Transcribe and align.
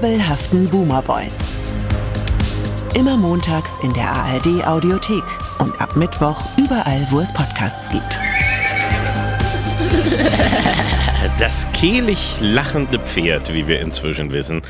fabelhaften 0.00 0.68
Boomer 0.70 1.02
Boys. 1.02 1.48
Immer 2.94 3.16
montags 3.16 3.78
in 3.82 3.92
der 3.94 4.08
ARD 4.08 4.64
Audiothek 4.64 5.24
und 5.58 5.80
ab 5.80 5.96
Mittwoch 5.96 6.40
überall, 6.56 7.04
wo 7.10 7.18
es 7.18 7.32
Podcasts 7.32 7.90
gibt. 7.90 8.20
Das 11.40 11.66
kehlig 11.72 12.36
lachende 12.40 13.00
Pferd, 13.00 13.52
wie 13.52 13.66
wir 13.66 13.80
inzwischen 13.80 14.30
wissen, 14.30 14.62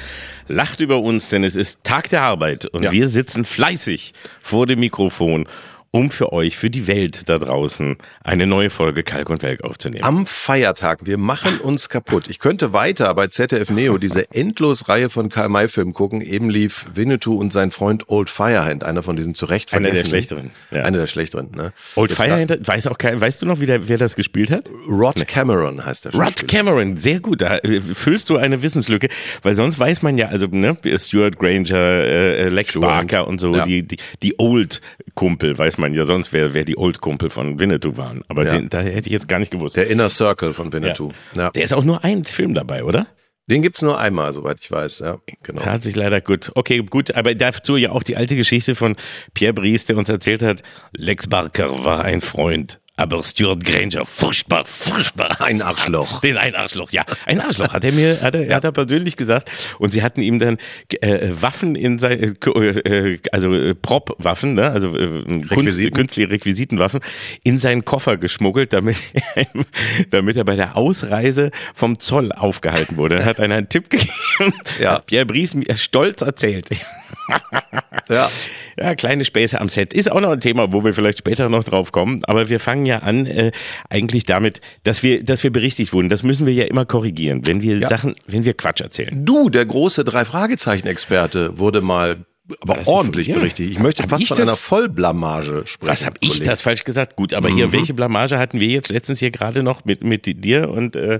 lacht 0.46 0.80
über 0.80 0.98
uns, 1.00 1.28
denn 1.28 1.44
es 1.44 1.56
ist 1.56 1.84
Tag 1.84 2.08
der 2.08 2.22
Arbeit 2.22 2.64
und 2.66 2.84
Ja. 2.84 2.92
wir 2.92 3.10
sitzen 3.10 3.44
fleißig 3.44 4.14
vor 4.40 4.66
dem 4.66 4.80
Mikrofon, 4.80 5.46
um 5.90 6.10
für 6.10 6.32
euch, 6.32 6.56
für 6.56 6.68
die 6.70 6.86
Welt 6.86 7.28
da 7.28 7.38
draußen, 7.38 7.96
eine 8.22 8.46
neue 8.46 8.68
Folge 8.68 9.02
Kalk 9.02 9.30
und 9.30 9.42
Welk 9.42 9.64
aufzunehmen. 9.64 10.04
Am 10.04 10.26
Feiertag. 10.26 11.06
Wir 11.06 11.16
machen 11.16 11.58
uns 11.60 11.88
kaputt. 11.88 12.28
Ich 12.28 12.38
könnte 12.38 12.72
weiter 12.74 13.12
bei 13.14 13.28
ZDF 13.28 13.70
Neo 13.70 13.96
diese 13.98 14.30
Endlosreihe 14.32 15.08
von 15.08 15.30
Karl-May-Filmen 15.30 15.94
gucken. 15.94 16.20
Eben 16.20 16.50
lief 16.50 16.86
Winnetou 16.94 17.38
und 17.38 17.52
sein 17.52 17.70
Freund 17.70 18.08
Old 18.08 18.28
Firehand, 18.28 18.84
einer 18.84 19.02
von 19.02 19.16
diesen 19.16 19.34
zu 19.34 19.46
Recht 19.46 19.72
Einer 19.72 19.90
der 19.90 20.04
schlechteren, 20.04 20.50
ja. 20.70 20.82
Einer 20.82 20.98
der 20.98 21.06
schlechteren, 21.06 21.50
ne? 21.52 21.72
Old 21.96 22.10
Jetzt 22.10 22.20
Firehand, 22.22 22.68
weiß 22.68 22.86
auch 22.88 22.98
kein, 22.98 23.18
weißt 23.20 23.40
du 23.40 23.46
noch, 23.46 23.60
wie 23.60 23.66
der, 23.66 23.88
wer 23.88 23.96
das 23.98 24.14
gespielt 24.14 24.50
hat? 24.50 24.68
Rod 24.88 25.26
Cameron 25.26 25.84
heißt 25.86 26.04
der 26.04 26.12
Rod. 26.14 26.46
Cameron, 26.48 26.96
sehr 26.98 27.20
gut. 27.20 27.40
Da 27.40 27.56
äh, 27.58 27.80
füllst 27.80 28.28
du 28.28 28.36
eine 28.36 28.62
Wissenslücke, 28.62 29.08
weil 29.42 29.54
sonst 29.54 29.78
weiß 29.78 30.02
man 30.02 30.18
ja, 30.18 30.28
also 30.28 30.46
ne, 30.50 30.76
Stuart 30.98 31.38
Granger, 31.38 31.76
äh, 31.78 32.48
Lex 32.50 32.70
Stuart. 32.72 32.88
Barker 32.90 33.26
und 33.26 33.38
so, 33.40 33.54
Ja. 33.56 33.64
die, 33.64 33.86
die, 33.88 33.96
die 34.22 34.34
Old-Kumpel, 34.38 35.56
weiß 35.56 35.77
man 35.78 35.94
ja 35.94 36.04
sonst, 36.04 36.32
wer, 36.32 36.54
wer 36.54 36.64
die 36.64 36.76
Old-Kumpel 36.76 37.30
von 37.30 37.58
Winnetou 37.58 37.96
waren. 37.96 38.22
Aber 38.28 38.44
Ja. 38.44 38.52
den, 38.52 38.68
da 38.68 38.80
hätte 38.80 39.08
ich 39.08 39.12
jetzt 39.12 39.28
gar 39.28 39.38
nicht 39.38 39.50
gewusst. 39.50 39.76
Der 39.76 39.88
Inner 39.88 40.08
Circle 40.08 40.52
von 40.54 40.72
Winnetou. 40.72 41.12
Ja. 41.36 41.50
Der 41.50 41.62
ist 41.62 41.72
auch 41.72 41.84
nur 41.84 42.04
ein 42.04 42.24
Film 42.24 42.54
dabei, 42.54 42.84
oder? 42.84 43.06
Den 43.50 43.62
gibt's 43.62 43.80
nur 43.80 43.98
einmal, 43.98 44.34
soweit 44.34 44.58
ich 44.60 44.70
weiß. 44.70 44.98
Ja, 44.98 45.18
genau. 45.42 45.64
Hat 45.64 45.82
sich 45.82 45.96
leider 45.96 46.20
gut. 46.20 46.52
Okay, 46.54 46.82
gut, 46.82 47.14
aber 47.14 47.34
dazu 47.34 47.76
ja 47.76 47.92
auch 47.92 48.02
die 48.02 48.14
alte 48.16 48.36
Geschichte 48.36 48.74
von 48.74 48.94
Pierre 49.32 49.54
Brice, 49.54 49.86
der 49.86 49.96
uns 49.96 50.10
erzählt 50.10 50.42
hat, 50.42 50.62
Lex 50.92 51.28
Barker 51.28 51.82
war 51.82 52.04
ein 52.04 52.20
Freund, 52.20 52.78
aber 52.98 53.22
Stuart 53.22 53.64
Granger, 53.64 54.04
furchtbar, 54.04 54.64
furchtbar. 54.64 55.40
Ein 55.40 55.62
Arschloch. 55.62 56.20
Den 56.20 56.36
ein 56.36 56.56
Arschloch, 56.56 56.90
ja. 56.90 57.04
Ein 57.26 57.40
Arschloch, 57.40 57.72
hat 57.72 57.84
er 57.84 57.92
mir, 57.92 58.20
hat 58.20 58.34
er, 58.34 58.52
hat 58.54 58.64
er 58.64 58.72
persönlich 58.72 59.16
gesagt. 59.16 59.50
Und 59.78 59.92
sie 59.92 60.02
hatten 60.02 60.20
ihm 60.20 60.40
dann 60.40 60.58
äh, 61.00 61.28
Waffen 61.30 61.76
in 61.76 62.00
sein, 62.00 62.36
äh, 62.44 63.18
also 63.30 63.54
äh, 63.54 63.76
Prop-Waffen, 63.76 64.54
ne? 64.54 64.70
also 64.72 64.96
äh, 64.96 65.22
Kunst, 65.48 65.80
künstliche 65.92 66.28
Requisitenwaffen, 66.28 66.98
in 67.44 67.58
seinen 67.58 67.84
Koffer 67.84 68.16
geschmuggelt, 68.16 68.72
damit, 68.72 68.96
damit 70.10 70.36
er 70.36 70.44
bei 70.44 70.56
der 70.56 70.76
Ausreise 70.76 71.52
vom 71.74 72.00
Zoll 72.00 72.32
aufgehalten 72.32 72.96
wurde. 72.96 73.18
Dann 73.18 73.26
hat 73.26 73.38
einer 73.38 73.54
einen 73.54 73.68
Tipp 73.68 73.90
gegeben, 73.90 74.10
Ja. 74.80 74.94
hat 74.94 75.06
Pierre 75.06 75.24
Brice 75.24 75.54
mir 75.54 75.76
stolz 75.76 76.20
erzählt. 76.22 76.66
Ja. 78.08 78.30
Ja, 78.80 78.94
kleine 78.94 79.24
Späße 79.24 79.60
am 79.60 79.68
Set 79.68 79.92
ist 79.92 80.08
auch 80.12 80.20
noch 80.20 80.30
ein 80.30 80.38
Thema, 80.38 80.72
wo 80.72 80.84
wir 80.84 80.94
vielleicht 80.94 81.18
später 81.18 81.48
noch 81.48 81.64
drauf 81.64 81.90
kommen. 81.90 82.20
Aber 82.26 82.48
wir 82.48 82.60
fangen 82.60 82.86
ja 82.86 82.98
an 83.00 83.26
äh, 83.26 83.50
eigentlich 83.90 84.22
damit, 84.24 84.60
dass 84.84 85.02
wir, 85.02 85.24
dass 85.24 85.42
wir 85.42 85.50
berichtigt 85.52 85.92
wurden. 85.92 86.08
Das 86.08 86.22
müssen 86.22 86.46
wir 86.46 86.54
ja 86.54 86.62
immer 86.66 86.84
korrigieren, 86.86 87.44
wenn 87.44 87.60
wir 87.60 87.78
Ja. 87.78 87.88
Sachen, 87.88 88.14
wenn 88.28 88.44
wir 88.44 88.54
Quatsch 88.54 88.80
erzählen. 88.80 89.24
Du, 89.26 89.50
der 89.50 89.66
große 89.66 90.04
Drei-Fragezeichen-Experte, 90.04 91.58
wurde 91.58 91.80
mal 91.80 92.24
aber 92.60 92.78
ordentlich 92.86 93.32
berichtigt. 93.32 93.72
Ich 93.72 93.80
möchte 93.80 94.04
Hab 94.04 94.10
fast 94.10 94.22
ich 94.22 94.28
von 94.28 94.38
das- 94.38 94.46
einer 94.46 94.56
Vollblamage 94.56 95.64
sprechen. 95.66 95.90
Was 95.90 96.06
habe 96.06 96.16
ich 96.20 96.28
Kollege. 96.30 96.46
das 96.50 96.62
falsch 96.62 96.84
gesagt? 96.84 97.16
Gut, 97.16 97.34
aber 97.34 97.48
hier, 97.48 97.72
welche 97.72 97.94
Blamage 97.94 98.38
hatten 98.38 98.60
wir 98.60 98.68
jetzt 98.68 98.90
letztens 98.90 99.18
hier 99.18 99.32
gerade 99.32 99.64
noch 99.64 99.84
mit, 99.84 100.04
mit 100.04 100.24
dir 100.44 100.70
und 100.70 100.94
äh, 100.94 101.18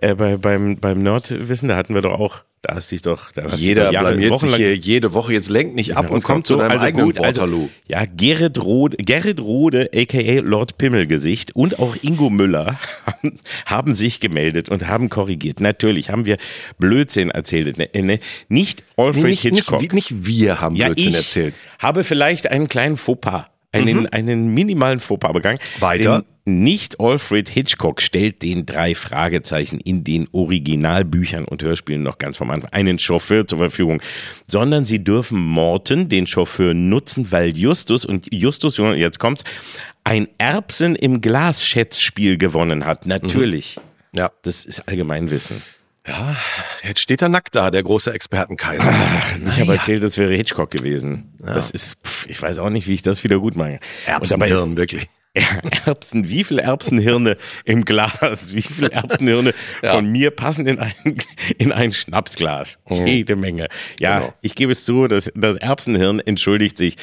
äh, 0.00 0.14
bei, 0.14 0.36
beim, 0.36 0.76
beim 0.78 1.02
Nerdwissen, 1.02 1.68
da 1.68 1.76
hatten 1.76 1.94
wir 1.94 2.02
doch 2.02 2.18
auch, 2.18 2.42
da 2.62 2.76
hast 2.76 2.90
dich 2.90 3.02
doch, 3.02 3.30
da 3.32 3.42
hast 3.44 3.54
dich 3.54 3.60
Jeder 3.60 3.86
doch 3.86 3.92
Jahre, 3.92 4.08
blamiert 4.12 4.38
sich 4.40 4.48
wochenlang- 4.48 4.56
hier 4.58 4.74
jede 4.76 5.12
Woche. 5.12 5.34
Jetzt 5.34 5.50
lenkt 5.50 5.74
nicht 5.74 5.96
ab 5.96 6.10
und 6.10 6.22
kommt 6.24 6.46
zu 6.46 6.56
deinem 6.56 6.70
also 6.70 6.86
eigenen 6.86 7.04
gut, 7.06 7.20
also, 7.20 7.42
Waterloo. 7.42 7.68
ja, 7.86 8.04
Gerrit 8.06 8.62
Rode, 8.62 8.96
Gerrit 8.96 9.38
Rode, 9.40 9.90
aka 9.94 10.40
Lord 10.40 10.78
Pimmelgesicht 10.78 11.54
und 11.54 11.78
auch 11.78 11.94
Ingo 12.02 12.30
Müller 12.30 12.78
haben, 13.06 13.38
haben 13.66 13.94
sich 13.94 14.18
gemeldet 14.20 14.70
und 14.70 14.86
haben 14.88 15.10
korrigiert. 15.10 15.60
Natürlich 15.60 16.08
haben 16.08 16.24
wir 16.24 16.38
Blödsinn 16.78 17.30
erzählt. 17.30 17.76
Ne, 17.76 17.88
ne, 17.94 18.18
nicht 18.48 18.82
Alfred 18.96 19.24
nicht, 19.24 19.44
nicht, 19.44 19.54
Hitchcock. 19.56 19.82
wie- 19.82 19.88
nicht 19.94 20.26
wir 20.26 20.60
haben 20.62 20.74
ja, 20.76 20.86
Blödsinn 20.86 21.14
erzählt. 21.14 21.54
habe 21.78 22.02
vielleicht 22.02 22.50
einen 22.50 22.68
kleinen 22.68 22.96
Fauxpas, 22.96 23.46
einen, 23.74 24.06
einen 24.08 24.48
minimalen 24.54 25.00
Fauxpas 25.00 25.32
begangen. 25.32 25.58
Weiter. 25.80 26.24
Nicht 26.46 27.00
Alfred 27.00 27.48
Hitchcock 27.48 28.02
stellt 28.02 28.42
den 28.42 28.66
drei 28.66 28.94
Fragezeichen 28.94 29.80
in 29.80 30.04
den 30.04 30.28
Originalbüchern 30.32 31.46
und 31.46 31.62
Hörspielen 31.62 32.02
noch 32.02 32.18
ganz 32.18 32.36
vom 32.36 32.50
Anfang 32.50 32.70
einen 32.70 32.98
Chauffeur 32.98 33.46
zur 33.46 33.58
Verfügung, 33.58 34.02
sondern 34.46 34.84
sie 34.84 35.02
dürfen 35.02 35.38
Morton, 35.38 36.10
den 36.10 36.26
Chauffeur, 36.26 36.74
nutzen, 36.74 37.32
weil 37.32 37.56
Justus 37.56 38.04
und 38.04 38.26
Justus, 38.30 38.76
jetzt 38.76 39.18
kommt's, 39.18 39.44
ein 40.04 40.28
Erbsen 40.36 40.96
im 40.96 41.22
Glasschätzspiel 41.22 42.36
gewonnen 42.36 42.84
hat. 42.84 43.06
Natürlich. 43.06 43.76
Ja. 44.14 44.30
Das 44.42 44.66
ist 44.66 44.86
Allgemeinwissen. 44.86 45.62
Ja, 46.06 46.36
jetzt 46.82 47.00
steht 47.00 47.22
er 47.22 47.28
nackt 47.28 47.54
da, 47.54 47.70
der 47.70 47.82
große 47.82 48.12
Expertenkaiser. 48.12 48.92
Ich 49.48 49.60
habe 49.60 49.72
erzählt, 49.74 50.02
das 50.02 50.18
wäre 50.18 50.34
Hitchcock 50.34 50.70
gewesen. 50.70 51.34
Das 51.38 51.70
ist, 51.70 51.96
pff, 52.04 52.26
ich 52.28 52.40
weiß 52.40 52.58
auch 52.58 52.70
nicht, 52.70 52.86
wie 52.88 52.94
ich 52.94 53.02
das 53.02 53.24
wieder 53.24 53.38
gut 53.38 53.56
mache. 53.56 53.80
Und 54.18 54.30
dabei 54.30 54.46
ist- 54.48 54.52
Erbsenhirn, 54.52 54.76
wirklich. 54.76 55.08
Erbsen, 55.86 56.28
wie 56.28 56.44
viel 56.44 56.58
Erbsenhirne 56.58 57.36
im 57.64 57.84
Glas, 57.84 58.54
wie 58.54 58.62
viel 58.62 58.86
Erbsenhirne 58.86 59.52
von 59.82 60.06
mir 60.06 60.30
passen 60.30 60.66
in 60.66 60.78
ein, 60.78 60.92
in 61.58 61.72
ein 61.72 61.92
Schnapsglas? 61.92 62.78
Jede 62.88 63.36
Menge. 63.36 63.68
Ja, 63.98 64.20
Genau. 64.20 64.34
ich 64.42 64.54
gebe 64.54 64.72
es 64.72 64.84
zu, 64.84 65.08
das, 65.08 65.30
das 65.34 65.56
Erbsenhirn 65.56 66.20
entschuldigt 66.20 66.78
sich. 66.78 66.96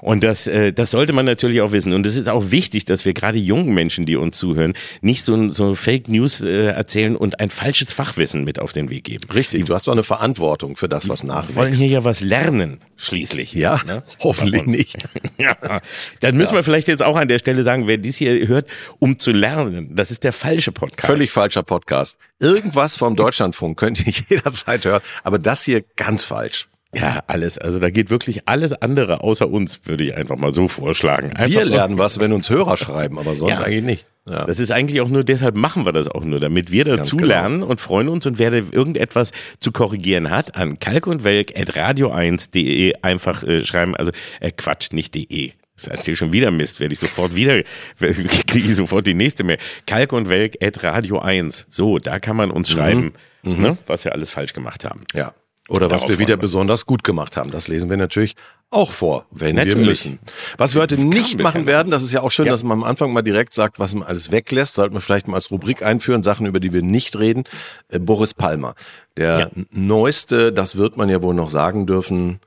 Und 0.00 0.22
das, 0.22 0.46
äh, 0.46 0.72
das 0.72 0.90
sollte 0.90 1.12
man 1.12 1.24
natürlich 1.24 1.60
auch 1.62 1.72
wissen. 1.72 1.92
Und 1.94 2.06
es 2.06 2.16
ist 2.16 2.28
auch 2.28 2.50
wichtig, 2.50 2.84
dass 2.84 3.04
wir 3.04 3.14
gerade 3.14 3.38
jungen 3.38 3.72
Menschen, 3.72 4.04
die 4.06 4.16
uns 4.16 4.38
zuhören, 4.38 4.74
nicht 5.00 5.24
so, 5.24 5.48
so 5.48 5.74
Fake 5.74 6.08
News 6.08 6.42
äh, 6.42 6.66
erzählen 6.66 7.16
und 7.16 7.40
ein 7.40 7.50
falsches 7.50 7.92
Fachwissen 7.92 8.44
mit 8.44 8.58
auf 8.58 8.72
den 8.72 8.90
Weg 8.90 9.04
geben. 9.04 9.26
Richtig, 9.32 9.64
du 9.66 9.74
hast 9.74 9.88
doch 9.88 9.92
eine 9.92 10.02
Verantwortung 10.02 10.76
für 10.76 10.88
das, 10.88 11.08
was 11.08 11.22
Wir 11.22 11.30
wollen 11.30 11.46
nachwächst. 11.48 11.80
hier 11.80 11.90
ja 11.90 12.04
was 12.04 12.20
lernen, 12.20 12.80
schließlich. 13.00 13.52
Ja, 13.52 13.80
Ne? 13.86 14.02
hoffentlich 14.20 14.66
nicht. 14.66 14.96
Ja, 15.38 15.80
dann 16.20 16.36
müssen 16.36 16.54
wir 16.54 16.62
vielleicht 16.62 16.86
jetzt 16.86 17.02
auch 17.02 17.16
an 17.16 17.26
der 17.28 17.38
Stelle 17.38 17.62
sagen, 17.62 17.86
wer 17.86 17.96
dies 17.96 18.18
hier 18.18 18.46
hört, 18.46 18.68
um 18.98 19.18
zu 19.18 19.30
lernen, 19.32 19.96
das 19.96 20.10
ist 20.10 20.22
der 20.22 20.34
falsche 20.34 20.70
Podcast. 20.70 21.06
Völlig 21.06 21.30
falscher 21.30 21.62
Podcast. 21.62 22.18
Irgendwas 22.38 22.96
vom 22.96 23.16
Deutschlandfunk 23.16 23.78
könnt 23.78 24.06
ihr 24.06 24.12
jederzeit 24.28 24.84
hören, 24.84 25.02
aber 25.24 25.38
das 25.38 25.62
hier 25.62 25.82
ganz 25.96 26.24
falsch. 26.24 26.68
Ja, 26.92 27.22
alles. 27.28 27.56
Also 27.56 27.78
da 27.78 27.88
geht 27.90 28.10
wirklich 28.10 28.48
alles 28.48 28.72
andere 28.72 29.22
außer 29.22 29.48
uns, 29.48 29.80
würde 29.84 30.02
ich 30.02 30.16
einfach 30.16 30.36
mal 30.36 30.52
so 30.52 30.66
vorschlagen. 30.66 31.30
Einfach 31.30 31.48
Wir 31.48 31.64
lernen 31.64 31.98
was, 31.98 32.18
wenn 32.18 32.32
uns 32.32 32.50
Hörer 32.50 32.76
schreiben, 32.76 33.16
aber 33.18 33.36
sonst 33.36 33.58
Ja. 33.58 33.64
eigentlich 33.64 33.84
nicht. 33.84 34.06
Ja. 34.28 34.44
Das 34.44 34.58
ist 34.58 34.70
eigentlich 34.72 35.00
auch 35.00 35.08
nur, 35.08 35.22
deshalb 35.24 35.56
machen 35.56 35.86
wir 35.86 35.92
das 35.92 36.08
auch 36.08 36.24
nur, 36.24 36.40
damit 36.40 36.70
wir 36.72 36.84
dazu 36.84 37.16
genau. 37.16 37.28
lernen 37.28 37.62
und 37.62 37.80
freuen 37.80 38.08
uns 38.08 38.26
und 38.26 38.38
wer 38.38 38.50
da 38.50 38.56
irgendetwas 38.56 39.30
zu 39.60 39.70
korrigieren 39.72 40.30
hat, 40.30 40.56
an 40.56 40.78
kalkundwelk.radio1.de 40.80 42.94
einfach 43.02 43.42
äh, 43.44 43.64
schreiben, 43.64 43.96
also 43.96 44.10
äh, 44.40 44.50
Quatsch, 44.50 44.92
nicht 44.92 45.14
de. 45.14 45.52
Das 45.76 45.86
erzähl 45.86 46.16
schon 46.16 46.32
wieder 46.32 46.50
Mist, 46.50 46.80
werde 46.80 46.92
ich 46.92 47.00
sofort 47.00 47.34
wieder, 47.34 47.62
kriege 47.98 48.68
ich 48.68 48.76
sofort 48.76 49.06
die 49.06 49.14
nächste 49.14 49.44
Mail. 49.44 49.58
kalkundwelk.radio1. 49.86 51.64
So, 51.68 51.98
da 51.98 52.18
kann 52.18 52.36
man 52.36 52.50
uns 52.50 52.70
schreiben, 52.70 53.14
ne, 53.42 53.78
was 53.86 54.04
wir 54.04 54.12
alles 54.12 54.30
falsch 54.30 54.52
gemacht 54.52 54.84
haben. 54.84 55.04
Ja. 55.14 55.32
Oder 55.70 55.90
was 55.90 56.08
wir 56.08 56.18
wieder 56.18 56.34
wir. 56.34 56.36
besonders 56.38 56.84
gut 56.84 57.04
gemacht 57.04 57.36
haben. 57.36 57.50
Das 57.50 57.68
lesen 57.68 57.88
wir 57.88 57.96
natürlich 57.96 58.34
auch 58.70 58.90
vor, 58.90 59.24
wenn 59.30 59.56
wir 59.56 59.64
Natürlich. 59.64 59.86
müssen. 59.86 60.18
Was 60.58 60.74
wir 60.74 60.82
heute 60.82 60.96
nicht 61.00 61.40
machen 61.40 61.66
werden, 61.66 61.90
das 61.90 62.02
ist 62.02 62.12
ja 62.12 62.22
auch 62.22 62.30
schön, 62.30 62.46
Ja. 62.46 62.52
dass 62.52 62.62
man 62.64 62.78
am 62.78 62.84
Anfang 62.84 63.12
mal 63.12 63.22
direkt 63.22 63.54
sagt, 63.54 63.78
was 63.78 63.94
man 63.94 64.06
alles 64.06 64.30
weglässt. 64.30 64.74
Sollten 64.74 64.94
wir 64.94 65.00
vielleicht 65.00 65.28
mal 65.28 65.36
als 65.36 65.50
Rubrik 65.50 65.82
einführen, 65.82 66.22
Sachen, 66.22 66.46
über 66.46 66.60
die 66.60 66.72
wir 66.72 66.82
nicht 66.82 67.16
reden. 67.18 67.44
Äh, 67.88 67.98
Boris 68.00 68.34
Palmer. 68.34 68.74
Der 69.16 69.38
Ja. 69.38 69.50
neueste, 69.70 70.52
das 70.52 70.76
wird 70.76 70.96
man 70.96 71.08
ja 71.08 71.22
wohl 71.22 71.34
noch 71.34 71.50
sagen 71.50 71.86
dürfen, 71.86 72.40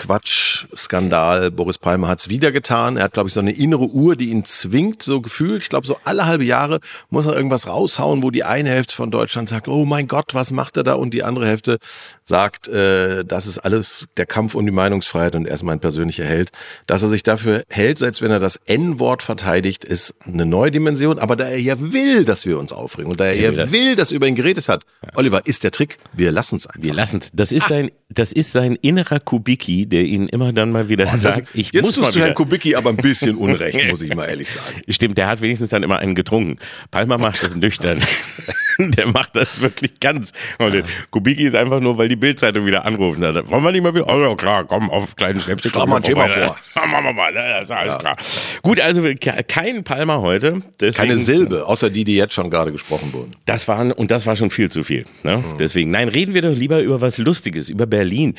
Quatsch-Skandal. 0.00 1.50
Boris 1.50 1.78
Palmer 1.78 2.08
hat's 2.08 2.28
wieder 2.30 2.52
getan. 2.52 2.96
Er 2.96 3.04
hat, 3.04 3.12
glaube 3.12 3.28
ich, 3.28 3.34
so 3.34 3.40
eine 3.40 3.52
innere 3.52 3.84
Uhr, 3.84 4.16
die 4.16 4.30
ihn 4.30 4.44
zwingt, 4.44 5.02
so 5.02 5.20
gefühlt. 5.20 5.62
Ich 5.62 5.68
glaube, 5.68 5.86
so 5.86 5.96
alle 6.04 6.26
halbe 6.26 6.44
Jahre 6.44 6.80
muss 7.10 7.26
er 7.26 7.36
irgendwas 7.36 7.66
raushauen, 7.66 8.22
wo 8.22 8.30
die 8.30 8.42
eine 8.42 8.70
Hälfte 8.70 8.94
von 8.94 9.10
Deutschland 9.10 9.50
sagt, 9.50 9.68
oh 9.68 9.84
mein 9.84 10.08
Gott, 10.08 10.34
was 10.34 10.52
macht 10.52 10.78
er 10.78 10.84
da? 10.84 10.94
Und 10.94 11.12
die 11.12 11.22
andere 11.22 11.46
Hälfte 11.46 11.78
sagt, 12.24 12.66
äh, 12.68 13.24
das 13.24 13.46
ist 13.46 13.58
alles 13.58 14.06
der 14.16 14.26
Kampf 14.26 14.54
um 14.54 14.64
die 14.64 14.72
Meinungsfreiheit 14.72 15.34
und 15.34 15.46
er 15.46 15.54
ist 15.54 15.62
mein 15.62 15.80
persönlicher 15.80 16.24
Held. 16.24 16.50
Dass 16.86 17.02
er 17.02 17.08
sich 17.08 17.22
dafür 17.22 17.64
hält, 17.68 17.98
selbst 17.98 18.22
wenn 18.22 18.30
er 18.30 18.40
das 18.40 18.56
N-Wort 18.64 19.22
verteidigt, 19.22 19.84
ist 19.84 20.14
eine 20.26 20.46
neue 20.46 20.70
Dimension. 20.70 21.18
Aber 21.18 21.36
da 21.36 21.44
er 21.44 21.60
ja 21.60 21.76
will, 21.78 22.24
dass 22.24 22.46
wir 22.46 22.58
uns 22.58 22.72
aufregen 22.72 23.10
und 23.10 23.20
da 23.20 23.26
er 23.26 23.36
ja 23.36 23.52
das. 23.52 23.70
will, 23.70 23.96
dass 23.96 24.12
über 24.12 24.26
ihn 24.26 24.34
geredet 24.34 24.68
hat, 24.68 24.84
Oliver, 25.14 25.46
ist 25.46 25.62
der 25.62 25.70
Trick, 25.70 25.98
wir 26.14 26.32
lassen 26.32 26.56
es 26.56 26.66
einfach. 26.66 26.82
Wir 26.82 26.94
lassen 26.94 27.20
Das 27.34 27.52
ist 27.52 27.68
sein, 27.68 27.90
das 28.08 28.32
ist 28.32 28.52
sein 28.52 28.76
innerer 28.76 29.20
Kubicki, 29.20 29.86
der 29.90 30.04
ihn 30.04 30.26
immer 30.28 30.52
dann 30.52 30.70
mal 30.70 30.88
wieder 30.88 31.04
Das- 31.04 31.20
sagt, 31.22 31.48
ich 31.54 31.72
Jetzt 31.72 31.84
muss 31.84 31.96
mal 31.96 32.02
tust 32.04 32.14
du 32.14 32.18
wieder. 32.18 32.26
Herrn 32.26 32.34
Kubicki 32.34 32.74
aber 32.74 32.90
ein 32.90 32.96
bisschen 32.96 33.36
Unrecht, 33.36 33.90
muss 33.90 34.00
ich 34.02 34.14
mal 34.14 34.26
ehrlich 34.28 34.48
sagen. 34.48 34.82
Stimmt, 34.88 35.18
der 35.18 35.26
hat 35.26 35.40
wenigstens 35.40 35.70
dann 35.70 35.82
immer 35.82 35.98
einen 35.98 36.14
getrunken. 36.14 36.58
Palmer 36.90 37.18
macht 37.18 37.42
das 37.42 37.54
nüchtern. 37.54 38.00
der 38.96 39.08
macht 39.08 39.36
das 39.36 39.60
wirklich 39.60 40.00
ganz. 40.00 40.32
Und 40.58 40.74
ja. 40.74 40.82
Kubicki 41.10 41.44
ist 41.44 41.54
einfach 41.54 41.80
nur, 41.80 41.98
weil 41.98 42.08
die 42.08 42.16
Bildzeitung 42.16 42.66
wieder 42.66 42.84
anrufen. 42.84 43.20
Da 43.20 43.34
wollen 43.48 43.64
wir 43.64 43.72
nicht 43.72 43.82
mal 43.82 43.94
wieder? 43.94 44.06
Oh 44.08 44.20
ja, 44.20 44.34
klar, 44.34 44.64
komm, 44.64 44.90
auf 44.90 45.16
kleinen 45.16 45.40
Schnäppchen. 45.40 45.70
Schlag 45.70 45.86
mal 45.86 45.96
ein 45.96 46.02
Thema 46.02 46.28
vor. 46.28 46.56
Machen 46.74 47.04
wir 47.04 47.12
mal, 47.12 47.32
das 47.32 47.64
ist 47.64 47.70
alles 47.70 47.94
ja. 47.94 47.98
klar. 47.98 48.16
Gut, 48.62 48.80
also 48.80 49.02
kein 49.48 49.84
Palmer 49.84 50.20
heute. 50.20 50.62
Deswegen, 50.80 50.94
Keine 50.94 51.16
Silbe, 51.16 51.66
außer 51.66 51.90
die, 51.90 52.04
die 52.04 52.16
jetzt 52.16 52.34
schon 52.34 52.50
gerade 52.50 52.72
gesprochen 52.72 53.12
wurden. 53.12 53.30
Das 53.46 53.68
waren, 53.68 53.92
und 53.92 54.10
das 54.10 54.26
war 54.26 54.36
schon 54.36 54.50
viel 54.50 54.70
zu 54.70 54.82
viel. 54.82 55.04
Ne? 55.22 55.38
Mhm. 55.38 55.58
Deswegen, 55.58 55.90
nein, 55.90 56.08
reden 56.08 56.34
wir 56.34 56.42
doch 56.42 56.54
lieber 56.54 56.80
über 56.80 57.00
was 57.00 57.18
Lustiges, 57.18 57.68
über 57.68 57.86
Berlin. 57.86 58.34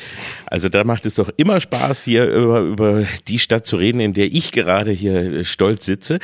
Also 0.46 0.68
da 0.68 0.84
macht 0.84 1.06
es 1.06 1.14
doch 1.14 1.30
immer 1.36 1.60
Spaß, 1.60 2.04
hier 2.04 2.26
über, 2.26 2.60
über 2.60 3.04
die 3.28 3.38
Stadt 3.38 3.66
zu 3.66 3.76
reden, 3.76 4.00
in 4.00 4.12
der 4.12 4.26
ich 4.26 4.52
gerade 4.52 4.90
hier 4.90 5.44
stolz 5.44 5.86
sitze. 5.86 6.18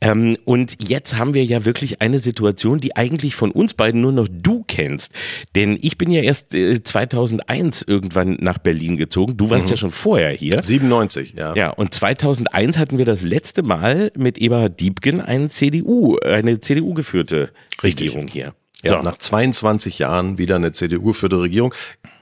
Ähm, 0.00 0.36
und 0.44 0.76
jetzt 0.86 1.16
haben 1.16 1.34
wir 1.34 1.44
ja 1.44 1.64
wirklich 1.64 2.02
eine 2.02 2.18
Situation, 2.18 2.80
die 2.80 2.96
eigentlich 2.96 3.34
von 3.34 3.50
uns 3.50 3.61
beiden 3.74 4.00
nur 4.00 4.12
noch 4.12 4.28
du 4.30 4.64
kennst. 4.66 5.12
Denn 5.54 5.78
ich 5.80 5.98
bin 5.98 6.10
ja 6.10 6.22
erst 6.22 6.54
äh, 6.54 6.82
2001 6.82 7.82
irgendwann 7.82 8.36
nach 8.40 8.58
Berlin 8.58 8.96
gezogen. 8.96 9.36
Du 9.36 9.50
warst 9.50 9.66
mhm. 9.66 9.70
ja 9.70 9.76
schon 9.76 9.90
vorher 9.90 10.30
hier. 10.30 10.62
97, 10.62 11.34
ja. 11.36 11.54
Ja, 11.54 11.70
und 11.70 11.94
2001 11.94 12.78
hatten 12.78 12.98
wir 12.98 13.04
das 13.04 13.22
letzte 13.22 13.62
Mal 13.62 14.12
mit 14.16 14.38
Eberhard 14.38 14.80
Diebken 14.80 15.20
eine 15.20 15.48
CDU, 15.48 16.18
eine 16.18 16.60
CDU-geführte 16.60 17.50
Regierung 17.82 18.28
hier. 18.28 18.54
Ja, 18.82 19.00
so. 19.00 19.08
nach 19.08 19.16
22 19.16 19.98
Jahren 19.98 20.38
wieder 20.38 20.56
eine 20.56 20.72
CDU-geführte 20.72 21.40
Regierung. 21.40 21.72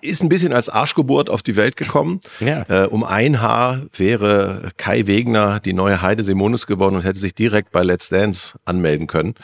Ist 0.03 0.23
ein 0.23 0.29
bisschen 0.29 0.53
als 0.53 0.69
Arschgeburt 0.69 1.31
auf 1.31 1.43
die 1.43 1.57
Welt 1.57 1.77
gekommen. 1.77 2.21
Ja. 2.41 2.65
Äh, 2.69 2.87
um 2.87 3.03
ein 3.05 3.41
Haar 3.41 3.83
wäre 3.97 4.71
Kai 4.77 5.07
Wegner 5.07 5.61
die 5.61 5.73
neue 5.73 6.03
Heide 6.03 6.23
Simonis 6.23 6.67
geworden 6.67 6.97
und 6.97 7.03
hätte 7.03 7.19
sich 7.19 7.35
direkt 7.35 7.73
bei 7.73 7.83
Let's 7.83 8.09
Dance 8.09 8.59
anmelden 8.65 9.07
können. 9.07 9.35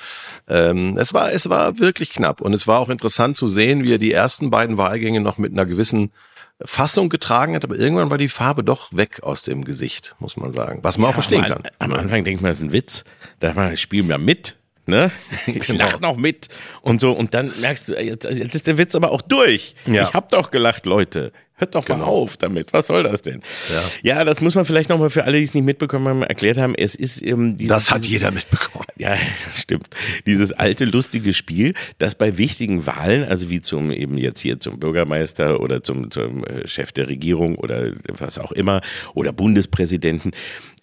Ähm, 0.49 0.97
es 0.99 1.15
war, 1.15 1.33
es 1.33 1.49
war 1.49 1.79
wirklich 1.79 2.11
knapp. 2.11 2.41
Und 2.41 2.53
es 2.53 2.67
war 2.67 2.81
auch 2.81 2.91
interessant 2.91 3.37
zu 3.37 3.47
sehen, 3.47 3.83
wie 3.85 3.95
er 3.95 3.99
die 3.99 4.13
ersten 4.13 4.51
beiden 4.51 4.77
Wahlgänge 4.77 5.21
noch 5.21 5.39
mit 5.39 5.53
einer 5.53 5.67
gewissen 5.67 6.13
Fassung 6.63 7.11
getragen 7.11 7.55
hat, 7.55 7.65
aber 7.65 7.77
irgendwann 7.77 8.11
war 8.11 8.19
die 8.19 8.29
Farbe 8.29 8.65
doch 8.65 8.89
weg 8.93 9.23
aus 9.23 9.43
dem 9.43 9.65
Gesicht, 9.65 10.15
muss 10.21 10.37
man 10.39 10.53
sagen. 10.53 10.79
Was 10.83 10.97
man 10.97 11.05
ja, 11.05 11.11
auch 11.11 11.15
verstehen 11.15 11.45
am, 11.45 11.49
kann. 11.51 11.63
Am 11.79 11.93
Anfang 11.93 12.25
denkt 12.25 12.41
man, 12.41 12.51
das 12.51 12.59
ist 12.59 12.65
ein 12.65 12.73
Witz. 12.73 13.05
Da 13.41 13.77
spielen 13.77 14.09
wir 14.09 14.17
mit 14.17 14.57
ne? 14.89 15.11
Ich 15.47 15.67
genau. 15.67 15.85
lach 15.85 16.01
noch 16.01 16.17
mit 16.17 16.49
und 16.83 17.01
so 17.01 17.13
und 17.13 17.35
dann 17.35 17.53
merkst 17.61 17.89
du, 17.89 17.95
jetzt, 17.95 18.25
jetzt 18.25 18.55
ist 18.55 18.67
der 18.67 18.79
Witz 18.79 18.95
aber 18.95 19.13
auch 19.13 19.23
durch. 19.23 19.75
Ja. 19.87 20.05
Ich 20.05 20.15
hab 20.15 20.29
doch 20.31 20.51
gelacht, 20.51 20.87
Leute. 20.87 21.33
Hört 21.59 21.75
doch 21.75 21.87
genau. 21.87 21.99
mal 22.01 22.05
auf 22.05 22.37
damit. 22.37 22.75
Was 22.75 22.89
soll 22.89 23.03
das 23.03 23.23
denn? 23.23 23.41
Ja, 24.03 24.19
ja 24.19 24.25
das 24.25 24.43
muss 24.43 24.55
man 24.55 24.67
vielleicht 24.67 24.91
nochmal 24.91 25.09
für 25.09 25.25
alle, 25.25 25.39
die 25.39 25.45
es 25.45 25.55
nicht 25.55 25.65
mitbekommen 25.65 26.07
haben, 26.07 26.23
erklärt 26.23 26.59
haben. 26.59 26.75
Es 26.75 26.95
ist 26.95 27.23
ähm, 27.23 27.57
dieses, 27.57 27.75
Das 27.75 27.91
hat 27.91 28.05
jeder 28.05 28.31
mitbekommen. 28.31 28.85
Ja, 28.99 29.17
stimmt. 29.55 29.89
Dieses 30.27 30.53
alte, 30.53 30.85
lustige 30.85 31.33
Spiel, 31.33 31.73
das 31.97 32.15
bei 32.15 32.37
wichtigen 32.37 32.85
Wahlen, 32.85 33.25
also 33.25 33.49
wie 33.49 33.63
zum 33.63 33.91
eben 33.91 34.19
jetzt 34.19 34.41
hier 34.41 34.61
zum 34.61 34.79
Bürgermeister 34.79 35.61
oder 35.61 35.83
zum, 35.83 36.11
zum 36.11 36.45
äh, 36.45 36.69
Chef 36.69 36.93
der 36.93 37.09
Regierung 37.09 37.55
oder 37.55 37.93
was 38.07 38.39
auch 38.39 38.53
immer 38.53 38.83
oder 39.15 39.33
Bundespräsidenten, 39.33 40.33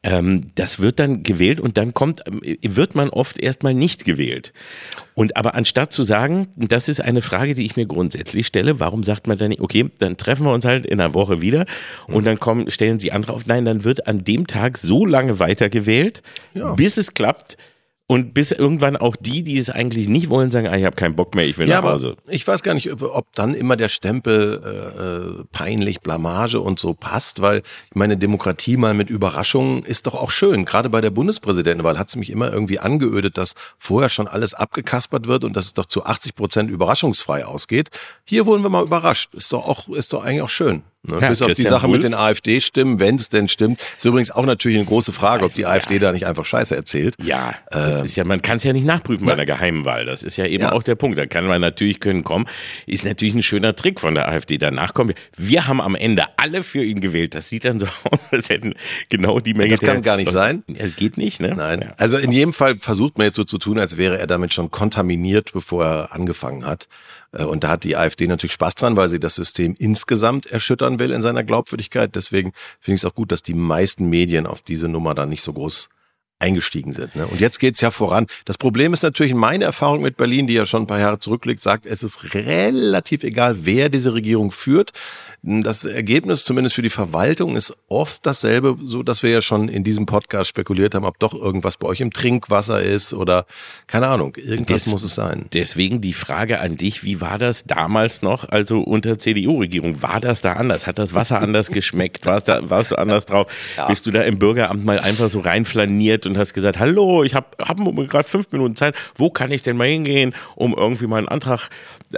ähm, 0.03 0.51
das 0.55 0.79
wird 0.79 0.99
dann 0.99 1.23
gewählt 1.23 1.59
und 1.59 1.77
dann 1.77 1.93
kommt, 1.93 2.21
ähm, 2.27 2.41
wird 2.61 2.93
man 2.93 3.09
oft 3.09 3.39
erstmal 3.39 3.73
nicht 3.73 4.03
gewählt. 4.03 4.53
Und 5.15 5.37
aber 5.37 5.55
anstatt 5.55 5.93
zu 5.93 6.03
sagen, 6.03 6.47
das 6.57 6.89
ist 6.89 6.99
eine 6.99 7.21
Frage, 7.21 7.53
die 7.53 7.65
ich 7.65 7.77
mir 7.77 7.85
grundsätzlich 7.85 8.47
stelle, 8.47 8.79
warum 8.79 9.03
sagt 9.03 9.27
man 9.27 9.37
dann 9.37 9.49
nicht, 9.49 9.61
okay, 9.61 9.89
dann 9.99 10.17
treffen 10.17 10.45
wir 10.45 10.53
uns 10.53 10.65
halt 10.65 10.85
in 10.85 10.99
einer 10.99 11.13
Woche 11.13 11.41
wieder 11.41 11.65
und 12.07 12.25
dann 12.25 12.39
kommen, 12.39 12.69
stellen 12.69 12.99
sie 12.99 13.11
andere 13.11 13.33
auf. 13.33 13.45
Nein, 13.45 13.65
dann 13.65 13.83
wird 13.83 14.07
an 14.07 14.23
dem 14.23 14.45
Tag 14.45 14.77
so 14.77 15.05
lange 15.05 15.39
weitergewählt, 15.39 16.21
ja. 16.53 16.73
bis 16.73 16.97
es 16.97 17.13
klappt. 17.13 17.57
Und 18.05 18.33
bis 18.33 18.51
irgendwann 18.51 18.97
auch 18.97 19.15
die, 19.15 19.43
die 19.43 19.57
es 19.57 19.69
eigentlich 19.69 20.09
nicht 20.09 20.29
wollen, 20.29 20.51
sagen, 20.51 20.67
ah, 20.67 20.75
ich 20.75 20.83
habe 20.83 20.95
keinen 20.95 21.15
Bock 21.15 21.35
mehr, 21.35 21.45
ich 21.45 21.57
will 21.57 21.69
ja, 21.69 21.81
nach 21.81 21.93
Hause. 21.93 22.17
ich 22.27 22.45
weiß 22.45 22.61
gar 22.61 22.73
nicht, 22.73 22.91
ob 23.01 23.33
dann 23.33 23.53
immer 23.53 23.77
der 23.77 23.87
Stempel 23.87 24.61
äh, 24.61 25.39
äh, 25.41 25.45
peinlich, 25.53 26.01
Blamage 26.01 26.59
und 26.59 26.79
so 26.79 26.93
passt, 26.93 27.41
weil 27.41 27.59
ich 27.59 27.95
meine, 27.95 28.17
Demokratie 28.17 28.75
mal 28.75 28.93
mit 28.93 29.09
Überraschungen 29.09 29.83
ist 29.83 30.05
doch 30.05 30.15
auch 30.15 30.31
schön. 30.31 30.65
Gerade 30.65 30.89
bei 30.89 30.99
der 30.99 31.11
Bundespräsidentenwahl 31.11 31.97
hat 31.97 32.09
es 32.09 32.17
mich 32.17 32.29
immer 32.29 32.51
irgendwie 32.51 32.77
angeödet, 32.77 33.37
dass 33.37 33.55
vorher 33.77 34.09
schon 34.09 34.27
alles 34.27 34.53
abgekaspert 34.53 35.27
wird 35.27 35.45
und 35.45 35.55
dass 35.55 35.65
es 35.65 35.73
doch 35.73 35.85
zu 35.85 36.05
80 36.05 36.35
Prozent 36.35 36.69
überraschungsfrei 36.69 37.45
ausgeht. 37.45 37.89
Hier 38.25 38.45
wurden 38.45 38.63
wir 38.63 38.69
mal 38.69 38.83
überrascht. 38.83 39.33
Ist 39.33 39.53
doch 39.53 39.65
auch, 39.65 39.87
ist 39.87 40.11
doch 40.11 40.25
eigentlich 40.25 40.41
auch 40.41 40.49
schön. 40.49 40.83
Ne? 41.05 41.19
Ja, 41.19 41.29
Bis 41.29 41.41
auf 41.41 41.51
die 41.51 41.63
Sache 41.63 41.87
Wolf. 41.87 41.97
mit 41.97 42.03
den 42.03 42.13
AfD-Stimmen, 42.13 42.99
wenn 42.99 43.15
es 43.15 43.27
denn 43.27 43.49
stimmt. 43.49 43.81
Ist 43.97 44.05
übrigens 44.05 44.31
auch 44.31 44.45
natürlich 44.45 44.77
eine 44.77 44.85
große 44.85 45.11
Frage, 45.11 45.43
ob 45.43 45.53
die 45.53 45.65
AfD 45.65 45.95
ja. 45.95 45.99
da 45.99 46.11
nicht 46.13 46.25
einfach 46.25 46.45
Scheiße 46.45 46.73
erzählt. 46.75 47.15
Ja, 47.21 47.55
das 47.71 48.01
äh, 48.01 48.05
ist 48.05 48.15
ja, 48.15 48.23
man 48.23 48.41
kann 48.41 48.57
es 48.57 48.63
ja 48.63 48.71
nicht 48.71 48.85
nachprüfen 48.85 49.25
bei 49.25 49.33
einer 49.33 49.45
geheimen 49.45 49.83
Wahl. 49.83 50.05
Das 50.05 50.23
ist 50.23 50.37
ja 50.37 50.45
eben 50.45 50.63
ja. 50.63 50.71
auch 50.71 50.81
der 50.81 50.95
Punkt. 50.95 51.17
Da 51.17 51.25
kann 51.25 51.45
man 51.45 51.59
natürlich 51.59 51.99
können 51.99 52.23
kommen. 52.23 52.45
Ist 52.85 53.03
natürlich 53.03 53.33
ein 53.33 53.43
schöner 53.43 53.75
Trick 53.75 53.99
von 53.99 54.15
der 54.15 54.29
AfD. 54.29 54.57
Danach 54.57 54.93
kommen 54.93 55.09
wir. 55.09 55.15
Wir 55.35 55.67
haben 55.67 55.81
am 55.81 55.95
Ende 55.95 56.23
alle 56.37 56.63
für 56.63 56.83
ihn 56.83 57.01
gewählt. 57.01 57.35
Das 57.35 57.49
sieht 57.49 57.65
dann 57.65 57.79
so 57.79 57.85
aus, 58.09 58.19
als 58.31 58.49
hätten 58.49 58.73
genau 59.09 59.41
die 59.41 59.53
Menge. 59.53 59.71
Das 59.71 59.81
kann 59.81 59.95
der, 59.95 60.01
gar 60.03 60.15
nicht 60.15 60.31
sein. 60.31 60.63
Das 60.67 60.95
geht 60.95 61.17
nicht, 61.17 61.41
ne? 61.41 61.53
Nein. 61.53 61.91
Also 61.97 62.17
in 62.17 62.31
jedem 62.31 62.53
Fall 62.53 62.79
versucht 62.79 63.17
man 63.17 63.25
jetzt 63.27 63.35
so 63.35 63.43
zu 63.43 63.57
tun, 63.57 63.77
als 63.77 63.97
wäre 63.97 64.17
er 64.19 64.27
damit 64.27 64.53
schon 64.53 64.71
kontaminiert, 64.71 65.51
bevor 65.51 65.83
er 65.83 66.13
angefangen 66.13 66.65
hat. 66.65 66.87
Äh, 67.33 67.43
und 67.43 67.63
da 67.63 67.69
hat 67.69 67.83
die 67.83 67.97
AfD 67.97 68.27
natürlich 68.27 68.53
Spaß 68.53 68.75
dran, 68.75 68.95
weil 68.95 69.09
sie 69.09 69.19
das 69.19 69.35
System 69.35 69.75
insgesamt 69.77 70.45
erschüttern 70.45 70.99
will 70.99 71.11
in 71.11 71.21
seiner 71.21 71.43
Glaubwürdigkeit. 71.43 72.15
Deswegen 72.15 72.53
finde 72.79 72.95
ich 72.95 73.01
es 73.01 73.05
auch 73.05 73.15
gut, 73.15 73.31
dass 73.31 73.43
die 73.43 73.53
meisten 73.53 74.09
Medien 74.09 74.47
auf 74.47 74.61
diese 74.61 74.87
Nummer 74.87 75.15
dann 75.15 75.29
nicht 75.29 75.43
so 75.43 75.53
groß 75.53 75.89
eingestiegen 76.39 76.91
sind. 76.91 77.15
Ne? 77.15 77.25
Und 77.25 77.39
jetzt 77.39 77.59
geht's 77.59 77.79
ja 77.79 77.89
voran. 77.89 78.27
Das 78.45 78.57
Problem 78.57 78.93
ist 78.93 79.03
natürlich, 79.03 79.33
meine 79.33 79.63
Erfahrung 79.63 80.01
mit 80.01 80.17
Berlin, 80.17 80.45
die 80.45 80.53
ja 80.53 80.65
schon 80.65 80.83
ein 80.83 80.87
paar 80.87 80.99
Jahre 80.99 81.19
zurückliegt, 81.19 81.61
sagt, 81.61 81.85
es 81.85 82.03
ist 82.03 82.33
relativ 82.33 83.23
egal, 83.23 83.65
wer 83.65 83.87
diese 83.89 84.13
Regierung 84.13 84.51
führt. 84.51 84.91
Das 85.45 85.83
Ergebnis, 85.83 86.45
zumindest 86.45 86.73
für 86.73 86.81
die 86.81 86.89
Verwaltung, 86.89 87.57
ist 87.57 87.75
oft 87.89 88.25
dasselbe, 88.25 88.77
so 88.85 89.03
dass 89.03 89.23
wir 89.23 89.29
ja 89.29 89.41
schon 89.41 89.67
in 89.67 89.83
diesem 89.83 90.05
Podcast 90.05 90.47
spekuliert 90.47 90.95
haben, 90.95 91.03
ob 91.03 91.19
doch 91.19 91.33
irgendwas 91.33 91.75
bei 91.75 91.85
euch 91.89 91.99
im 91.99 92.13
Trinkwasser 92.13 92.81
ist 92.81 93.13
oder 93.13 93.45
keine 93.85 94.07
Ahnung, 94.07 94.37
irgendwas 94.37 94.85
Des, 94.85 94.93
muss 94.93 95.03
es 95.03 95.15
sein. 95.15 95.47
Deswegen 95.51 95.99
die 95.99 96.13
Frage 96.13 96.61
an 96.61 96.77
dich, 96.77 97.03
wie 97.03 97.19
war 97.19 97.37
das 97.39 97.65
damals 97.65 98.21
noch, 98.21 98.47
also 98.47 98.79
unter 98.79 99.19
CDU-Regierung? 99.19 100.01
War 100.01 100.21
das 100.21 100.39
da 100.39 100.53
anders? 100.53 100.87
Hat 100.87 100.97
das 100.97 101.13
Wasser 101.13 101.41
anders 101.41 101.67
geschmeckt? 101.71 102.25
Warst, 102.25 102.47
da, 102.47 102.69
warst 102.69 102.91
du 102.91 102.95
anders 102.97 103.25
drauf? 103.25 103.51
Ja. 103.75 103.87
Bist 103.87 104.05
du 104.05 104.11
da 104.11 104.21
im 104.21 104.39
Bürgeramt 104.39 104.85
mal 104.85 105.01
einfach 105.01 105.29
so 105.29 105.41
reinflaniert 105.41 106.25
und 106.25 106.37
hast 106.37 106.53
gesagt, 106.53 106.79
hallo, 106.79 107.21
ich 107.23 107.35
habe 107.35 107.47
hab, 107.59 107.81
hab 107.81 108.07
gerade 108.07 108.29
fünf 108.29 108.49
Minuten 108.53 108.77
Zeit, 108.77 108.95
wo 109.15 109.29
kann 109.29 109.51
ich 109.51 109.61
denn 109.61 109.75
mal 109.75 109.89
hingehen, 109.89 110.33
um 110.55 110.73
irgendwie 110.73 111.07
mal 111.07 111.17
einen 111.17 111.27
Antrag 111.27 111.69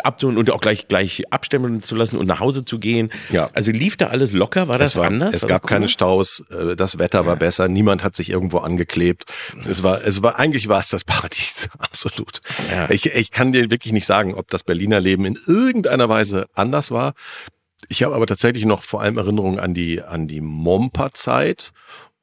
abzuholen 0.03 0.38
und 0.38 0.51
auch 0.51 0.62
gleich 0.62 0.88
gleich 0.88 1.24
abstimmen 1.32 1.82
zu 1.82 1.96
lassen 1.96 2.17
und 2.17 2.27
nach 2.27 2.39
Hause 2.39 2.65
zu 2.65 2.79
gehen. 2.79 3.10
Ja. 3.31 3.50
Also 3.53 3.72
lief 3.72 3.98
da 3.98 4.07
alles 4.07 4.34
locker? 4.34 4.67
War 4.67 4.77
das 4.77 4.91
es 4.91 4.95
war, 4.95 5.05
anders? 5.05 5.36
Es 5.36 5.48
gab 5.48 5.67
keine 5.67 5.89
Staus, 5.89 6.43
äh, 6.50 6.75
das 6.75 7.00
Wetter 7.00 7.25
war 7.25 7.36
besser, 7.36 7.67
niemand 7.67 8.03
hat 8.03 8.15
sich 8.15 8.29
irgendwo 8.29 8.60
angeklebt. 8.60 9.25
Es 9.67 9.84
war, 9.84 10.03
es 10.05 10.22
war, 10.24 10.39
eigentlich 10.39 10.67
war 10.67 10.79
es 10.79 10.89
das 10.89 11.03
Paradies, 11.03 11.69
absolut. 11.79 12.41
Ja. 12.72 12.89
Ich, 12.89 13.07
ich 13.07 13.31
kann 13.31 13.51
dir 13.51 13.69
wirklich 13.69 13.93
nicht 13.93 14.05
sagen, 14.05 14.34
ob 14.34 14.50
das 14.50 14.63
Berliner 14.63 15.00
Leben 15.00 15.25
in 15.25 15.38
irgendeiner 15.48 16.10
Weise 16.10 16.48
anders 16.53 16.91
war. 16.91 17.13
Ich 17.89 18.03
habe 18.03 18.15
aber 18.15 18.25
tatsächlich 18.25 18.65
noch 18.65 18.84
vor 18.84 19.01
allem 19.01 19.17
Erinnerungen 19.17 19.60
an 19.60 19.74
die, 19.74 20.01
an 20.01 20.27
die 20.27 20.41
Momper-Zeit 20.41 21.72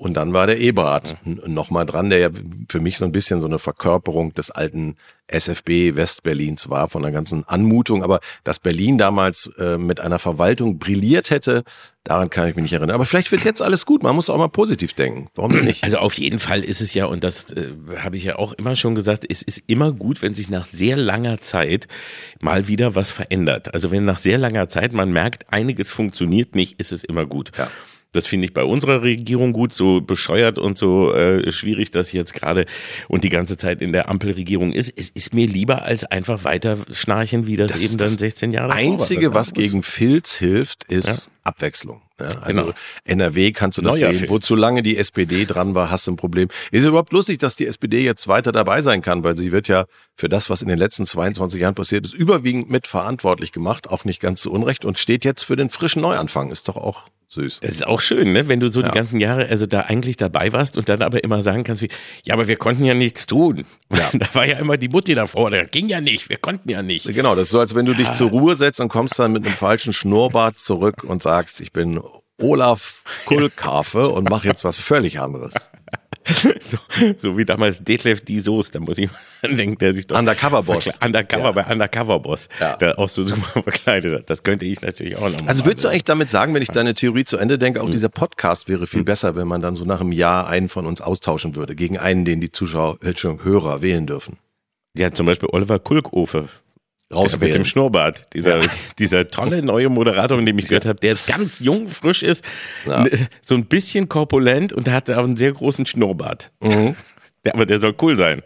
und 0.02 0.14
dann 0.14 0.32
war 0.32 0.48
der 0.48 0.58
Eberhard 0.58 1.16
mhm. 1.24 1.42
nochmal 1.46 1.86
dran, 1.86 2.10
der 2.10 2.18
ja 2.18 2.30
für 2.68 2.80
mich 2.80 2.98
so 2.98 3.04
ein 3.04 3.12
bisschen 3.12 3.40
so 3.40 3.46
eine 3.46 3.60
Verkörperung 3.60 4.32
des 4.32 4.50
alten 4.50 4.96
SFB 5.28 5.94
Westberlins 5.94 6.68
war, 6.68 6.88
von 6.88 7.02
der 7.02 7.12
ganzen 7.12 7.46
Anmutung. 7.46 8.02
Aber 8.02 8.18
dass 8.42 8.58
Berlin 8.58 8.98
damals 8.98 9.48
äh, 9.60 9.78
mit 9.78 10.00
einer 10.00 10.18
Verwaltung 10.18 10.80
brilliert 10.80 11.30
hätte, 11.30 11.62
daran 12.02 12.30
kann 12.30 12.48
ich 12.48 12.56
mich 12.56 12.64
nicht 12.64 12.72
erinnern. 12.72 12.96
Aber 12.96 13.04
vielleicht 13.04 13.30
wird 13.30 13.44
jetzt 13.44 13.62
alles 13.62 13.86
gut. 13.86 14.02
Man 14.02 14.16
muss 14.16 14.28
auch 14.28 14.38
mal 14.38 14.48
positiv 14.48 14.92
denken. 14.92 15.28
Warum 15.36 15.52
denn 15.52 15.66
nicht? 15.66 15.84
Also 15.84 15.98
auf 15.98 16.14
jeden 16.14 16.40
Fall 16.40 16.64
ist 16.64 16.80
es 16.80 16.94
ja, 16.94 17.06
und 17.06 17.22
das 17.22 17.52
äh, 17.52 17.68
habe 17.98 18.16
ich 18.16 18.24
ja 18.24 18.40
auch 18.40 18.54
immer 18.54 18.74
schon 18.74 18.96
gesagt, 18.96 19.24
es 19.28 19.40
ist 19.40 19.62
immer 19.68 19.92
gut, 19.92 20.20
wenn 20.20 20.34
sich 20.34 20.50
nach 20.50 20.66
sehr 20.66 20.96
langer 20.96 21.40
Zeit 21.40 21.86
mal 22.40 22.66
wieder 22.66 22.96
was 22.96 23.12
verändert. 23.12 23.72
Also 23.72 23.92
wenn 23.92 24.04
nach 24.04 24.18
sehr 24.18 24.36
langer 24.36 24.68
Zeit 24.68 24.92
man 24.94 25.12
merkt, 25.12 25.46
einiges 25.52 25.92
funktioniert 25.92 26.56
nicht, 26.56 26.80
ist 26.80 26.90
es 26.90 27.04
immer 27.04 27.24
gut. 27.24 27.52
Ja. 27.56 27.70
Das 28.12 28.26
finde 28.26 28.44
ich 28.46 28.54
bei 28.54 28.62
unserer 28.62 29.02
Regierung 29.02 29.52
gut, 29.52 29.72
so 29.72 30.00
bescheuert 30.00 30.58
und 30.58 30.76
so 30.76 31.12
äh, 31.14 31.50
schwierig 31.50 31.90
das 31.90 32.12
jetzt 32.12 32.34
gerade 32.34 32.66
und 33.08 33.24
die 33.24 33.30
ganze 33.30 33.56
Zeit 33.56 33.80
in 33.80 33.92
der 33.92 34.10
Ampelregierung 34.10 34.72
ist. 34.72 34.92
Es 34.94 35.08
ist 35.08 35.34
mir 35.34 35.46
lieber 35.46 35.82
als 35.82 36.04
einfach 36.04 36.44
weiter 36.44 36.78
schnarchen, 36.92 37.46
wie 37.46 37.56
das, 37.56 37.72
das 37.72 37.82
eben 37.82 37.96
dann 37.96 38.10
16 38.10 38.52
Jahre 38.52 38.72
Einzige, 38.72 39.34
was 39.34 39.54
gegen 39.54 39.82
Filz 39.82 40.36
hilft, 40.36 40.84
ist 40.84 41.06
ja. 41.06 41.32
Abwechslung. 41.44 42.02
Ja, 42.20 42.28
also 42.40 42.62
Genau. 42.62 42.74
NRW 43.04 43.52
kannst 43.52 43.78
du 43.78 43.82
das 43.82 43.98
Neuer 43.98 44.10
sehen. 44.12 44.18
Film. 44.20 44.30
Wo 44.30 44.38
zu 44.38 44.54
lange 44.54 44.82
die 44.82 44.96
SPD 44.96 45.44
dran 45.44 45.74
war, 45.74 45.90
hast 45.90 46.06
du 46.06 46.12
ein 46.12 46.16
Problem. 46.16 46.48
Ist 46.70 46.84
überhaupt 46.84 47.12
lustig, 47.12 47.38
dass 47.40 47.56
die 47.56 47.66
SPD 47.66 48.02
jetzt 48.04 48.28
weiter 48.28 48.52
dabei 48.52 48.80
sein 48.82 49.02
kann, 49.02 49.24
weil 49.24 49.36
sie 49.36 49.50
wird 49.52 49.68
ja 49.68 49.86
für 50.14 50.28
das, 50.28 50.50
was 50.50 50.62
in 50.62 50.68
den 50.68 50.78
letzten 50.78 51.06
22 51.06 51.60
Jahren 51.60 51.74
passiert 51.74 52.04
ist, 52.04 52.14
überwiegend 52.14 52.70
mitverantwortlich 52.70 53.50
gemacht, 53.52 53.88
auch 53.88 54.04
nicht 54.04 54.20
ganz 54.20 54.42
zu 54.42 54.52
Unrecht 54.52 54.84
und 54.84 54.98
steht 54.98 55.24
jetzt 55.24 55.42
für 55.44 55.56
den 55.56 55.70
frischen 55.70 56.02
Neuanfang. 56.02 56.50
Ist 56.50 56.68
doch 56.68 56.76
auch 56.76 57.08
süß. 57.28 57.60
Das 57.60 57.70
ist 57.70 57.86
auch 57.86 58.02
schön, 58.02 58.32
ne? 58.34 58.46
wenn 58.46 58.60
du 58.60 58.68
so 58.68 58.82
Ja. 58.82 58.88
die 58.90 58.94
ganzen 58.94 59.18
Jahre 59.18 59.48
also 59.48 59.64
da 59.64 59.80
eigentlich 59.80 60.18
dabei 60.18 60.52
warst 60.52 60.76
und 60.76 60.90
dann 60.90 61.00
aber 61.00 61.24
immer 61.24 61.42
sagen 61.42 61.64
kannst 61.64 61.80
wie, 61.80 61.88
ja, 62.24 62.34
aber 62.34 62.46
wir 62.46 62.56
konnten 62.56 62.84
ja 62.84 62.92
nichts 62.92 63.24
tun. 63.24 63.64
Ja. 63.90 64.10
Da 64.22 64.26
war 64.34 64.46
ja 64.46 64.58
immer 64.58 64.76
die 64.76 64.88
Mutti 64.90 65.14
davor, 65.14 65.50
das 65.50 65.70
ging 65.70 65.88
ja 65.88 66.02
nicht, 66.02 66.28
wir 66.28 66.36
konnten 66.36 66.68
ja 66.68 66.82
nicht. 66.82 67.06
Genau, 67.06 67.34
das 67.34 67.44
ist 67.48 67.52
so, 67.52 67.60
als 67.60 67.74
wenn 67.74 67.86
du 67.86 67.94
dich 67.94 68.12
zur 68.12 68.28
Ruhe 68.28 68.56
setzt 68.56 68.80
und 68.80 68.88
kommst 68.90 69.18
dann 69.18 69.32
mit 69.32 69.46
einem 69.46 69.54
falschen 69.54 69.94
Schnurrbart 69.94 70.58
zurück 70.58 71.04
und 71.04 71.22
sagst, 71.22 71.31
ich 71.60 71.72
bin 71.72 72.00
Olaf 72.40 73.02
Kulkhafe 73.26 74.08
und 74.08 74.28
mache 74.28 74.46
jetzt 74.48 74.64
was 74.64 74.76
völlig 74.76 75.20
anderes. 75.20 75.54
So, 76.24 76.78
so 77.18 77.36
wie 77.36 77.44
damals 77.44 77.82
Detlef 77.82 78.20
die 78.20 78.38
Soße, 78.38 78.70
da 78.70 78.78
muss 78.78 78.96
ich 78.96 79.10
mal 79.10 79.18
denken, 79.56 79.76
der 79.78 79.92
sich 79.92 80.06
doch 80.06 80.16
Undercover 80.16 80.62
Boss. 80.62 80.88
Undercover 81.04 81.42
Ja. 81.46 81.50
bei 81.50 81.66
Undercover 81.66 82.20
Boss, 82.20 82.48
Ja. 82.60 82.76
der 82.76 82.96
auch 83.00 83.08
so 83.08 83.24
super 83.26 83.60
verkleidet 83.64 84.14
hat. 84.16 84.30
Das 84.30 84.44
könnte 84.44 84.64
ich 84.64 84.80
natürlich 84.82 85.16
auch 85.16 85.28
noch 85.30 85.40
mal 85.40 85.48
Also 85.48 85.64
würdest 85.66 85.82
du 85.82 85.88
eigentlich 85.88 86.04
damit 86.04 86.30
sagen, 86.30 86.54
wenn 86.54 86.62
ich 86.62 86.68
deine 86.68 86.94
Theorie 86.94 87.24
zu 87.24 87.38
Ende 87.38 87.58
denke, 87.58 87.80
auch 87.80 87.86
Hm. 87.86 87.90
dieser 87.90 88.08
Podcast 88.08 88.68
wäre 88.68 88.86
viel 88.86 89.02
besser, 89.02 89.34
wenn 89.34 89.48
man 89.48 89.62
dann 89.62 89.74
so 89.74 89.84
nach 89.84 90.00
einem 90.00 90.12
Jahr 90.12 90.46
einen 90.46 90.68
von 90.68 90.86
uns 90.86 91.00
austauschen 91.00 91.56
würde, 91.56 91.74
gegen 91.74 91.98
einen, 91.98 92.24
den 92.24 92.40
die 92.40 92.52
Zuschauer, 92.52 92.98
Hörer 93.02 93.82
wählen 93.82 94.06
dürfen. 94.06 94.38
Ja, 94.96 95.10
zum 95.12 95.26
Beispiel 95.26 95.48
Oliver 95.50 95.80
Kulkofe. 95.80 96.48
Der 97.12 97.38
mit 97.38 97.54
dem. 97.54 97.64
Schnurrbart. 97.64 98.32
Dieser, 98.34 98.60
dieser 98.98 99.28
tolle 99.28 99.62
neue 99.62 99.88
Moderator, 99.88 100.36
von 100.38 100.46
dem 100.46 100.58
ich 100.58 100.68
gehört 100.68 100.86
habe, 100.86 100.98
der 101.00 101.16
ganz 101.26 101.58
jung, 101.60 101.88
frisch 101.88 102.22
ist, 102.22 102.44
Ja. 102.86 103.04
so 103.42 103.54
ein 103.54 103.66
bisschen 103.66 104.08
korpulent 104.08 104.72
und 104.72 104.88
hat 104.88 105.08
auch 105.10 105.24
einen 105.24 105.36
sehr 105.36 105.52
großen 105.52 105.86
Schnurrbart. 105.86 106.50
Mhm. 106.60 106.96
Der, 107.44 107.54
aber 107.54 107.66
der 107.66 107.80
soll 107.80 107.92
cool 108.00 108.16
sein. 108.16 108.40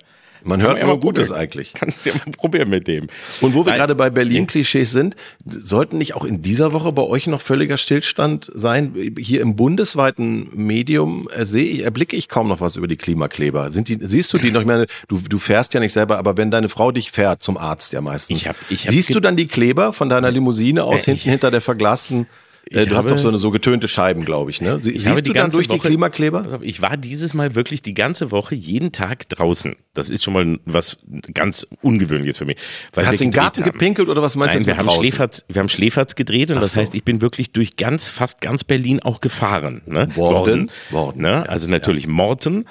Man 0.47 0.63
hört 0.63 0.83
mal 0.85 0.97
Gutes 0.99 1.29
probieren. 1.29 1.43
eigentlich. 1.43 1.73
Kannst 1.75 2.05
du 2.07 2.11
ja 2.11 2.15
mal 2.17 2.33
probieren 2.33 2.69
mit 2.71 2.87
dem. 2.89 3.09
Und 3.41 3.55
wo 3.55 3.67
wir 3.67 3.75
gerade 3.75 3.95
bei 3.95 4.11
Berlin-Klischees 4.11 4.91
sind, 4.93 5.17
sollten 5.45 5.99
nicht 5.99 6.15
auch 6.15 6.25
in 6.25 6.41
dieser 6.43 6.73
Woche 6.73 6.93
bei 6.93 7.03
euch 7.03 7.27
noch 7.27 7.41
völliger 7.41 7.77
Stillstand 7.79 8.51
sein? 8.55 8.95
Hier 9.19 9.41
im 9.41 9.57
bundesweiten 9.57 10.49
Medium 10.55 11.29
äh, 11.37 11.45
sehe 11.45 11.65
ich, 11.65 11.83
erblicke 11.85 12.17
ich 12.17 12.29
kaum 12.29 12.49
noch 12.49 12.61
was 12.61 12.77
über 12.77 12.87
die 12.87 12.97
Klimakleber. 12.97 13.71
Sind 13.73 13.89
die, 13.89 13.99
siehst 14.01 14.33
du 14.33 14.39
die 14.39 14.51
noch? 14.51 14.61
Ich 14.61 14.67
meine, 14.67 14.87
du, 15.09 15.19
du 15.29 15.39
fährst 15.39 15.75
ja 15.75 15.81
nicht 15.81 15.93
selber, 15.93 16.19
aber 16.19 16.37
wenn 16.37 16.51
deine 16.51 16.69
Frau 16.69 16.93
dich 16.93 17.11
fährt 17.11 17.43
zum 17.43 17.57
Arzt 17.57 17.93
ja 17.93 18.01
meistens, 18.01 18.39
Ich 18.41 18.49
hab- 18.49 18.57
ich 18.71 18.85
hab 18.87 18.93
siehst 18.93 19.15
du 19.15 19.21
dann 19.21 19.37
die 19.37 19.47
Kleber 19.47 19.93
von 19.93 20.09
deiner 20.09 20.31
Limousine 20.31 20.85
aus 20.85 21.03
Äh, 21.03 21.13
hinten 21.15 21.31
hinter 21.31 21.51
der 21.51 21.61
verglasten? 21.61 22.27
Äh, 22.71 22.83
Ich 22.83 22.89
du 22.89 22.97
hast 22.97 23.11
doch 23.11 23.19
so 23.19 23.29
eine 23.29 23.39
so 23.39 23.51
getönte 23.51 23.87
Scheiben, 23.89 24.25
glaube 24.25 24.51
ich. 24.51 24.61
Ne? 24.61 24.79
Sie, 24.83 24.91
Ich 24.93 25.05
siehst 25.05 25.19
die 25.21 25.23
du 25.29 25.33
dann 25.33 25.51
durch 25.51 25.69
die 25.69 25.75
Woche- 25.79 25.87
Klimakleber? 25.89 26.43
Pass 26.43 26.53
auf, 26.55 26.63
Ich 26.63 26.83
war 26.83 26.97
dieses 26.97 27.33
Mal 27.35 27.55
wirklich 27.55 27.83
die 27.83 27.95
ganze 27.95 28.31
Woche 28.33 28.55
jeden 28.55 28.91
Tag 28.93 29.29
draußen. 29.29 29.77
Das 29.95 30.11
ist 30.11 30.25
schon 30.25 30.35
mal 30.35 30.59
was 30.65 30.99
ganz 31.33 31.67
Ungewöhnliches 31.83 32.39
für 32.39 32.45
mich. 32.45 32.57
Hast 32.97 33.21
du 33.21 33.25
den 33.25 33.31
Garten 33.31 33.63
haben. 33.63 33.71
gepinkelt 33.73 34.09
oder 34.09 34.21
was 34.23 34.35
meinst 34.37 34.55
Nein, 34.55 34.63
du 34.65 34.67
wir 34.69 34.77
haben, 34.79 34.87
draußen? 34.87 35.03
Schläferz, 35.05 35.45
wir 35.49 35.61
haben 35.61 35.69
Schläferz 35.69 36.15
gedreht 36.17 36.51
und 36.51 36.57
Ach 36.57 36.61
das 36.63 36.75
so. 36.75 36.81
heißt, 36.81 36.95
ich 36.95 37.05
bin 37.05 37.21
wirklich 37.21 37.53
durch 37.53 37.77
ganz, 37.77 38.09
fast 38.09 38.41
ganz 38.41 38.65
Berlin 38.65 39.01
auch 39.01 39.21
gefahren. 39.21 39.83
Ne? 39.87 40.09
Worden. 40.17 40.71
Worden. 40.91 41.23
Ne? 41.23 41.49
Also 41.49 41.69
natürlich 41.69 42.07
Morten. 42.07 42.65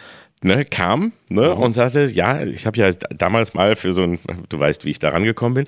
Ne, 0.44 0.64
kam 0.64 1.14
ne, 1.29 1.53
und 1.53 1.74
sagte, 1.74 2.05
ja, 2.05 2.44
ich 2.44 2.65
habe 2.65 2.77
ja 2.77 2.91
damals 2.94 3.53
mal 3.53 3.75
für 3.75 3.94
so 3.94 4.03
ein, 4.03 4.20
du 4.50 4.60
weißt, 4.60 4.86
wie 4.86 4.91
ich 4.91 5.00
da 5.00 5.10
rangekommen 5.10 5.53
bin, 5.53 5.65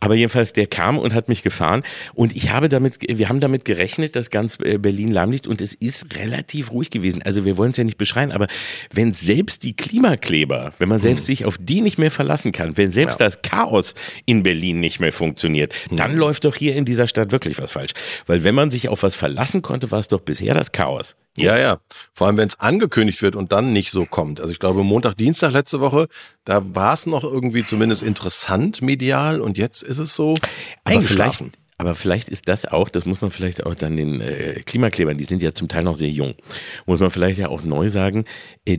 aber 0.00 0.14
jedenfalls 0.14 0.52
der 0.52 0.66
kam 0.66 0.98
und 0.98 1.14
hat 1.14 1.28
mich 1.28 1.42
gefahren 1.42 1.82
und 2.14 2.34
ich 2.36 2.50
habe 2.50 2.68
damit, 2.68 2.98
wir 3.06 3.28
haben 3.28 3.40
damit 3.40 3.64
gerechnet, 3.64 4.16
dass 4.16 4.30
ganz 4.30 4.58
äh, 4.62 4.78
Berlin 4.78 5.10
lahm 5.10 5.30
liegt 5.30 5.46
und 5.46 5.60
es 5.60 5.74
ist 5.74 6.14
relativ 6.16 6.70
ruhig 6.72 6.90
gewesen. 6.90 7.22
Also 7.22 7.44
wir 7.44 7.56
wollen 7.56 7.70
es 7.72 7.76
ja 7.76 7.84
nicht 7.84 7.98
beschreien, 7.98 8.32
aber 8.32 8.46
wenn 8.92 9.12
selbst 9.14 9.62
die 9.62 9.74
Klimakleber, 9.74 10.72
wenn 10.78 10.88
man 10.88 11.00
selbst 11.00 11.26
sich 11.26 11.44
auf 11.44 11.56
die 11.58 11.80
nicht 11.80 11.98
mehr 11.98 12.10
verlassen 12.10 12.52
kann, 12.52 12.76
wenn 12.76 12.90
selbst 12.90 13.20
Ja. 13.20 13.26
das 13.26 13.42
Chaos 13.42 13.94
in 14.26 14.42
Berlin 14.42 14.80
nicht 14.80 15.00
mehr 15.00 15.12
funktioniert, 15.12 15.74
dann 15.90 16.14
läuft 16.16 16.44
doch 16.44 16.56
hier 16.56 16.74
in 16.76 16.84
dieser 16.84 17.06
Stadt 17.08 17.32
wirklich 17.32 17.58
was 17.58 17.72
falsch. 17.72 17.92
Weil 18.26 18.44
wenn 18.44 18.54
man 18.54 18.70
sich 18.70 18.88
auf 18.88 19.02
was 19.02 19.14
verlassen 19.14 19.62
konnte, 19.62 19.90
war 19.90 19.98
es 19.98 20.08
doch 20.08 20.20
bisher 20.20 20.54
das 20.54 20.72
Chaos. 20.72 21.16
Ja, 21.36 21.56
ja. 21.58 21.78
Vor 22.12 22.26
allem, 22.26 22.36
wenn 22.36 22.48
es 22.48 22.58
angekündigt 22.58 23.22
wird 23.22 23.36
und 23.36 23.52
dann 23.52 23.72
nicht 23.72 23.92
so 23.92 24.04
kommt. 24.04 24.40
Also 24.40 24.52
ich 24.52 24.58
glaube, 24.58 24.82
Montag, 25.00 25.16
Dienstag 25.16 25.52
letzte 25.52 25.80
Woche, 25.80 26.08
da 26.44 26.74
war 26.74 26.92
es 26.92 27.06
noch 27.06 27.24
irgendwie 27.24 27.64
zumindest 27.64 28.02
interessant 28.02 28.82
medial 28.82 29.40
und 29.40 29.56
jetzt 29.56 29.82
ist 29.82 29.96
es 29.96 30.14
so 30.14 30.34
Aber 30.84 31.00
vielleicht. 31.00 31.42
Aber 31.80 31.94
vielleicht 31.94 32.28
ist 32.28 32.46
das 32.46 32.66
auch, 32.66 32.90
das 32.90 33.06
muss 33.06 33.22
man 33.22 33.30
vielleicht 33.30 33.64
auch 33.64 33.74
dann 33.74 33.96
den 33.96 34.20
äh, 34.20 34.60
Klimaklebern, 34.66 35.16
die 35.16 35.24
sind 35.24 35.40
ja 35.40 35.54
zum 35.54 35.66
Teil 35.66 35.82
noch 35.82 35.96
sehr 35.96 36.10
jung, 36.10 36.34
muss 36.84 37.00
man 37.00 37.10
vielleicht 37.10 37.38
ja 37.38 37.48
auch 37.48 37.62
neu 37.62 37.88
sagen, 37.88 38.26
äh, 38.66 38.78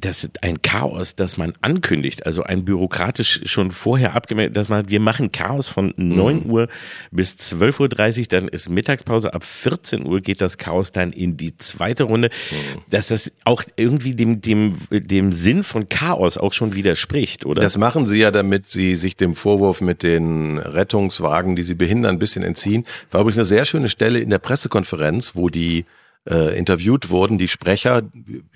dass 0.00 0.28
ein 0.42 0.60
Chaos, 0.60 1.14
das 1.14 1.36
man 1.36 1.52
ankündigt, 1.60 2.26
also 2.26 2.42
ein 2.42 2.64
bürokratisch 2.64 3.42
schon 3.44 3.70
vorher 3.70 4.16
abgemeldet, 4.16 4.56
dass 4.56 4.68
man, 4.68 4.88
wir 4.88 4.98
machen 4.98 5.30
Chaos 5.30 5.68
von 5.68 5.94
9 5.96 6.50
Uhr 6.50 6.66
bis 7.12 7.34
12.30 7.34 8.18
Uhr, 8.18 8.26
dann 8.26 8.48
ist 8.48 8.68
Mittagspause, 8.68 9.32
ab 9.32 9.44
14 9.44 10.04
Uhr 10.04 10.20
geht 10.20 10.40
das 10.40 10.58
Chaos 10.58 10.90
dann 10.90 11.12
in 11.12 11.36
die 11.36 11.56
zweite 11.56 12.02
Runde, 12.02 12.30
dass 12.90 13.06
das 13.08 13.30
auch 13.44 13.62
irgendwie 13.76 14.16
dem, 14.16 14.40
dem, 14.40 14.76
dem 14.90 15.32
Sinn 15.32 15.62
von 15.62 15.88
Chaos 15.88 16.36
auch 16.36 16.52
schon 16.52 16.74
widerspricht, 16.74 17.46
oder? 17.46 17.62
Das 17.62 17.78
machen 17.78 18.06
sie 18.06 18.18
ja, 18.18 18.32
damit 18.32 18.66
sie 18.66 18.96
sich 18.96 19.16
dem 19.16 19.36
Vorwurf 19.36 19.80
mit 19.80 20.02
den 20.02 20.58
Rettungswagen, 20.58 21.54
die 21.54 21.62
sie 21.62 21.74
behindern, 21.74 22.18
bisschen 22.24 22.42
entziehen. 22.42 22.84
War 23.10 23.20
übrigens 23.20 23.38
eine 23.38 23.44
sehr 23.44 23.64
schöne 23.64 23.88
Stelle 23.88 24.18
in 24.18 24.30
der 24.30 24.38
Pressekonferenz, 24.38 25.36
wo 25.36 25.48
die 25.48 25.84
äh, 26.28 26.56
interviewt 26.56 27.10
wurden, 27.10 27.38
die 27.38 27.48
Sprecher, 27.48 28.02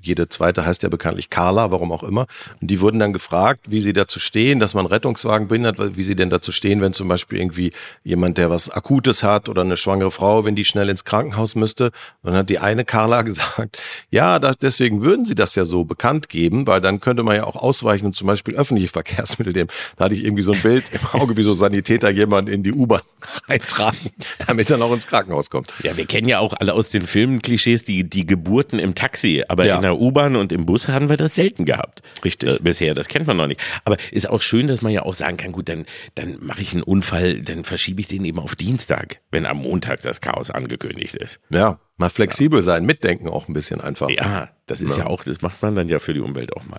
jede 0.00 0.28
zweite 0.28 0.64
heißt 0.64 0.82
ja 0.82 0.88
bekanntlich 0.88 1.30
Carla, 1.30 1.70
warum 1.70 1.92
auch 1.92 2.02
immer, 2.02 2.26
und 2.60 2.70
die 2.70 2.80
wurden 2.80 2.98
dann 2.98 3.12
gefragt, 3.12 3.66
wie 3.70 3.80
sie 3.80 3.92
dazu 3.92 4.20
stehen, 4.20 4.58
dass 4.58 4.74
man 4.74 4.86
Rettungswagen 4.86 5.48
behindert, 5.48 5.96
wie 5.96 6.02
sie 6.02 6.16
denn 6.16 6.30
dazu 6.30 6.52
stehen, 6.52 6.80
wenn 6.80 6.92
zum 6.92 7.08
Beispiel 7.08 7.38
irgendwie 7.38 7.72
jemand, 8.04 8.38
der 8.38 8.50
was 8.50 8.70
Akutes 8.70 9.22
hat 9.22 9.48
oder 9.48 9.62
eine 9.62 9.76
schwangere 9.76 10.10
Frau, 10.10 10.44
wenn 10.44 10.54
die 10.54 10.64
schnell 10.64 10.88
ins 10.88 11.04
Krankenhaus 11.04 11.54
müsste. 11.54 11.86
Und 12.22 12.32
dann 12.32 12.36
hat 12.36 12.50
die 12.50 12.58
eine 12.58 12.84
Carla 12.84 13.22
gesagt, 13.28 13.78
ja, 14.10 14.38
da, 14.38 14.54
deswegen 14.54 15.02
würden 15.02 15.26
sie 15.26 15.34
das 15.34 15.54
ja 15.54 15.64
so 15.64 15.84
bekannt 15.84 16.28
geben, 16.28 16.66
weil 16.66 16.80
dann 16.80 17.00
könnte 17.00 17.22
man 17.22 17.36
ja 17.36 17.44
auch 17.44 17.56
ausweichen 17.56 18.06
und 18.06 18.14
zum 18.14 18.26
Beispiel 18.26 18.54
öffentliche 18.54 18.88
Verkehrsmittel 18.92 19.52
nehmen. 19.52 19.70
Da 19.96 20.06
hatte 20.06 20.14
ich 20.14 20.24
irgendwie 20.24 20.42
so 20.42 20.52
ein 20.52 20.60
Bild 20.60 20.84
im 20.92 21.20
Auge, 21.20 21.36
wie 21.36 21.42
so 21.42 21.52
Sanitäter 21.52 22.10
jemand 22.10 22.48
in 22.48 22.62
die 22.62 22.72
U-Bahn 22.72 23.02
reintragen, 23.48 24.10
damit 24.46 24.70
er 24.70 24.78
noch 24.78 24.92
ins 24.92 25.06
Krankenhaus 25.06 25.50
kommt. 25.50 25.72
Ja, 25.82 25.96
wir 25.96 26.06
kennen 26.06 26.28
ja 26.28 26.38
auch 26.38 26.54
alle 26.58 26.74
aus 26.74 26.90
den 26.90 27.06
Filmen 27.06 27.40
Klischees 27.58 27.82
die, 27.82 28.08
die 28.08 28.24
Geburten 28.24 28.78
im 28.78 28.94
Taxi, 28.94 29.42
aber 29.48 29.66
Ja. 29.66 29.76
in 29.76 29.82
der 29.82 29.98
U-Bahn 29.98 30.36
und 30.36 30.52
im 30.52 30.64
Bus 30.64 30.86
haben 30.86 31.08
wir 31.08 31.16
das 31.16 31.34
selten 31.34 31.64
gehabt. 31.64 32.02
Richtig. 32.24 32.48
Äh, 32.48 32.58
bisher, 32.62 32.94
das 32.94 33.08
kennt 33.08 33.26
man 33.26 33.36
noch 33.36 33.48
nicht. 33.48 33.60
Aber 33.84 33.96
ist 34.12 34.28
auch 34.30 34.40
schön, 34.42 34.68
dass 34.68 34.80
man 34.80 34.92
ja 34.92 35.02
auch 35.02 35.14
sagen 35.14 35.36
kann, 35.36 35.50
gut, 35.50 35.68
dann, 35.68 35.84
dann 36.14 36.36
mache 36.40 36.62
ich 36.62 36.72
einen 36.72 36.84
Unfall, 36.84 37.40
dann 37.42 37.64
verschiebe 37.64 38.00
ich 38.00 38.06
den 38.06 38.24
eben 38.24 38.38
auf 38.38 38.54
Dienstag, 38.54 39.18
wenn 39.32 39.44
am 39.44 39.58
Montag 39.58 40.00
das 40.02 40.20
Chaos 40.20 40.50
angekündigt 40.50 41.16
ist. 41.16 41.40
Ja, 41.50 41.80
mal 41.96 42.08
flexibel 42.10 42.62
sein, 42.62 42.86
mitdenken 42.86 43.28
auch 43.28 43.48
ein 43.48 43.54
bisschen 43.54 43.80
einfach. 43.80 44.08
Ja, 44.08 44.50
das 44.70 44.82
ist 44.82 44.98
ja. 44.98 45.06
auch, 45.06 45.24
das 45.24 45.42
macht 45.42 45.62
man 45.62 45.74
dann 45.74 45.88
ja 45.88 45.98
für 45.98 46.14
die 46.14 46.20
Umwelt 46.20 46.54
auch 46.54 46.64
mal. 46.64 46.78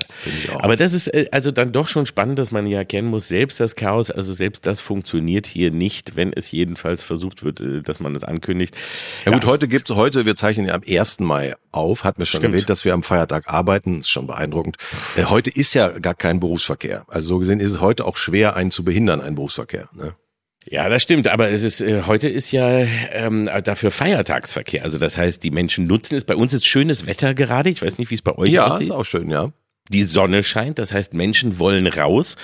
auch. 0.53 0.63
Aber 0.63 0.77
das 0.77 0.93
ist 0.93 1.07
äh, 1.07 1.27
also 1.31 1.51
dann 1.51 1.71
doch 1.71 1.87
schon 1.87 2.05
spannend, 2.05 2.39
dass 2.39 2.51
man 2.51 2.65
ja 2.67 2.79
erkennen 2.79 3.09
muss, 3.09 3.27
selbst 3.27 3.59
das 3.59 3.75
Chaos, 3.75 4.11
also 4.11 4.31
selbst 4.31 4.65
das 4.65 4.81
funktioniert 4.81 5.45
hier 5.45 5.71
nicht, 5.71 6.15
wenn 6.15 6.31
es 6.31 6.51
jedenfalls 6.51 7.03
versucht 7.03 7.43
wird, 7.43 7.61
äh, 7.61 7.81
dass 7.81 7.99
man 7.99 8.15
es 8.15 8.23
ankündigt. 8.23 8.75
Ja 9.25 9.31
gut, 9.31 9.45
heute 9.45 9.67
gibt's 9.67 9.89
heute, 9.89 10.25
wir 10.25 10.35
zeichnen 10.35 10.67
ja 10.67 10.75
am 10.75 10.83
1. 10.87 11.19
Mai 11.19 11.55
auf, 11.71 12.03
hat 12.03 12.19
mir 12.19 12.25
schon 12.25 12.39
Stimmt. 12.39 12.53
erwähnt, 12.53 12.69
dass 12.69 12.85
wir 12.85 12.93
am 12.93 13.03
Feiertag 13.03 13.47
arbeiten, 13.47 14.01
ist 14.01 14.09
schon 14.09 14.27
beeindruckend. 14.27 14.77
Äh, 15.15 15.25
heute 15.25 15.49
ist 15.49 15.73
ja 15.73 15.89
gar 15.99 16.15
kein 16.15 16.39
Berufsverkehr. 16.39 17.05
Also 17.07 17.29
so 17.29 17.39
gesehen 17.39 17.59
ist 17.59 17.71
es 17.71 17.81
heute 17.81 18.05
auch 18.05 18.17
schwer, 18.17 18.55
einen 18.55 18.71
zu 18.71 18.83
behindern, 18.83 19.21
einen 19.21 19.35
Berufsverkehr. 19.35 19.89
Ne? 19.93 20.13
Ja, 20.71 20.87
das 20.87 21.01
stimmt, 21.01 21.27
aber 21.27 21.49
es 21.49 21.63
ist 21.63 21.81
äh, 21.81 22.03
heute 22.05 22.27
ist 22.29 22.51
ja 22.51 22.85
ähm, 23.11 23.49
dafür 23.63 23.89
Feiertagsverkehr. 23.91 24.83
Also 24.83 24.99
das 24.99 25.17
heißt, 25.17 25.43
die 25.43 25.49
Menschen 25.51 25.87
nutzen 25.87 26.15
es. 26.15 26.25
Bei 26.25 26.35
uns 26.35 26.53
ist 26.53 26.65
schönes 26.67 27.07
Wetter 27.07 27.33
gerade. 27.33 27.69
Ich 27.69 27.81
weiß 27.81 27.97
nicht, 27.97 28.11
wie 28.11 28.15
es 28.15 28.21
bei 28.21 28.37
euch 28.37 28.49
Ja, 28.51 28.67
aussieht. 28.67 28.83
ist 28.83 28.91
auch 28.91 29.03
schön, 29.05 29.29
ja. 29.31 29.51
Die 29.91 30.03
Sonne 30.03 30.43
scheint, 30.43 30.77
das 30.77 30.93
heißt, 30.93 31.15
Menschen 31.15 31.57
wollen 31.57 31.87
raus 31.87 32.35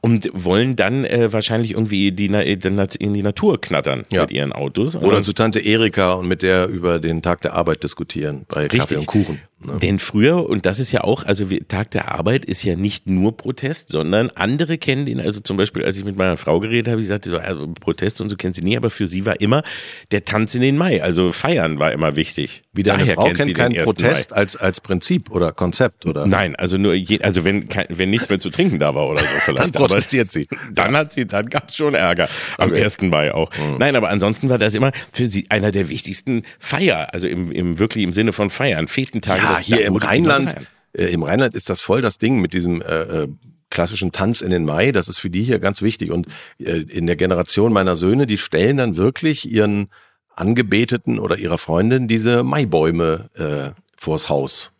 und 0.00 0.28
wollen 0.32 0.74
dann 0.74 1.04
äh, 1.04 1.32
wahrscheinlich 1.32 1.70
irgendwie 1.70 2.10
die, 2.10 2.28
Nat- 2.28 2.96
in 2.96 3.14
die 3.14 3.22
Natur 3.22 3.60
knattern 3.60 4.02
Ja. 4.10 4.22
mit 4.22 4.32
ihren 4.32 4.52
Autos. 4.52 4.96
Oder 4.96 5.22
zu 5.22 5.32
Tante 5.32 5.60
Erika 5.60 6.14
und 6.14 6.26
mit 6.26 6.42
der 6.42 6.66
über 6.66 6.98
den 6.98 7.22
Tag 7.22 7.42
der 7.42 7.52
Arbeit 7.54 7.84
diskutieren 7.84 8.46
bei 8.48 8.66
Kaffee 8.66 8.96
und 8.96 9.06
Kuchen. 9.06 9.40
Ne? 9.60 9.78
Denn 9.80 9.98
früher, 9.98 10.48
und 10.48 10.66
das 10.66 10.78
ist 10.78 10.92
ja 10.92 11.02
auch, 11.02 11.24
also 11.24 11.46
Tag 11.66 11.90
der 11.90 12.12
Arbeit 12.12 12.44
ist 12.44 12.62
ja 12.62 12.76
nicht 12.76 13.08
nur 13.08 13.36
Protest, 13.36 13.88
sondern 13.88 14.30
andere 14.30 14.78
kennen 14.78 15.04
den, 15.04 15.20
also 15.20 15.40
zum 15.40 15.56
Beispiel, 15.56 15.84
als 15.84 15.96
ich 15.96 16.04
mit 16.04 16.16
meiner 16.16 16.36
Frau 16.36 16.60
geredet 16.60 16.88
habe, 16.88 17.00
ich 17.00 17.08
sagte 17.08 17.28
so, 17.28 17.38
also 17.38 17.66
Protest 17.80 18.20
und 18.20 18.28
so 18.28 18.36
kennt 18.36 18.54
sie 18.54 18.62
nie, 18.62 18.76
aber 18.76 18.90
für 18.90 19.08
sie 19.08 19.26
war 19.26 19.40
immer 19.40 19.64
der 20.12 20.24
Tanz 20.24 20.54
in 20.54 20.60
den 20.60 20.76
Mai, 20.76 21.02
also 21.02 21.32
feiern 21.32 21.80
war 21.80 21.90
immer 21.90 22.14
wichtig. 22.14 22.62
Wie 22.72 22.84
deine 22.84 23.00
Daher 23.00 23.14
Frau 23.14 23.24
kennt 23.24 23.38
kennt 23.38 23.54
keinen 23.54 23.76
1. 23.76 23.84
Protest 23.84 24.32
als, 24.32 24.54
als 24.54 24.80
Prinzip 24.80 25.32
oder 25.32 25.50
Konzept, 25.50 26.06
oder? 26.06 26.26
Nein, 26.26 26.54
also 26.54 26.78
nur, 26.78 26.94
je, 26.94 27.20
also 27.22 27.42
wenn, 27.42 27.68
kein, 27.68 27.86
wenn 27.88 28.10
nichts 28.10 28.28
mehr 28.28 28.38
zu 28.38 28.50
trinken 28.50 28.78
da 28.78 28.94
war 28.94 29.08
oder 29.08 29.20
so 29.20 29.26
vielleicht. 29.40 29.58
Dann 29.60 29.72
protestiert 29.72 30.30
sie. 30.30 30.46
Dann 30.72 30.96
hat 30.96 31.12
sie, 31.12 31.26
dann 31.26 31.48
gab 31.48 31.70
es 31.70 31.76
schon 31.76 31.94
Ärger. 31.94 32.28
Am 32.58 32.68
Okay. 32.68 32.84
1. 32.84 33.00
Mai 33.02 33.32
auch. 33.32 33.50
Mhm. 33.56 33.78
Nein, 33.78 33.96
aber 33.96 34.10
ansonsten 34.10 34.48
war 34.50 34.58
das 34.58 34.74
immer 34.74 34.92
für 35.10 35.26
sie 35.26 35.46
einer 35.48 35.72
der 35.72 35.88
wichtigsten 35.88 36.42
Feier, 36.58 37.08
also 37.12 37.26
im, 37.26 37.50
im 37.50 37.78
wirklich 37.78 38.04
im 38.04 38.12
Sinne 38.12 38.32
von 38.32 38.50
Feiern, 38.50 38.88
Fetentage. 38.88 39.42
Ja, 39.42 39.47
das- 39.54 39.66
hier 39.66 39.84
im 39.84 39.96
Rheinland, 39.96 40.54
äh, 40.92 41.06
im 41.06 41.22
Rheinland 41.22 41.54
ist 41.54 41.68
das 41.70 41.80
voll 41.80 42.02
das 42.02 42.18
Ding 42.18 42.40
mit 42.40 42.52
diesem 42.52 42.82
äh, 42.82 43.02
äh, 43.24 43.28
klassischen 43.70 44.12
Tanz 44.12 44.40
in 44.40 44.50
den 44.50 44.64
Mai. 44.64 44.92
Das 44.92 45.08
ist 45.08 45.18
für 45.18 45.30
die 45.30 45.42
hier 45.42 45.58
ganz 45.58 45.82
wichtig. 45.82 46.10
Und 46.10 46.26
äh, 46.58 46.78
in 46.80 47.06
der 47.06 47.16
Generation 47.16 47.72
meiner 47.72 47.96
Söhne, 47.96 48.26
die 48.26 48.38
stellen 48.38 48.76
dann 48.78 48.96
wirklich 48.96 49.50
ihren 49.50 49.88
Angebeteten 50.34 51.18
oder 51.18 51.36
ihrer 51.38 51.58
Freundin 51.58 52.08
diese 52.08 52.42
Maibäume 52.44 53.28
äh, 53.34 53.78
vors 53.96 54.28
Haus. 54.28 54.70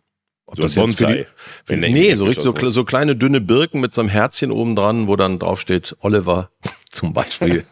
Ob 0.46 0.56
So 0.56 0.62
ein 0.80 0.86
jetzt 0.88 0.96
für 0.98 1.06
die, 1.06 1.26
der 1.68 1.90
nee, 1.90 2.14
so, 2.14 2.24
richtig, 2.24 2.42
so, 2.42 2.54
so 2.70 2.84
kleine 2.84 3.14
dünne 3.16 3.40
Birken 3.42 3.80
mit 3.82 3.92
so 3.92 4.00
einem 4.00 4.08
Herzchen 4.08 4.50
oben 4.50 4.76
dran, 4.76 5.06
wo 5.06 5.14
dann 5.16 5.38
drauf 5.38 5.60
steht 5.60 5.94
Oliver 6.00 6.50
zum 6.90 7.12
Beispiel. 7.12 7.64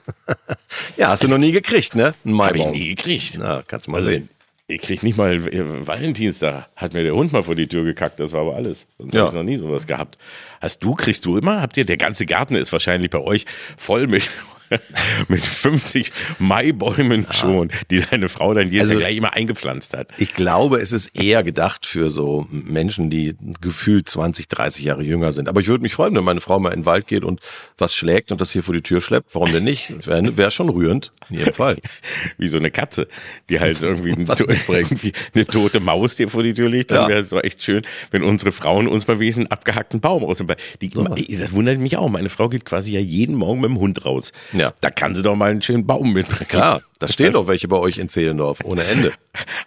ja, 0.99 1.09
hast 1.09 1.23
du 1.25 1.29
noch 1.29 1.39
nie 1.39 1.53
gekriegt, 1.53 1.95
ne? 1.95 2.13
Ein 2.27 2.39
Hab 2.39 2.55
ich 2.55 2.65
Maibaum. 2.65 2.73
nie 2.73 2.89
gekriegt. 2.95 3.39
Na, 3.39 3.63
kannst 3.67 3.87
du 3.87 3.93
mal 3.93 3.99
Also, 3.99 4.11
sehen. 4.11 4.29
Ich 4.69 4.81
krieg 4.81 5.05
nicht 5.05 5.17
mal 5.17 5.35
äh, 5.47 5.87
Valentinstag, 5.87 6.69
hat 6.75 6.93
mir 6.93 7.05
der 7.05 7.15
Hund 7.15 7.33
mal 7.33 7.45
vor 7.45 7.55
die 7.55 7.69
Tür 7.69 7.85
gekackt, 7.85 8.19
das 8.19 8.33
war 8.33 8.41
aber 8.41 8.57
alles. 8.57 8.87
Sonst 8.99 9.15
Ja. 9.15 9.23
hab 9.23 9.29
ich 9.29 9.35
noch 9.35 9.43
nie 9.45 9.59
sowas 9.59 9.87
gehabt. 9.87 10.17
Hast 10.61 10.83
du, 10.83 10.95
kriegst 10.95 11.25
du 11.25 11.37
immer? 11.37 11.61
Habt 11.63 11.77
ihr, 11.77 11.85
der 11.85 11.97
ganze 11.97 12.27
Garten 12.27 12.57
ist 12.57 12.73
wahrscheinlich 12.73 13.11
bei 13.11 13.21
euch 13.21 13.47
voll 13.77 14.09
mit, 14.09 14.29
mit 15.29 15.45
50 15.45 16.13
Maibäumen 16.39 17.27
schon, 17.31 17.71
die 17.91 18.01
deine 18.01 18.29
Frau 18.29 18.55
dann 18.55 18.69
jedes 18.69 18.81
Also- 18.89 18.93
Jahr 18.95 19.01
gleich 19.03 19.17
immer 19.17 19.33
eingepflanzt 19.35 19.95
hat. 19.97 20.09
Ich 20.19 20.35
glaube, 20.35 20.79
es 20.81 20.93
ist 20.93 21.09
eher 21.19 21.43
gedacht 21.43 21.87
für 21.87 22.11
so 22.11 22.47
Menschen, 22.51 23.11
die 23.11 23.35
gefühlt 23.61 24.09
20, 24.09 24.49
30 24.49 24.85
Jahre 24.85 25.03
jünger 25.03 25.33
sind. 25.33 25.49
Aber 25.49 25.61
ich 25.61 25.69
würde 25.69 25.83
mich 25.83 25.95
freuen, 25.95 26.15
wenn 26.15 26.25
meine 26.25 26.41
Frau 26.41 26.59
mal 26.61 26.71
in 26.73 26.81
den 26.81 26.87
Wald 26.87 27.07
geht 27.07 27.25
und 27.25 27.41
was 27.79 27.95
schlägt 27.95 28.33
und 28.33 28.41
das 28.41 28.53
hier 28.53 28.63
vor 28.63 28.75
die 28.75 28.83
Tür 28.83 29.01
schleppt. 29.01 29.35
Warum 29.35 29.53
denn 29.53 29.65
nicht? 29.65 30.07
Wäre 30.07 30.37
wär 30.37 30.51
schon 30.51 30.69
rührend. 30.69 31.13
In 31.31 31.39
jedem 31.39 31.53
Fall. 31.55 31.77
Wie 32.39 32.49
so 32.49 32.59
eine 32.59 32.71
Katze, 32.71 33.09
die 33.49 33.61
halt 33.61 33.81
irgendwie, 33.83 34.13
ein, 34.13 34.29
Was 34.29 34.41
irgendwie 34.41 35.13
eine 35.35 35.47
tote 35.47 35.81
Maus 35.81 36.17
dir 36.17 36.29
vor 36.29 36.43
die 36.43 36.55
Tür 36.55 36.69
legt. 36.69 36.91
Dann 36.91 37.03
Ja. 37.03 37.09
wäre 37.09 37.21
es 37.21 37.29
doch 37.31 37.43
echt 37.43 37.63
schön, 37.63 37.83
wenn 38.11 38.23
unsere 38.23 38.53
Frauen 38.53 38.87
uns 38.89 39.07
mal 39.07 39.17
einen 39.21 39.47
abgehackten 39.49 40.01
Baum 40.01 40.25
aus 40.25 40.39
dem 40.39 40.47
Ba- 40.47 40.57
die, 40.81 40.89
Das 40.89 41.53
wundert 41.53 41.79
mich 41.79 41.97
auch. 41.97 42.09
Meine 42.09 42.29
Frau 42.29 42.49
geht 42.49 42.65
quasi 42.65 42.93
ja 42.93 43.01
jeden 43.01 43.35
Morgen 43.35 43.61
mit 43.61 43.71
dem 43.71 43.79
Hund 43.79 44.05
raus. 44.05 44.33
Ja. 44.59 44.73
Da 44.81 44.91
kann 44.91 45.15
sie 45.15 45.23
doch 45.23 45.37
mal 45.37 45.51
einen 45.51 45.63
schönen 45.63 45.87
Baum 45.87 46.13
mitbringen. 46.13 46.49
Klar, 46.49 46.83
da 46.99 47.09
stehen 47.09 47.33
doch 47.35 47.47
welche 47.47 47.69
bei 47.69 47.77
euch 47.77 47.99
in 47.99 48.09
Zehlendorf, 48.09 48.61
ohne 48.65 48.85
Ende. 48.85 49.13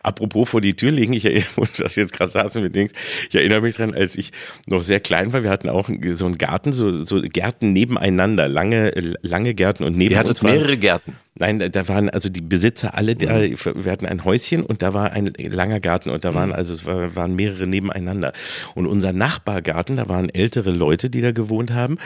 Apropos 0.02 0.50
vor 0.50 0.62
die 0.62 0.76
Tür 0.76 0.92
legen, 0.92 1.14
ich 1.14 1.26
erinnere, 1.26 1.48
wo 1.56 1.66
du 1.66 1.70
das 1.84 1.96
jetzt 1.96 2.14
gerade 2.14 2.32
sagst 2.32 2.56
mit 2.56 2.76
Dings, 2.76 2.92
ich 3.30 3.36
erinnere 3.36 3.62
mich 3.62 3.76
dran, 3.76 3.94
als 3.94 4.16
ich 4.16 4.32
noch 4.68 4.82
sehr 4.82 5.00
klein 5.00 5.32
war, 5.34 5.44
wir 5.44 5.50
hatten 5.50 5.70
auch 5.70 5.90
so 6.16 6.26
einen 6.26 6.38
Garten, 6.38 6.72
so, 6.72 7.06
so 7.06 7.22
Gärten 7.22 7.74
nebeneinander, 7.74 8.48
lange, 8.48 8.92
lange 9.22 9.54
Gärten 9.54 9.84
und 9.84 9.96
neben 9.98 10.12
Ihr 10.12 10.20
hattet 10.20 10.42
mehrere 10.44 10.78
Gärten. 10.78 11.16
Nein, 11.36 11.60
da- 11.60 11.88
waren 11.88 12.10
also 12.10 12.28
die 12.28 12.42
Besitzer 12.42 12.96
alle, 12.96 13.16
da, 13.16 13.42
wir 13.42 13.92
hatten 13.92 14.06
ein 14.06 14.26
Häuschen 14.26 14.64
und 14.64 14.82
da 14.82 14.94
war 14.94 15.12
ein 15.14 15.32
langer 15.38 15.80
Garten 15.80 16.10
und 16.10 16.26
da 16.26 16.34
waren 16.34 16.52
also 16.52 16.74
es 16.74 16.86
war, 16.86 17.16
waren 17.16 17.36
mehrere 17.36 17.66
nebeneinander. 17.66 18.34
Und 18.76 18.88
unser 18.88 19.14
Nachbargarten, 19.14 19.96
da 19.96 20.10
waren 20.10 20.30
ältere 20.30 20.72
Leute, 20.72 21.10
die 21.10 21.22
da 21.22 21.32
gewohnt 21.32 21.72
haben 21.72 21.98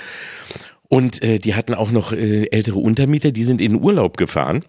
und 0.89 1.23
äh, 1.23 1.39
die 1.39 1.55
hatten 1.55 1.73
auch 1.73 1.91
noch 1.91 2.13
äh, 2.13 2.45
ältere 2.51 2.79
Untermieter, 2.79 3.31
die 3.31 3.43
sind 3.43 3.61
in 3.61 3.73
den 3.73 3.81
Urlaub 3.81 4.17
gefahren. 4.17 4.63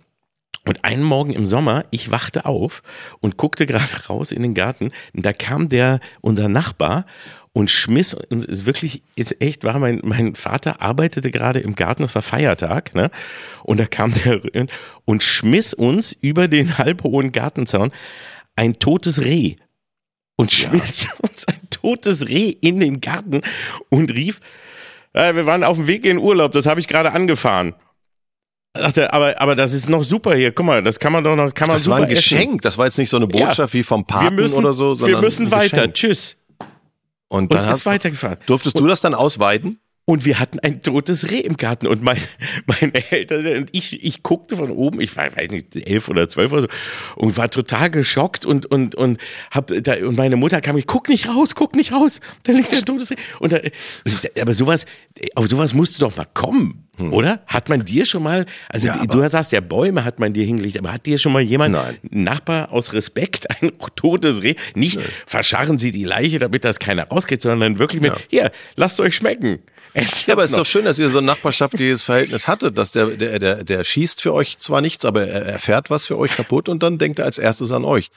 Und 0.66 0.83
einen 0.83 1.02
Morgen 1.02 1.35
im 1.35 1.44
Sommer, 1.44 1.85
ich 1.90 2.11
wachte 2.11 2.47
auf 2.47 2.83
und 3.21 3.37
guckte 3.37 3.66
gerade 3.66 4.06
raus 4.09 4.33
in 4.33 4.42
den 4.42 4.54
Garten. 4.54 4.90
Und 5.14 5.26
da 5.26 5.33
kam 5.33 5.68
der, 5.68 6.00
unser 6.21 6.49
Nachbar, 6.49 7.04
und 7.56 7.71
schmiss, 7.71 8.14
und 8.14 8.38
es 8.38 8.44
ist 8.47 8.66
wirklich, 8.66 9.02
ist 9.14 9.40
echt 9.40 9.62
wahr, 9.62 9.78
mein, 9.78 10.00
mein 10.02 10.35
Vater 10.35 10.83
arbeitete 10.83 11.30
gerade 11.30 11.61
im 11.61 11.76
Garten, 11.76 12.02
es 12.02 12.14
war 12.14 12.23
Feiertag, 12.23 12.97
ne? 12.97 13.12
Und 13.62 13.78
da 13.78 13.87
kam 13.87 14.12
der 14.12 14.40
und 15.04 15.23
schmiss 15.23 15.73
uns 15.73 16.12
über 16.21 16.49
den 16.49 16.78
halbhohen 16.78 17.30
Gartenzaun 17.30 17.92
ein 18.56 18.78
totes 18.80 19.23
Reh. 19.23 19.54
Und 20.37 20.52
schmiss 20.52 21.06
uns 21.23 21.47
ein 21.47 21.61
totes 21.71 22.28
Reh 22.28 22.50
in 22.50 22.80
den 22.80 23.00
Garten 23.00 23.42
und 23.88 24.12
rief, 24.12 24.40
äh, 25.14 25.35
wir 25.35 25.47
waren 25.47 25.64
auf 25.64 25.76
dem 25.78 25.87
Weg 25.87 26.04
in 26.04 26.18
Urlaub, 26.18 26.52
das 26.52 26.66
habe 26.66 26.78
ich 26.80 26.87
gerade 26.87 27.12
angefahren. 27.12 27.75
Dachte, 28.75 29.12
aber, 29.12 29.40
aber 29.40 29.54
das 29.54 29.73
ist 29.73 29.88
noch 29.88 30.02
super 30.02 30.35
hier. 30.35 30.50
Guck 30.52 30.66
mal, 30.66 30.83
das 30.83 30.99
kann 30.99 31.12
man 31.12 31.23
doch 31.23 31.37
noch, 31.37 31.54
kann 31.54 31.68
man 31.68 31.76
Das 31.76 31.88
war 31.88 31.99
ein 31.99 32.02
essen. 32.04 32.14
Geschenk. 32.16 32.62
Das 32.62 32.76
war 32.76 32.87
jetzt 32.87 32.99
nicht 32.99 33.09
so 33.09 33.16
eine 33.18 33.28
Ja. 33.33 33.47
Botschaft 33.47 33.73
wie 33.73 33.85
vom 33.85 34.00
Wir 34.00 34.06
Paten 34.06 34.35
müssen, 34.35 34.56
oder 34.59 34.73
so, 34.73 34.90
wir 34.90 34.97
sondern 34.97 35.21
müssen 35.21 35.47
ein 35.47 35.50
weiter. 35.52 35.92
Tschüss. 35.92 36.37
Und 37.28 37.44
Und 37.44 37.54
dann 37.54 37.61
ist 37.61 37.66
hast, 37.68 37.87
weitergefahren. 37.87 38.38
durftest 38.47 38.78
du 38.78 38.87
das 38.88 39.00
dann 39.00 39.14
ausweiden? 39.14 39.78
Und 40.06 40.26
wir 40.26 40.38
hatten 40.38 40.59
ein 40.61 40.83
totes 40.83 41.31
Reh 41.31 41.40
im 41.40 41.57
Garten 41.57 41.87
und 41.87 42.02
mein, 42.02 42.18
meine 42.66 43.11
Eltern 43.11 43.46
und 43.57 43.68
ich, 43.72 44.05
ich 44.05 44.22
guckte 44.22 44.57
von 44.57 44.70
oben, 44.70 45.00
ich 45.00 45.16
war, 45.16 45.35
weiß 45.35 45.50
nicht, 45.50 45.74
elf 45.76 46.09
oder 46.11 46.28
zwölf 46.28 46.52
oder 46.52 46.62
so, 46.62 46.68
und 47.16 47.38
war 47.38 47.50
total 47.50 47.90
geschockt 47.90 48.44
und, 48.44 48.66
und, 48.66 48.94
und 48.94 49.18
hab 49.50 49.68
da, 49.68 49.94
und 50.07 50.16
meine 50.18 50.37
Mutter 50.37 50.61
kam, 50.61 50.76
ich 50.76 50.87
guck 50.87 51.09
nicht 51.09 51.28
raus, 51.28 51.55
guck 51.55 51.74
nicht 51.74 51.92
raus, 51.92 52.20
da 52.42 52.52
liegt 52.52 52.74
ein 52.74 52.85
totes 52.85 53.11
Reh. 53.12 53.16
Und 53.38 53.52
da, 53.52 53.61
aber 54.40 54.52
sowas, 54.52 54.85
auf 55.37 55.46
sowas 55.48 55.72
musst 55.72 55.96
du 55.96 56.00
doch 56.05 56.14
mal 56.16 56.26
kommen, 56.35 56.87
oder? 57.11 57.42
Hat 57.46 57.70
man 57.70 57.85
dir 57.87 58.05
schon 58.05 58.22
mal, 58.22 58.44
also 58.68 58.88
Hm. 58.92 59.00
Ja, 59.00 59.07
du 59.07 59.28
sagst 59.28 59.52
ja 59.52 59.61
Bäume 59.61 60.05
hat 60.05 60.20
man 60.20 60.35
dir 60.35 60.44
hingelegt, 60.44 60.78
aber 60.78 60.92
hat 60.92 61.07
dir 61.07 61.16
schon 61.18 61.33
mal 61.33 61.40
jemand, 61.42 61.72
Nein. 61.72 61.96
ein 62.12 62.22
Nachbar 62.24 62.70
aus 62.72 62.92
Respekt 62.92 63.46
ein 63.62 63.72
totes 63.96 64.42
Reh, 64.42 64.55
nicht 64.74 64.98
verscharren 65.26 65.78
sie 65.78 65.92
die 65.92 66.05
Leiche, 66.05 66.38
damit 66.38 66.64
das 66.66 66.78
keiner 66.78 67.09
rauskriegt, 67.09 67.40
sondern 67.40 67.78
wirklich 67.78 68.02
mit, 68.02 68.12
Ja. 68.12 68.18
hier, 68.28 68.52
lasst 68.76 69.00
euch 69.00 69.14
schmecken. 69.16 69.61
Ja, 69.94 70.33
aber 70.33 70.44
es 70.44 70.50
ist 70.50 70.57
doch 70.57 70.66
schön, 70.66 70.85
dass 70.85 70.98
ihr 70.98 71.09
so 71.09 71.18
ein 71.18 71.24
nachbarschaftliches 71.24 72.02
Verhältnis 72.02 72.48
hattet, 72.48 72.76
dass 72.76 72.92
der, 72.92 73.07
der, 73.09 73.38
der, 73.38 73.64
der 73.64 73.85
schießt 73.85 74.20
für 74.20 74.35
euch 74.35 74.59
zwar 74.59 74.80
nichts, 74.80 75.04
aber 75.04 75.26
er 75.26 75.42
erfährt 75.46 75.90
was 75.90 76.07
für 76.07 76.18
euch 76.18 76.35
kaputt 76.35 76.68
und 76.68 76.83
dann 76.83 76.98
denkt 76.98 77.20
er 77.20 77.26
als 77.26 77.38
erstes 77.38 77.70
an 77.70 77.85
euch. 77.85 78.11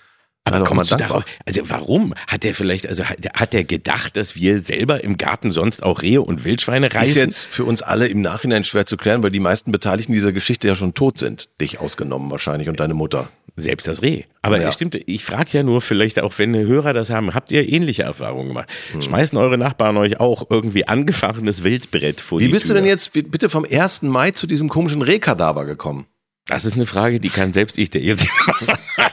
Aber 0.48 0.60
doch 0.60 0.68
kommst 0.68 0.92
du 0.92 0.96
darauf? 0.96 1.26
Also 1.46 1.62
warum? 1.70 2.14
Hat 2.28 2.44
der 2.44 2.56
vielleicht, 2.56 2.88
also 2.88 3.04
hat, 3.04 3.18
hat 3.34 3.54
der 3.54 3.66
gedacht, 3.66 4.16
dass 4.16 4.36
wir 4.36 4.60
selber 4.60 5.04
im 5.04 5.18
Garten 5.18 5.52
sonst 5.52 5.84
auch 5.84 6.02
Rehe 6.02 6.22
und 6.22 6.46
Wildschweine 6.46 6.88
Ist 6.88 6.96
reißen? 6.96 7.18
jetzt 7.18 7.46
für 7.46 7.66
uns 7.66 7.82
alle 7.82 8.08
im 8.08 8.22
Nachhinein 8.22 8.64
schwer 8.64 8.86
zu 8.86 8.96
klären, 8.96 9.24
weil 9.24 9.32
die 9.32 9.42
meisten 9.42 9.72
Beteiligten 9.72 10.14
dieser 10.14 10.32
Geschichte 10.32 10.68
ja 10.68 10.76
schon 10.76 10.94
tot 10.94 11.20
sind. 11.20 11.50
Dich 11.60 11.80
ausgenommen 11.80 12.32
wahrscheinlich 12.32 12.70
und 12.70 12.80
deine 12.80 12.94
Mutter. 12.94 13.30
Selbst 13.60 13.88
das 13.88 14.04
Reh. 14.04 14.24
Aber 14.44 14.62
Ja. 14.62 14.72
stimmt, 14.72 14.96
ich 15.08 15.26
frage 15.26 15.50
ja 15.52 15.64
nur 15.64 15.82
vielleicht 15.82 16.20
auch, 16.20 16.32
wenn 16.38 16.56
Hörer 16.56 16.94
das 16.94 17.10
haben, 17.10 17.34
habt 17.34 17.52
ihr 17.52 17.68
ähnliche 17.68 18.04
Erfahrungen 18.04 18.50
gemacht? 18.50 18.70
Schmeißen 19.00 19.36
eure 19.38 19.58
Nachbarn 19.58 19.98
euch 19.98 20.20
auch 20.20 20.46
irgendwie 20.52 20.88
angefahrenes 20.88 21.64
Wildbrett 21.64 22.22
vor 22.22 22.40
Wie 22.40 22.46
die 22.46 22.52
bist 22.52 22.66
du 22.66 22.74
Tür? 22.74 22.82
denn 22.82 22.86
jetzt 22.86 23.16
wie- 23.16 23.24
bitte 23.24 23.50
vom 23.50 23.66
1. 23.66 24.08
Mai 24.10 24.30
zu 24.32 24.46
diesem 24.46 24.70
komischen 24.70 25.02
Rehkadaver 25.02 25.66
gekommen? 25.66 26.06
Das 26.48 26.64
ist 26.66 26.76
eine 26.76 26.86
Frage, 26.86 27.20
die 27.20 27.30
kann 27.30 27.54
selbst 27.54 27.78
ich 27.78 27.90
dir 27.90 28.02
jetzt. 28.02 28.28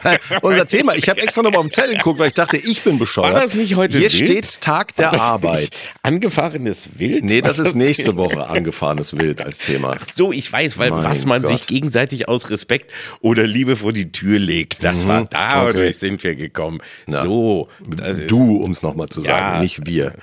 Unser 0.42 0.66
Thema. 0.66 0.94
Ich 0.94 1.08
habe 1.08 1.20
extra 1.20 1.42
nochmal 1.42 1.60
auf 1.60 1.66
den 1.66 1.72
Zettel 1.72 1.96
geguckt, 1.96 2.18
weil 2.18 2.28
ich 2.28 2.34
dachte, 2.34 2.56
ich 2.56 2.82
bin 2.82 2.98
bescheuert. 2.98 3.32
War 3.34 3.40
das 3.40 3.54
nicht 3.54 3.74
heute 3.76 3.98
Hier 3.98 4.12
wild? 4.12 4.28
steht 4.28 4.60
Tag 4.60 4.94
der 4.96 5.12
Arbeit. 5.20 5.70
Angefahrenes 6.02 6.88
Wild? 6.98 7.24
Nee, 7.24 7.40
das 7.40 7.58
ist 7.58 7.74
nächste 7.74 8.16
Woche 8.16 8.46
angefahrenes 8.46 9.16
Wild 9.16 9.40
als 9.42 9.58
Thema. 9.58 9.96
So, 10.14 10.32
ich 10.32 10.50
weiß, 10.52 10.78
weil 10.78 10.90
Mein 10.90 11.04
was 11.04 11.24
man 11.26 11.42
Gott. 11.42 11.50
sich 11.58 11.66
gegenseitig 11.66 12.28
aus 12.28 12.50
Respekt 12.50 12.92
oder 13.20 13.46
Liebe 13.46 13.76
vor 13.76 13.92
die 13.92 14.12
Tür 14.12 14.38
legt, 14.38 14.84
das 14.84 15.06
war 15.06 15.24
dadurch 15.24 15.74
Mhm. 15.74 15.80
Okay. 15.80 15.92
sind 15.92 16.24
wir 16.24 16.34
gekommen. 16.36 16.80
Na, 17.06 17.22
so, 17.22 17.68
Du, 18.28 18.56
um 18.56 18.70
es 18.70 18.82
nochmal 18.82 19.08
zu 19.08 19.20
sagen, 19.22 19.54
Ja. 19.56 19.60
nicht 19.60 19.86
wir. 19.86 20.14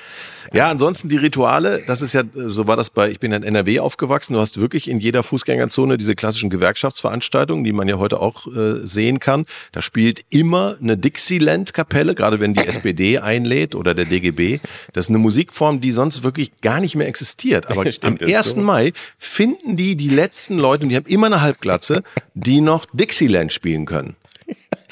Ja, 0.53 0.69
ansonsten 0.69 1.07
die 1.07 1.15
Rituale, 1.15 1.81
das 1.87 2.01
ist 2.01 2.11
ja, 2.11 2.23
so 2.33 2.67
war 2.67 2.75
das 2.75 2.89
bei, 2.89 3.09
ich 3.09 3.21
bin 3.21 3.31
in 3.31 3.43
NRW 3.43 3.79
aufgewachsen, 3.79 4.33
du 4.33 4.39
hast 4.39 4.59
wirklich 4.59 4.89
in 4.89 4.99
jeder 4.99 5.23
Fußgängerzone 5.23 5.97
diese 5.97 6.13
klassischen 6.13 6.49
Gewerkschaftsveranstaltungen, 6.49 7.63
die 7.63 7.71
man 7.71 7.87
ja 7.87 7.97
heute 7.97 8.19
auch 8.19 8.47
äh, 8.47 8.85
sehen 8.85 9.19
kann. 9.19 9.45
Da 9.71 9.81
spielt 9.81 10.25
immer 10.29 10.75
eine 10.81 10.97
Dixieland-Kapelle, 10.97 12.15
gerade 12.15 12.41
wenn 12.41 12.53
die 12.53 12.59
SPD 12.67 13.19
einlädt 13.19 13.75
oder 13.75 13.93
der 13.93 14.03
DGB. 14.03 14.59
Das 14.91 15.05
ist 15.05 15.09
eine 15.09 15.19
Musikform, 15.19 15.79
die 15.79 15.93
sonst 15.93 16.23
wirklich 16.23 16.59
gar 16.59 16.81
nicht 16.81 16.95
mehr 16.95 17.07
existiert. 17.07 17.71
Aber 17.71 17.81
am 17.85 17.91
Stimmt, 17.91 18.21
ist 18.21 18.35
1. 18.35 18.49
so. 18.49 18.59
Mai 18.59 18.91
finden 19.17 19.77
die 19.77 19.95
die 19.95 20.09
letzten 20.09 20.57
Leute, 20.57 20.83
und 20.83 20.89
die 20.89 20.97
haben 20.97 21.05
immer 21.05 21.27
eine 21.27 21.39
Halbglatze, 21.39 22.03
die 22.33 22.59
noch 22.59 22.87
Dixieland 22.91 23.53
spielen 23.53 23.85
können. 23.85 24.17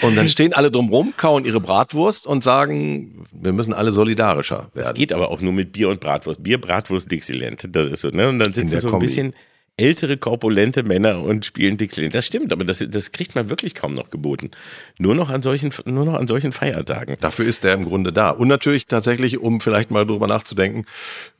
Und 0.01 0.15
dann 0.15 0.29
stehen 0.29 0.53
alle 0.53 0.71
drumrum, 0.71 1.13
kauen 1.17 1.45
ihre 1.45 1.59
Bratwurst 1.59 2.27
und 2.27 2.43
sagen, 2.43 3.25
wir 3.31 3.53
müssen 3.53 3.73
alle 3.73 3.91
solidarischer 3.91 4.69
das 4.73 4.85
werden. 4.85 4.95
geht 4.95 5.13
aber 5.13 5.31
auch 5.31 5.41
nur 5.41 5.53
mit 5.53 5.71
Bier 5.71 5.89
und 5.89 5.99
Bratwurst. 5.99 6.43
Bier, 6.43 6.59
Bratwurst, 6.59 7.11
Dixieland. 7.11 7.67
Das 7.69 7.87
ist 7.87 8.01
so, 8.01 8.09
ne? 8.09 8.29
Und 8.29 8.39
dann 8.39 8.53
sitzt 8.53 8.73
du 8.73 8.81
so 8.81 8.93
ein 8.93 8.99
bisschen 8.99 9.33
ältere, 9.79 10.17
korpulente 10.17 10.83
Männer 10.83 11.21
und 11.21 11.45
spielen 11.45 11.77
Dixieland. 11.77 12.13
Das 12.13 12.25
stimmt, 12.25 12.51
aber 12.51 12.65
das, 12.65 12.83
das 12.87 13.11
kriegt 13.11 13.35
man 13.35 13.49
wirklich 13.49 13.75
kaum 13.75 13.93
noch 13.93 14.09
geboten. 14.09 14.51
Nur 14.97 15.15
noch 15.15 15.29
an 15.29 15.41
solchen, 15.41 15.73
nur 15.85 16.05
noch 16.05 16.15
an 16.15 16.27
solchen 16.27 16.51
Feiertagen. 16.51 17.15
Dafür 17.21 17.45
ist 17.45 17.63
der 17.63 17.73
im 17.73 17.85
Grunde 17.85 18.11
da. 18.11 18.29
Und 18.29 18.47
natürlich 18.47 18.85
tatsächlich, 18.85 19.39
um 19.39 19.61
vielleicht 19.61 19.91
mal 19.91 20.05
drüber 20.05 20.27
nachzudenken, 20.27 20.85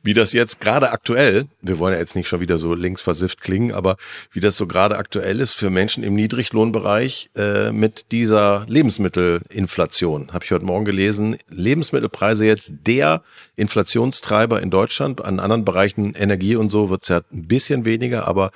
wie 0.02 0.14
das 0.14 0.32
jetzt 0.32 0.60
gerade 0.60 0.90
aktuell, 0.92 1.46
wir 1.60 1.78
wollen 1.78 1.92
ja 1.92 2.00
jetzt 2.00 2.16
nicht 2.16 2.28
schon 2.28 2.40
wieder 2.40 2.58
so 2.58 2.74
linksversifft 2.74 3.40
klingen, 3.42 3.72
aber 3.72 3.96
wie 4.32 4.40
das 4.40 4.56
so 4.56 4.66
gerade 4.66 4.96
aktuell 4.96 5.40
ist 5.40 5.54
für 5.54 5.68
Menschen 5.68 6.02
im 6.02 6.14
Niedriglohnbereich 6.14 7.30
äh, 7.36 7.70
mit 7.70 8.10
dieser 8.10 8.64
Lebensmittelinflation. 8.66 10.32
Habe 10.32 10.44
ich 10.44 10.50
heute 10.52 10.64
Morgen 10.64 10.86
gelesen, 10.86 11.36
Lebensmittelpreise 11.50 12.46
jetzt 12.46 12.72
der 12.86 13.22
Inflationstreiber 13.56 14.62
in 14.62 14.70
Deutschland. 14.70 15.22
An 15.22 15.38
anderen 15.38 15.64
Bereichen 15.64 16.14
Energie 16.14 16.56
und 16.56 16.70
so 16.70 16.88
wird's 16.88 17.08
ja 17.08 17.20
ein 17.30 17.46
bisschen 17.46 17.84
weniger, 17.84 18.26
aber 18.30 18.50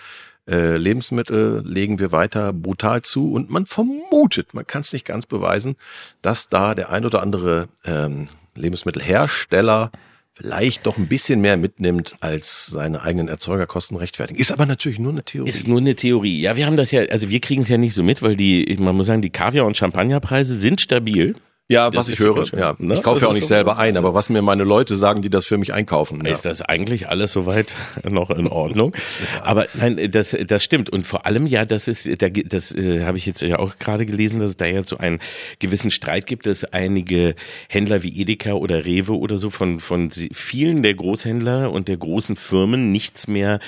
äh, 0.48 0.76
Lebensmittel 0.76 1.62
legen 1.66 1.98
wir 1.98 2.12
weiter 2.12 2.52
brutal 2.52 3.02
zu 3.02 3.32
und 3.32 3.50
man 3.50 3.66
vermutet, 3.66 4.54
man 4.54 4.66
kann 4.66 4.82
es 4.82 4.92
nicht 4.92 5.04
ganz 5.04 5.26
beweisen, 5.26 5.76
dass 6.22 6.48
da 6.48 6.74
der 6.74 6.90
ein 6.90 7.04
oder 7.04 7.22
andere 7.22 7.68
ähm, 7.84 8.28
Lebensmittelhersteller 8.54 9.90
vielleicht 10.34 10.86
doch 10.86 10.98
ein 10.98 11.06
bisschen 11.06 11.40
mehr 11.40 11.56
mitnimmt, 11.56 12.16
als 12.20 12.66
seine 12.66 13.02
eigenen 13.02 13.28
Erzeugerkosten 13.28 13.96
rechtfertigen. 13.96 14.38
Ist 14.38 14.50
aber 14.50 14.66
natürlich 14.66 14.98
nur 14.98 15.12
eine 15.12 15.22
Theorie. 15.22 15.48
Ist 15.48 15.68
nur 15.68 15.78
eine 15.78 15.94
Theorie. 15.94 16.40
Ja, 16.40 16.56
wir 16.56 16.66
haben 16.66 16.76
das 16.76 16.90
ja, 16.90 17.02
also 17.02 17.30
wir 17.30 17.40
kriegen 17.40 17.62
es 17.62 17.68
ja 17.68 17.78
nicht 17.78 17.94
so 17.94 18.02
mit, 18.02 18.20
weil 18.20 18.36
die, 18.36 18.76
man 18.80 18.96
muss 18.96 19.06
sagen, 19.06 19.22
die 19.22 19.30
Kaviar- 19.30 19.66
und 19.66 19.76
Champagnerpreise 19.76 20.58
sind 20.58 20.80
stabil. 20.80 21.36
Ja, 21.66 21.94
was 21.94 22.10
ich 22.10 22.18
höre. 22.18 22.44
Ja, 22.54 22.74
ne? 22.78 22.92
Ich 22.92 23.02
kaufe 23.02 23.22
ja 23.22 23.28
auch 23.28 23.32
nicht 23.32 23.46
selber 23.46 23.78
ein, 23.78 23.96
aber 23.96 24.12
was 24.12 24.28
mir 24.28 24.42
meine 24.42 24.64
Leute 24.64 24.96
sagen, 24.96 25.22
die 25.22 25.30
das 25.30 25.46
für 25.46 25.56
mich 25.56 25.72
einkaufen. 25.72 26.22
Ja. 26.22 26.30
Ist 26.30 26.44
das 26.44 26.60
eigentlich 26.60 27.08
alles 27.08 27.32
soweit 27.32 27.74
noch 28.06 28.28
in 28.28 28.48
Ordnung? 28.48 28.94
ja. 29.34 29.46
Aber 29.46 29.66
nein, 29.72 30.10
das, 30.10 30.36
das 30.46 30.62
stimmt. 30.62 30.90
Und 30.90 31.06
vor 31.06 31.24
allem 31.24 31.46
ja, 31.46 31.64
das 31.64 31.88
ist, 31.88 32.06
da, 32.20 32.28
das 32.28 32.74
äh, 32.74 33.04
habe 33.04 33.16
ich 33.16 33.24
jetzt 33.24 33.40
ja 33.40 33.58
auch 33.58 33.78
gerade 33.78 34.04
gelesen, 34.04 34.40
dass 34.40 34.50
es 34.50 34.56
da 34.58 34.66
jetzt 34.66 34.90
so 34.90 34.98
einen 34.98 35.20
gewissen 35.58 35.90
Streit 35.90 36.26
gibt, 36.26 36.44
dass 36.44 36.64
einige 36.64 37.34
Händler 37.70 38.02
wie 38.02 38.20
Edeka 38.20 38.52
oder 38.52 38.84
Rewe 38.84 39.16
oder 39.16 39.38
so 39.38 39.48
von, 39.48 39.80
von 39.80 40.10
vielen 40.10 40.82
der 40.82 40.92
Großhändler 40.92 41.72
und 41.72 41.88
der 41.88 41.96
großen 41.96 42.36
Firmen 42.36 42.92
nichts 42.92 43.26
mehr 43.26 43.58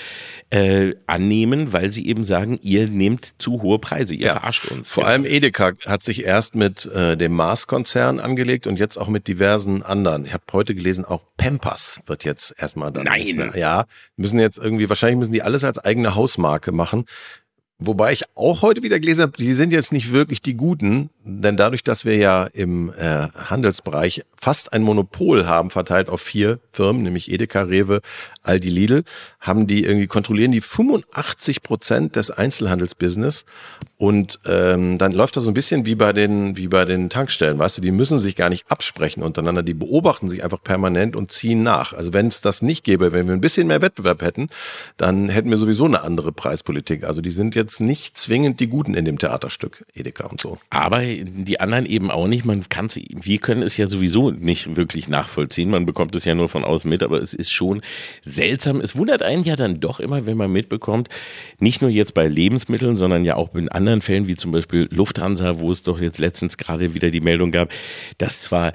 äh, 0.51 0.93
annehmen, 1.07 1.73
weil 1.73 1.89
sie 1.89 2.07
eben 2.07 2.25
sagen, 2.25 2.59
ihr 2.63 2.89
nehmt 2.89 3.41
zu 3.41 3.63
hohe 3.63 3.79
Preise, 3.79 4.15
ihr 4.15 4.27
ja. 4.27 4.33
verarscht 4.33 4.67
uns. 4.67 4.93
Vor 4.93 5.07
allem 5.07 5.25
Edeka 5.25 5.73
hat 5.87 6.03
sich 6.03 6.25
erst 6.25 6.55
mit 6.57 6.85
äh, 6.95 7.17
dem 7.17 7.33
Maßkonzept 7.33 7.86
Konzern 7.87 8.19
angelegt 8.19 8.67
und 8.67 8.81
jetzt 8.81 8.97
auch 8.97 9.07
mit 9.07 9.29
diversen 9.29 9.85
anderen. 9.85 10.27
Ich 10.27 10.33
habe 10.33 10.43
heute 10.53 10.75
gelesen, 10.75 11.05
auch 11.05 11.23
Pampers 11.37 12.01
wird 12.07 12.25
jetzt 12.25 12.53
erstmal 12.59 12.91
dann. 12.91 13.05
Nein. 13.05 13.53
Ja, 13.55 13.87
müssen 14.17 14.41
jetzt 14.41 14.59
irgendwie, 14.59 14.89
wahrscheinlich 14.89 15.19
müssen 15.19 15.33
die 15.33 15.43
alles 15.43 15.63
als 15.63 15.79
eigene 15.79 16.17
Hausmarke 16.17 16.73
machen. 16.73 17.05
Wobei 17.79 18.15
ich 18.15 18.23
auch 18.35 18.63
heute 18.63 18.83
wieder 18.83 18.99
gelesen 18.99 19.21
habe, 19.21 19.33
die 19.37 19.53
sind 19.53 19.71
jetzt 19.71 19.93
nicht 19.93 20.11
wirklich 20.11 20.41
die 20.41 20.55
Guten, 20.55 21.11
denn 21.25 21.59
dadurch, 21.59 21.85
dass 21.85 22.07
wir 22.07 22.17
ja 22.17 22.45
im 22.45 22.91
äh, 22.97 23.29
Handelsbereich 23.35 24.25
fast 24.35 24.73
ein 24.73 24.83
Monopol 24.83 25.47
haben, 25.47 25.69
verteilt 25.69 26.09
auf 26.09 26.23
vier 26.23 26.59
Firmen, 26.73 27.03
nämlich 27.03 27.31
Edeka, 27.31 27.63
Rewe, 27.63 28.01
Aldi, 28.43 28.71
Lidl, 28.71 29.05
haben 29.41 29.67
die 29.67 29.85
irgendwie 29.85 30.07
kontrollieren 30.07 30.53
die 30.53 30.61
85 30.61 31.63
Prozent 31.63 32.17
des 32.17 32.31
Einzelhandelsbusiness 32.31 33.45
und 33.99 34.41
ähm, 34.47 34.99
dann 34.99 35.13
läuft 35.13 35.37
das 35.37 35.45
so 35.45 35.51
ein 35.51 35.55
bisschen 35.55 35.85
wie 35.85 35.97
bei 35.97 36.13
den 36.13 36.57
wie 36.57 36.69
bei 36.69 36.85
den 36.85 37.11
Tankstellen, 37.11 37.59
weißt 37.59 37.79
du, 37.79 37.83
die 37.83 37.91
müssen 37.91 38.21
sich 38.21 38.37
gar 38.37 38.49
nicht 38.49 38.71
absprechen 38.71 39.23
untereinander, 39.23 39.63
die 39.63 39.75
beobachten 39.75 40.29
sich 40.29 40.45
einfach 40.45 40.63
permanent 40.63 41.17
und 41.17 41.33
ziehen 41.33 41.63
nach. 41.63 41.93
Also 41.93 42.13
wenn 42.13 42.29
es 42.29 42.41
das 42.41 42.63
nicht 42.63 42.85
gäbe, 42.85 43.13
wenn 43.13 43.27
wir 43.27 43.35
ein 43.35 43.41
bisschen 43.41 43.67
mehr 43.67 43.83
Wettbewerb 43.83 44.23
hätten, 44.23 44.49
dann 44.97 45.29
hätten 45.29 45.51
wir 45.51 45.57
sowieso 45.57 45.87
eine 45.87 46.03
andere 46.03 46.33
Preispolitik. 46.33 47.05
Also 47.05 47.21
die 47.21 47.31
sind 47.31 47.55
jetzt 47.55 47.66
nicht 47.81 48.19
zwingend 48.19 48.61
die 48.61 48.69
Guten 48.69 48.95
in 48.95 49.05
dem 49.05 49.19
Theaterstück, 49.19 49.85
Edeka 49.95 50.27
und 50.27 50.41
so. 50.41 50.59
Aber 50.71 51.01
die 51.03 51.61
anderen 51.61 51.87
eben 51.87 52.11
auch 52.11 52.27
nicht. 52.27 52.45
Man 52.45 52.69
kann 52.69 52.89
wir 52.95 53.39
können 53.39 53.63
es 53.63 53.77
ja 53.77 53.87
sowieso 53.87 54.31
nicht 54.31 54.77
wirklich 54.77 55.09
nachvollziehen. 55.09 55.71
Man 55.71 55.87
bekommt 55.87 56.15
es 56.15 56.25
ja 56.25 56.35
nur 56.35 56.49
von 56.49 56.65
außen 56.65 56.89
mit, 56.89 57.03
aber 57.03 57.21
es 57.21 57.35
ist 57.35 57.53
schon 57.53 57.83
seltsam. 58.25 58.81
Es 58.81 58.97
wundert 58.97 59.23
einen 59.23 59.45
ja 59.45 59.57
dann 59.57 59.81
doch 59.81 60.01
immer, 60.01 60.27
wenn 60.27 60.37
man 60.37 60.53
mitbekommt, 60.53 61.09
nicht 61.59 61.83
nur 61.83 61.91
jetzt 61.91 62.15
bei 62.15 62.27
Lebensmitteln, 62.27 62.97
sondern 62.97 63.25
ja 63.25 63.37
auch 63.37 63.55
in 63.55 63.69
anderen 63.69 64.01
Fällen, 64.01 64.27
wie 64.27 64.37
zum 64.37 64.53
Beispiel 64.53 64.89
Lufthansa, 64.91 65.59
wo 65.59 65.71
es 65.71 65.83
doch 65.83 66.01
jetzt 66.01 66.19
letztens 66.19 66.57
gerade 66.57 66.95
wieder 66.95 67.11
die 67.11 67.21
Meldung 67.21 67.51
gab, 67.51 67.71
dass 68.19 68.43
zwar 68.43 68.73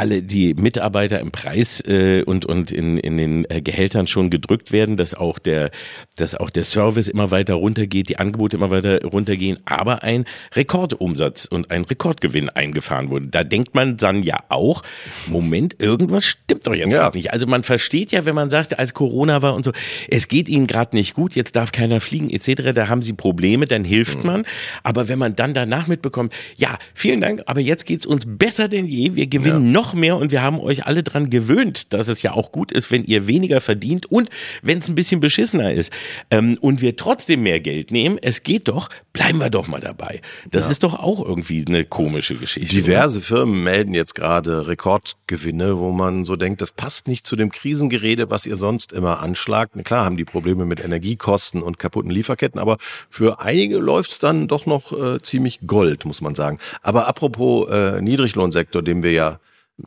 alle 0.00 0.22
die 0.22 0.54
Mitarbeiter 0.54 1.20
im 1.20 1.30
Preis 1.30 1.82
äh, 1.86 2.22
und 2.22 2.46
und 2.46 2.72
in 2.72 2.96
in 2.96 3.18
den 3.18 3.44
äh, 3.50 3.60
Gehältern 3.60 4.06
schon 4.06 4.30
gedrückt 4.30 4.72
werden, 4.72 4.96
dass 4.96 5.12
auch 5.12 5.38
der 5.38 5.70
dass 6.16 6.34
auch 6.34 6.48
der 6.48 6.64
Service 6.64 7.06
immer 7.06 7.30
weiter 7.30 7.54
runtergeht, 7.54 8.08
die 8.08 8.18
Angebote 8.18 8.56
immer 8.56 8.70
weiter 8.70 9.04
runtergehen, 9.04 9.58
aber 9.66 10.02
ein 10.02 10.24
Rekordumsatz 10.54 11.44
und 11.44 11.70
ein 11.70 11.84
Rekordgewinn 11.84 12.48
eingefahren 12.48 13.10
wurde. 13.10 13.26
Da 13.26 13.44
denkt 13.44 13.74
man 13.74 13.98
dann 13.98 14.22
ja 14.22 14.38
auch, 14.48 14.82
Moment, 15.26 15.76
irgendwas 15.78 16.24
stimmt 16.24 16.66
doch 16.66 16.74
jetzt 16.74 16.92
ja. 16.92 17.00
gerade 17.00 17.18
nicht. 17.18 17.34
Also 17.34 17.46
man 17.46 17.62
versteht 17.62 18.10
ja, 18.10 18.24
wenn 18.24 18.34
man 18.34 18.48
sagt, 18.48 18.78
als 18.78 18.94
Corona 18.94 19.42
war 19.42 19.54
und 19.54 19.66
so, 19.66 19.72
es 20.08 20.28
geht 20.28 20.48
ihnen 20.48 20.66
gerade 20.66 20.96
nicht 20.96 21.12
gut, 21.12 21.36
jetzt 21.36 21.56
darf 21.56 21.72
keiner 21.72 22.00
fliegen 22.00 22.30
etc., 22.30 22.72
da 22.74 22.88
haben 22.88 23.02
sie 23.02 23.12
Probleme, 23.12 23.66
dann 23.66 23.84
hilft 23.84 24.20
mhm. 24.20 24.26
man, 24.26 24.46
aber 24.82 25.08
wenn 25.08 25.18
man 25.18 25.36
dann 25.36 25.52
danach 25.52 25.88
mitbekommt, 25.88 26.32
ja, 26.56 26.78
vielen 26.94 27.20
Dank, 27.20 27.42
aber 27.44 27.60
jetzt 27.60 27.84
geht's 27.84 28.06
uns 28.06 28.24
besser 28.26 28.68
denn 28.68 28.86
je, 28.86 29.14
wir 29.14 29.26
gewinnen 29.26 29.66
ja. 29.66 29.72
noch 29.72 29.89
noch 29.90 29.94
mehr 29.94 30.16
und 30.16 30.30
wir 30.30 30.42
haben 30.42 30.60
euch 30.60 30.86
alle 30.86 31.02
dran 31.02 31.30
gewöhnt, 31.30 31.92
dass 31.92 32.08
es 32.08 32.22
ja 32.22 32.32
auch 32.32 32.52
gut 32.52 32.70
ist, 32.70 32.90
wenn 32.90 33.04
ihr 33.04 33.26
weniger 33.26 33.60
verdient 33.60 34.06
und 34.06 34.30
wenn 34.62 34.78
es 34.78 34.88
ein 34.88 34.94
bisschen 34.94 35.20
beschissener 35.20 35.72
ist 35.72 35.92
ähm, 36.30 36.58
und 36.60 36.80
wir 36.80 36.96
trotzdem 36.96 37.42
mehr 37.42 37.60
Geld 37.60 37.90
nehmen, 37.90 38.18
es 38.22 38.42
geht 38.42 38.68
doch, 38.68 38.88
bleiben 39.12 39.38
wir 39.38 39.50
doch 39.50 39.66
mal 39.66 39.80
dabei. 39.80 40.20
Das 40.50 40.66
ja. 40.66 40.70
ist 40.70 40.82
doch 40.84 40.98
auch 40.98 41.24
irgendwie 41.24 41.64
eine 41.66 41.84
komische 41.84 42.36
Geschichte. 42.36 42.74
Diverse 42.74 43.18
oder? 43.18 43.26
Firmen 43.26 43.64
melden 43.64 43.94
jetzt 43.94 44.14
gerade 44.14 44.68
Rekordgewinne, 44.68 45.78
wo 45.78 45.90
man 45.90 46.24
so 46.24 46.36
denkt, 46.36 46.60
das 46.60 46.72
passt 46.72 47.08
nicht 47.08 47.26
zu 47.26 47.34
dem 47.34 47.50
Krisengerede, 47.50 48.30
was 48.30 48.46
ihr 48.46 48.56
sonst 48.56 48.92
immer 48.92 49.20
anschlagt. 49.20 49.72
Na 49.74 49.82
klar 49.82 50.04
haben 50.04 50.16
die 50.16 50.24
Probleme 50.24 50.66
mit 50.66 50.82
Energiekosten 50.82 51.62
und 51.62 51.78
kaputten 51.78 52.10
Lieferketten, 52.10 52.60
aber 52.60 52.76
für 53.08 53.40
einige 53.40 53.78
läuft 53.78 54.12
es 54.12 54.18
dann 54.20 54.46
doch 54.46 54.66
noch 54.66 54.92
äh, 54.92 55.20
ziemlich 55.20 55.60
Gold, 55.66 56.04
muss 56.04 56.20
man 56.20 56.34
sagen. 56.34 56.58
Aber 56.82 57.08
apropos 57.08 57.68
äh, 57.70 58.00
Niedriglohnsektor, 58.00 58.82
dem 58.82 59.02
wir 59.02 59.12
ja 59.12 59.40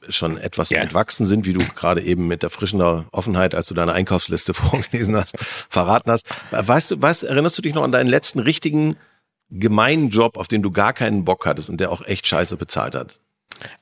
schon 0.10 0.38
etwas 0.38 0.70
ja. 0.70 0.80
entwachsen 0.80 1.26
sind, 1.26 1.46
wie 1.46 1.54
du 1.54 1.60
gerade 1.76 2.02
eben 2.02 2.28
mit 2.28 2.44
der 2.44 2.50
frischen 2.50 2.82
Offenheit, 2.82 3.56
als 3.56 3.68
du 3.68 3.74
deine 3.74 3.94
Einkaufsliste 3.94 4.54
vorgelesen 4.54 5.16
hast, 5.16 5.36
verraten 5.70 6.12
hast. 6.12 6.28
Weißt 6.52 6.92
du, 6.92 7.02
weißt, 7.02 7.24
erinnerst 7.24 7.58
du 7.58 7.62
dich 7.62 7.74
noch 7.74 7.84
an 7.84 7.92
deinen 7.92 8.10
letzten 8.10 8.40
richtigen 8.40 8.98
gemeinen 9.50 10.10
Job, 10.10 10.38
auf 10.38 10.48
den 10.48 10.62
du 10.62 10.72
gar 10.72 10.94
keinen 10.94 11.26
Bock 11.26 11.46
hattest 11.46 11.70
und 11.70 11.78
der 11.80 11.92
auch 11.92 12.06
echt 12.06 12.28
scheiße 12.28 12.58
bezahlt 12.58 12.96
hat? 12.96 13.20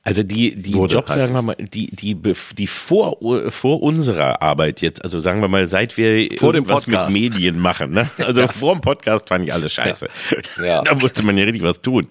Also 0.04 0.22
die, 0.22 0.56
die 0.56 0.74
Wurde, 0.74 0.94
Jobs, 0.94 1.14
sagen 1.14 1.32
wir 1.32 1.42
mal, 1.42 1.56
die, 1.56 1.94
die, 1.94 2.16
die 2.16 2.66
vor, 2.66 3.18
vor 3.50 3.82
unserer 3.82 4.42
Arbeit 4.42 4.80
jetzt, 4.80 5.02
also 5.04 5.20
sagen 5.20 5.40
wir 5.40 5.48
mal, 5.48 5.68
seit 5.68 5.96
wir 5.96 6.28
vor 6.38 6.52
dem 6.52 6.68
was 6.68 6.86
mit 6.86 7.10
Medien 7.10 7.58
machen, 7.58 7.92
ne? 7.92 8.10
Also 8.22 8.42
ja. 8.42 8.48
vor 8.48 8.74
dem 8.74 8.80
Podcast 8.80 9.28
fand 9.28 9.44
ich 9.44 9.52
alles 9.52 9.72
scheiße. 9.72 10.08
Ja. 10.58 10.64
ja. 10.64 10.82
Da 10.82 10.94
musste 10.94 11.22
man 11.22 11.36
ja 11.36 11.44
richtig 11.44 11.62
was 11.62 11.80
tun. 11.80 12.08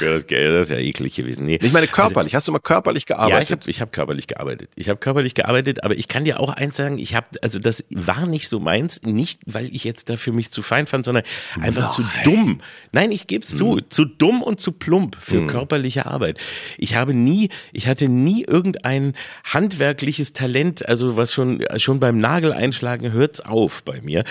Das, 0.00 0.22
ist 0.22 0.70
ja 0.70 0.78
eklig 0.78 1.16
gewesen. 1.16 1.44
Nee. 1.44 1.58
Ich 1.62 1.72
meine 1.72 1.86
körperlich, 1.86 2.34
also, 2.34 2.36
hast 2.36 2.48
du 2.48 2.52
mal 2.52 2.58
körperlich 2.60 3.06
gearbeitet? 3.06 3.38
Ja, 3.38 3.42
ich 3.42 3.50
habe 3.50 3.70
ich 3.70 3.80
hab 3.80 3.92
körperlich 3.92 4.26
gearbeitet. 4.26 4.70
Ich 4.76 4.88
habe 4.88 4.98
körperlich 4.98 5.34
gearbeitet, 5.34 5.84
aber 5.84 5.96
ich 5.96 6.08
kann 6.08 6.24
dir 6.24 6.40
auch 6.40 6.50
eins 6.50 6.76
sagen, 6.76 6.98
ich 6.98 7.14
habe, 7.14 7.26
also 7.42 7.58
das 7.58 7.84
war 7.90 8.26
nicht 8.26 8.48
so 8.48 8.60
meins, 8.60 9.02
nicht 9.02 9.40
weil 9.46 9.74
ich 9.74 9.84
jetzt 9.84 10.08
dafür 10.08 10.32
mich 10.32 10.50
zu 10.50 10.62
fein 10.62 10.86
fand, 10.86 11.04
sondern 11.04 11.24
einfach 11.60 11.82
Nein. 11.82 11.92
zu 11.92 12.04
dumm. 12.24 12.60
Nein, 12.92 13.10
ich 13.12 13.26
gebe 13.26 13.44
es 13.44 13.50
hm. 13.52 13.58
zu, 13.58 13.80
zu 13.88 14.04
dumm 14.04 14.42
und 14.42 14.60
zu 14.60 14.72
plump 14.72 15.16
für 15.20 15.38
hm. 15.38 15.46
körperliche 15.48 16.06
Arbeit. 16.06 16.38
Ich 16.78 16.94
habe 16.94 17.01
nie, 17.06 17.48
ich 17.72 17.86
hatte 17.86 18.08
nie 18.08 18.44
irgendein 18.44 19.14
handwerkliches 19.44 20.32
Talent, 20.32 20.88
also 20.88 21.16
was 21.16 21.32
schon, 21.32 21.64
schon 21.76 22.00
beim 22.00 22.18
Nagel 22.18 22.52
einschlagen 22.52 23.12
hört's 23.12 23.40
auf 23.40 23.82
bei 23.82 24.00
mir. 24.00 24.24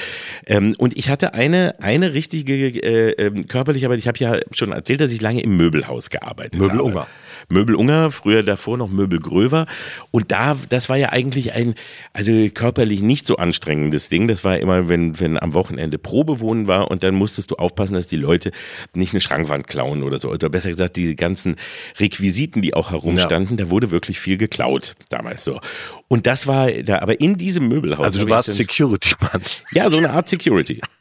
Ähm, 0.45 0.73
und 0.77 0.97
ich 0.97 1.09
hatte 1.09 1.33
eine, 1.33 1.75
eine 1.79 2.13
richtige 2.13 2.53
äh, 2.53 3.11
äh, 3.11 3.43
körperliche 3.43 3.85
Arbeit. 3.85 3.99
Ich 3.99 4.07
habe 4.07 4.17
ja 4.19 4.39
schon 4.53 4.71
erzählt, 4.71 5.01
dass 5.01 5.11
ich 5.11 5.21
lange 5.21 5.41
im 5.41 5.57
Möbelhaus 5.57 6.09
gearbeitet 6.09 6.55
Möbel 6.55 6.69
habe. 6.69 6.77
Möbelunger. 6.77 7.07
Möbelunger, 7.49 8.11
früher 8.11 8.43
davor 8.43 8.77
noch 8.77 8.89
Möbelgröver. 8.89 9.65
Und 10.11 10.31
da, 10.31 10.57
das 10.69 10.89
war 10.89 10.97
ja 10.97 11.09
eigentlich 11.09 11.53
ein, 11.53 11.75
also 12.13 12.31
körperlich 12.53 13.01
nicht 13.01 13.27
so 13.27 13.37
anstrengendes 13.37 14.09
Ding. 14.09 14.27
Das 14.27 14.43
war 14.43 14.57
immer, 14.57 14.89
wenn, 14.89 15.19
wenn 15.19 15.37
am 15.39 15.53
Wochenende 15.53 15.97
Probewohnen 15.97 16.67
war 16.67 16.91
und 16.91 17.03
dann 17.03 17.15
musstest 17.15 17.51
du 17.51 17.55
aufpassen, 17.55 17.93
dass 17.93 18.07
die 18.07 18.17
Leute 18.17 18.51
nicht 18.93 19.13
eine 19.13 19.21
Schrankwand 19.21 19.67
klauen 19.67 20.03
oder 20.03 20.19
so. 20.19 20.29
Oder 20.29 20.49
besser 20.49 20.69
gesagt, 20.69 20.97
die 20.97 21.15
ganzen 21.15 21.55
Requisiten, 21.99 22.61
die 22.61 22.73
auch 22.73 22.91
herumstanden, 22.91 23.57
ja. 23.57 23.65
da 23.65 23.69
wurde 23.71 23.91
wirklich 23.91 24.19
viel 24.19 24.37
geklaut 24.37 24.95
damals 25.09 25.43
so. 25.43 25.59
Und 26.07 26.27
das 26.27 26.47
war 26.47 26.71
da, 26.71 26.99
aber 26.99 27.19
in 27.19 27.37
diesem 27.37 27.67
Möbelhaus. 27.67 28.05
Also 28.05 28.25
du 28.25 28.29
warst 28.29 28.53
Security-Mann. 28.53 29.41
Ja, 29.71 29.89
so 29.89 29.97
eine 29.97 30.11
Art 30.11 30.29
Security. 30.29 30.81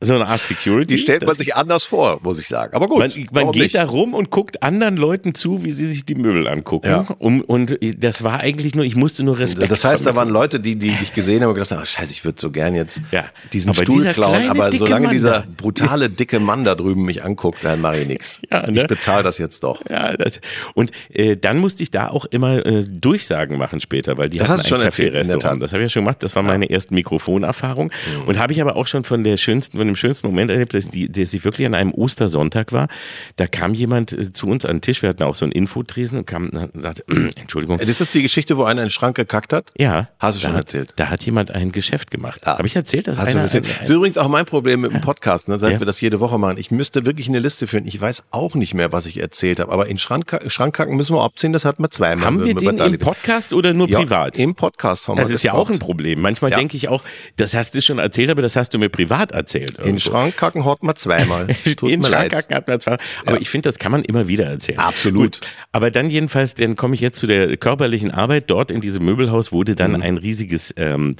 so 0.00 0.14
eine 0.14 0.26
Art 0.26 0.42
Security. 0.42 0.94
Die 0.94 0.98
stellt 0.98 1.24
man 1.26 1.36
sich 1.36 1.56
anders 1.56 1.84
vor, 1.84 2.20
muss 2.22 2.38
ich 2.38 2.48
sagen. 2.48 2.74
Aber 2.74 2.86
gut. 2.86 2.98
Man, 2.98 3.26
man 3.32 3.52
geht 3.52 3.62
nicht? 3.62 3.74
da 3.74 3.84
rum 3.84 4.12
und 4.12 4.28
guckt 4.30 4.62
anderen 4.62 4.98
Leuten 4.98 5.34
zu, 5.34 5.64
wie 5.64 5.72
sie 5.72 5.86
sich 5.86 6.04
die 6.04 6.14
Möbel 6.14 6.46
angucken. 6.48 6.86
Ja. 6.86 7.06
Um, 7.18 7.40
und 7.40 7.78
das 7.98 8.22
war 8.22 8.40
eigentlich 8.40 8.74
nur, 8.74 8.84
ich 8.84 8.94
musste 8.94 9.24
nur 9.24 9.38
Respekt 9.38 9.72
Das 9.72 9.84
heißt, 9.84 10.04
da 10.04 10.14
waren 10.14 10.28
Leute, 10.28 10.60
die, 10.60 10.76
die 10.76 10.90
dich 10.90 11.14
gesehen 11.14 11.42
haben 11.42 11.48
und 11.48 11.54
gedacht 11.54 11.70
haben, 11.70 11.80
oh, 11.80 11.86
scheiße, 11.86 12.12
ich 12.12 12.24
würde 12.26 12.38
so 12.38 12.50
gern 12.50 12.74
jetzt 12.74 13.00
Ja. 13.10 13.24
diesen 13.54 13.70
Aber 13.70 13.82
Stuhl 13.82 14.04
klauen, 14.04 14.34
kleine, 14.34 14.50
aber 14.50 14.70
solange 14.72 15.08
dieser 15.08 15.46
brutale, 15.56 16.10
dicke 16.10 16.40
Mann 16.40 16.64
da 16.64 16.74
drüben 16.74 17.04
mich 17.04 17.24
anguckt, 17.24 17.58
dann 17.62 17.80
mache 17.80 18.00
ich 18.00 18.06
nichts. 18.06 18.40
Ja, 18.52 18.70
ne? 18.70 18.82
Ich 18.82 18.86
bezahle 18.86 19.22
das 19.22 19.38
jetzt 19.38 19.64
doch. 19.64 19.82
Ja, 19.88 20.14
das, 20.16 20.40
und 20.74 20.90
äh, 21.10 21.38
dann 21.38 21.56
musste 21.56 21.82
ich 21.82 21.90
da 21.90 22.08
auch 22.08 22.26
immer 22.26 22.64
äh, 22.66 22.84
Durchsagen 22.86 23.56
machen 23.56 23.80
später, 23.80 24.18
weil 24.18 24.28
die 24.28 24.38
Das 24.38 24.48
hatten 24.48 24.60
hast 24.60 24.68
schon 24.68 24.80
ein 24.82 24.90
der 24.90 24.92
Café-Restaurant. 24.92 25.62
Das 25.62 25.72
habe 25.72 25.82
ich 25.82 25.86
ja 25.86 25.88
schon 25.88 26.04
gemacht. 26.04 26.22
Das 26.22 26.36
war 26.36 26.42
meine 26.42 26.68
erste 26.68 26.92
Mikrofonerfahrung. 26.92 27.90
Und 28.26 28.38
habe 28.38 28.52
ich 28.52 28.60
aber 28.60 28.76
auch 28.76 28.86
schon 28.86 29.04
von 29.04 29.24
der 29.24 29.38
schönsten, 29.54 29.78
von 29.78 29.86
dem 29.86 29.96
schönsten 29.96 30.26
Moment 30.26 30.50
erlebt, 30.50 30.74
dass 30.74 30.88
die, 30.88 31.08
der 31.08 31.26
sich 31.26 31.44
wirklich 31.44 31.66
an 31.66 31.74
einem 31.74 31.92
Ostersonntag 31.92 32.72
war. 32.72 32.88
Da 33.36 33.46
kam 33.46 33.74
jemand 33.74 34.12
äh, 34.12 34.32
zu 34.32 34.46
uns 34.48 34.64
an 34.64 34.76
den 34.76 34.80
Tisch. 34.80 35.02
Wir 35.02 35.08
hatten 35.10 35.22
auch 35.22 35.34
so 35.34 35.44
einen 35.44 35.52
Infotresen 35.52 36.18
und 36.18 36.26
kam 36.26 36.48
und 36.48 36.82
sagte, 36.82 37.04
Entschuldigung. 37.36 37.78
Das 37.78 38.00
ist 38.00 38.12
die 38.14 38.22
Geschichte, 38.22 38.56
wo 38.56 38.64
einer 38.64 38.82
in 38.82 38.86
den 38.86 38.90
Schrank 38.90 39.16
gekackt 39.16 39.52
hat? 39.52 39.70
Ja. 39.78 40.08
Hast 40.18 40.38
du 40.38 40.42
schon 40.42 40.52
da, 40.52 40.58
erzählt. 40.58 40.92
Da 40.96 41.08
hat 41.08 41.22
jemand 41.24 41.50
ein 41.52 41.70
Geschäft 41.72 42.10
gemacht. 42.10 42.40
Ja. 42.44 42.58
Habe 42.58 42.66
ich 42.66 42.74
erzählt, 42.76 43.06
dass 43.06 43.18
Hast 43.18 43.28
einer 43.28 43.42
erzählt. 43.42 43.64
ein, 43.66 43.70
Das 43.80 43.88
ist 43.90 43.94
übrigens 43.94 44.18
auch 44.18 44.28
mein 44.28 44.44
Problem 44.46 44.80
mit 44.80 44.92
dem 44.92 45.00
Podcast, 45.00 45.48
ne, 45.48 45.56
seit 45.58 45.74
Ja. 45.74 45.78
wir 45.80 45.86
das 45.86 46.00
jede 46.00 46.18
Woche 46.20 46.38
machen. 46.38 46.58
Ich 46.58 46.70
müsste 46.70 47.06
wirklich 47.06 47.28
eine 47.28 47.38
Liste 47.38 47.66
führen. 47.66 47.86
Ich 47.86 48.00
weiß 48.00 48.24
auch 48.30 48.54
nicht 48.54 48.74
mehr, 48.74 48.92
was 48.92 49.06
ich 49.06 49.18
erzählt 49.20 49.60
habe. 49.60 49.72
Aber 49.72 49.86
in 49.86 49.98
Schrank, 49.98 50.36
Schrankkacken 50.46 50.96
müssen 50.96 51.14
wir 51.14 51.22
abziehen, 51.22 51.52
das 51.52 51.64
hatten 51.64 51.82
wir 51.82 51.90
zweimal. 51.90 52.26
haben 52.26 52.44
wir 52.44 52.54
den 52.54 52.78
im 52.78 52.98
Podcast 52.98 53.52
oder 53.52 53.72
nur 53.72 53.88
ja, 53.88 54.00
privat? 54.00 54.38
Im 54.38 54.54
Podcast 54.54 55.08
haben 55.08 55.16
Das 55.16 55.28
wir 55.28 55.36
ist 55.36 55.42
ja 55.44 55.52
auch 55.54 55.70
ein. 55.70 55.78
Problem. 55.78 56.20
Manchmal 56.20 56.50
denke 56.50 56.76
ich 56.76 56.88
auch, 56.88 57.02
das 57.36 57.54
hast 57.54 57.74
du 57.74 57.82
schon 57.82 57.98
erzählt, 57.98 58.30
aber 58.30 58.42
das 58.42 58.56
hast 58.56 58.72
du 58.72 58.78
mir 58.78 58.88
privat 58.88 59.32
erzählt. 59.32 59.43
In 59.52 59.66
irgendwo. 59.86 60.10
Schrankkacken 60.10 60.64
hat 60.64 60.82
man 60.82 60.96
zweimal. 60.96 61.46
Tut 61.76 61.90
in. 61.90 62.04
Schrankkacken 62.04 62.54
hat 62.56 62.68
man 62.68 62.80
zwar, 62.80 62.98
aber 63.26 63.36
Ja. 63.36 63.40
ich 63.42 63.50
finde, 63.50 63.68
das 63.68 63.78
kann 63.78 63.92
man 63.92 64.02
immer 64.04 64.28
wieder 64.28 64.44
erzählen. 64.46 64.78
Absolut. 64.78 65.40
Gut. 65.40 65.48
Aber 65.72 65.90
dann 65.90 66.08
jedenfalls, 66.10 66.54
dann 66.54 66.76
komme 66.76 66.94
ich 66.94 67.00
jetzt 67.00 67.18
zu 67.18 67.26
der 67.26 67.56
körperlichen 67.56 68.10
Arbeit. 68.10 68.44
Dort 68.48 68.70
in 68.70 68.80
diesem 68.80 69.04
Möbelhaus 69.04 69.52
wurde 69.52 69.72
Mhm. 69.72 69.76
dann 69.76 70.02
ein 70.02 70.16
riesiges, 70.18 70.72
ähm, 70.76 71.16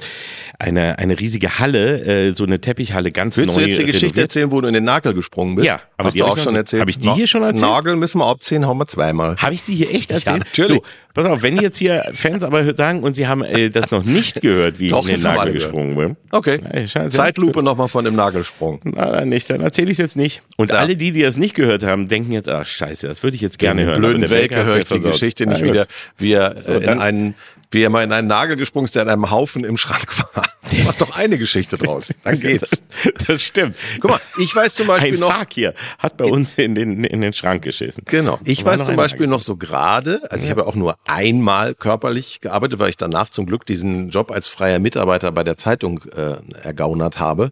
eine, 0.59 0.97
eine 0.99 1.19
riesige 1.19 1.59
Halle, 1.59 2.03
äh, 2.27 2.33
so 2.33 2.43
eine 2.45 2.59
Teppichhalle, 2.61 3.11
ganz 3.11 3.37
Willst 3.37 3.55
neu 3.55 3.63
du 3.63 3.67
jetzt 3.69 3.79
die 3.79 3.85
Geschichte 3.85 4.21
erzählen, 4.21 4.51
wo 4.51 4.61
du 4.61 4.67
in 4.67 4.73
den 4.73 4.83
Nagel 4.83 5.13
gesprungen 5.13 5.55
bist? 5.55 5.67
Ja, 5.67 5.79
aber 5.97 6.07
hast 6.07 6.19
du 6.19 6.25
auch 6.25 6.37
schon 6.37 6.55
erzählt. 6.55 6.81
Hab 6.81 6.89
ich 6.89 6.99
die 6.99 7.09
hier 7.11 7.27
schon 7.27 7.43
erzählt? 7.43 7.61
Nagel 7.61 7.95
müssen 7.95 8.19
wir 8.19 8.25
abziehen, 8.27 8.65
haben 8.65 8.77
wir 8.77 8.87
zweimal. 8.87 9.35
Habe 9.37 9.53
ich 9.53 9.63
die 9.63 9.75
hier 9.75 9.93
echt 9.93 10.11
erzählt? 10.11 10.39
natürlich. 10.45 10.77
So, 10.77 10.83
pass 11.15 11.25
auf, 11.25 11.41
wenn 11.41 11.57
jetzt 11.57 11.77
hier 11.77 12.03
Fans 12.13 12.43
aber 12.43 12.75
sagen 12.75 13.01
und 13.01 13.15
sie 13.15 13.25
haben 13.27 13.43
äh, 13.43 13.71
das 13.71 13.89
noch 13.89 14.03
nicht 14.03 14.41
gehört, 14.41 14.77
wie 14.79 14.89
Doch, 14.89 15.07
ich 15.07 15.15
in 15.15 15.21
den 15.21 15.33
Nagel 15.33 15.53
gesprungen 15.53 15.95
bin. 15.95 16.15
Okay. 16.29 16.59
Scheiße. 16.87 17.09
Zeitlupe 17.09 17.63
nochmal 17.63 17.87
von 17.87 18.05
dem 18.05 18.15
Nagelsprung. 18.15 18.81
Na, 18.83 19.09
dann 19.11 19.29
nicht, 19.29 19.49
dann 19.49 19.61
erzähle 19.61 19.87
ich 19.87 19.93
es 19.93 19.97
jetzt 19.99 20.15
nicht. 20.17 20.43
Und 20.57 20.69
Ja. 20.69 20.77
alle 20.77 20.95
die, 20.95 21.11
die 21.11 21.23
das 21.23 21.37
nicht 21.37 21.55
gehört 21.55 21.81
haben, 21.83 22.07
denken 22.07 22.31
jetzt, 22.33 22.47
ach 22.49 22.65
scheiße, 22.65 23.07
das 23.07 23.23
würde 23.23 23.35
ich 23.35 23.41
jetzt 23.41 23.57
gerne 23.57 23.81
In 23.81 23.87
hören. 23.87 23.99
blöden 23.99 24.23
aber 24.23 24.27
der 24.27 24.37
Welke 24.37 24.55
hat's 24.57 24.65
höre 24.67 24.75
mir 24.75 24.81
ich 24.81 24.87
die. 24.87 24.99
Geschichte 24.99 25.47
nicht 25.47 25.63
wieder, 25.63 25.87
wie 26.19 26.33
er 26.33 26.59
So, 26.61 26.73
äh, 26.73 26.83
in 26.91 26.99
einen, 26.99 27.33
wie 27.71 27.83
er 27.83 27.89
mal 27.89 28.03
in 28.03 28.11
einen 28.11 28.27
Nagel 28.27 28.55
gesprungen 28.55 28.85
ist, 28.85 28.95
der 28.95 29.03
in 29.03 29.09
einem 29.09 29.31
Haufen 29.31 29.63
im 29.63 29.77
Schrank 29.77 30.17
war. 30.33 30.43
Mach 30.83 30.93
doch 30.95 31.15
eine 31.17 31.37
Geschichte 31.37 31.77
draus. 31.77 32.13
Dann 32.23 32.39
geht's. 32.39 32.81
Das 33.27 33.41
stimmt. 33.41 33.75
Guck 33.99 34.11
mal, 34.11 34.19
ich 34.39 34.55
weiß 34.55 34.75
zum 34.75 34.87
Beispiel 34.87 35.13
Ein 35.13 35.19
noch, 35.19 35.31
Fakir 35.31 35.73
hat 35.99 36.17
bei 36.17 36.25
uns 36.25 36.57
in 36.57 36.75
den, 36.75 37.03
in 37.03 37.21
den 37.21 37.33
Schrank 37.33 37.63
geschissen. 37.63 38.03
Genau. 38.05 38.39
Ich 38.43 38.65
War 38.65 38.73
weiß 38.73 38.85
zum 38.85 38.95
Beispiel 38.95 39.27
noch 39.27 39.41
so 39.41 39.57
gerade, 39.57 40.21
also 40.31 40.45
ich 40.45 40.51
habe 40.51 40.61
ja 40.61 40.67
auch 40.67 40.75
nur 40.75 40.97
einmal 41.05 41.75
körperlich 41.75 42.41
gearbeitet, 42.41 42.79
weil 42.79 42.89
ich 42.89 42.97
danach 42.97 43.29
zum 43.29 43.45
Glück 43.45 43.65
diesen 43.65 44.09
Job 44.09 44.31
als 44.31 44.47
freier 44.47 44.79
Mitarbeiter 44.79 45.31
bei 45.31 45.43
der 45.43 45.57
Zeitung 45.57 46.01
äh, 46.15 46.35
ergaunert 46.61 47.19
habe. 47.19 47.51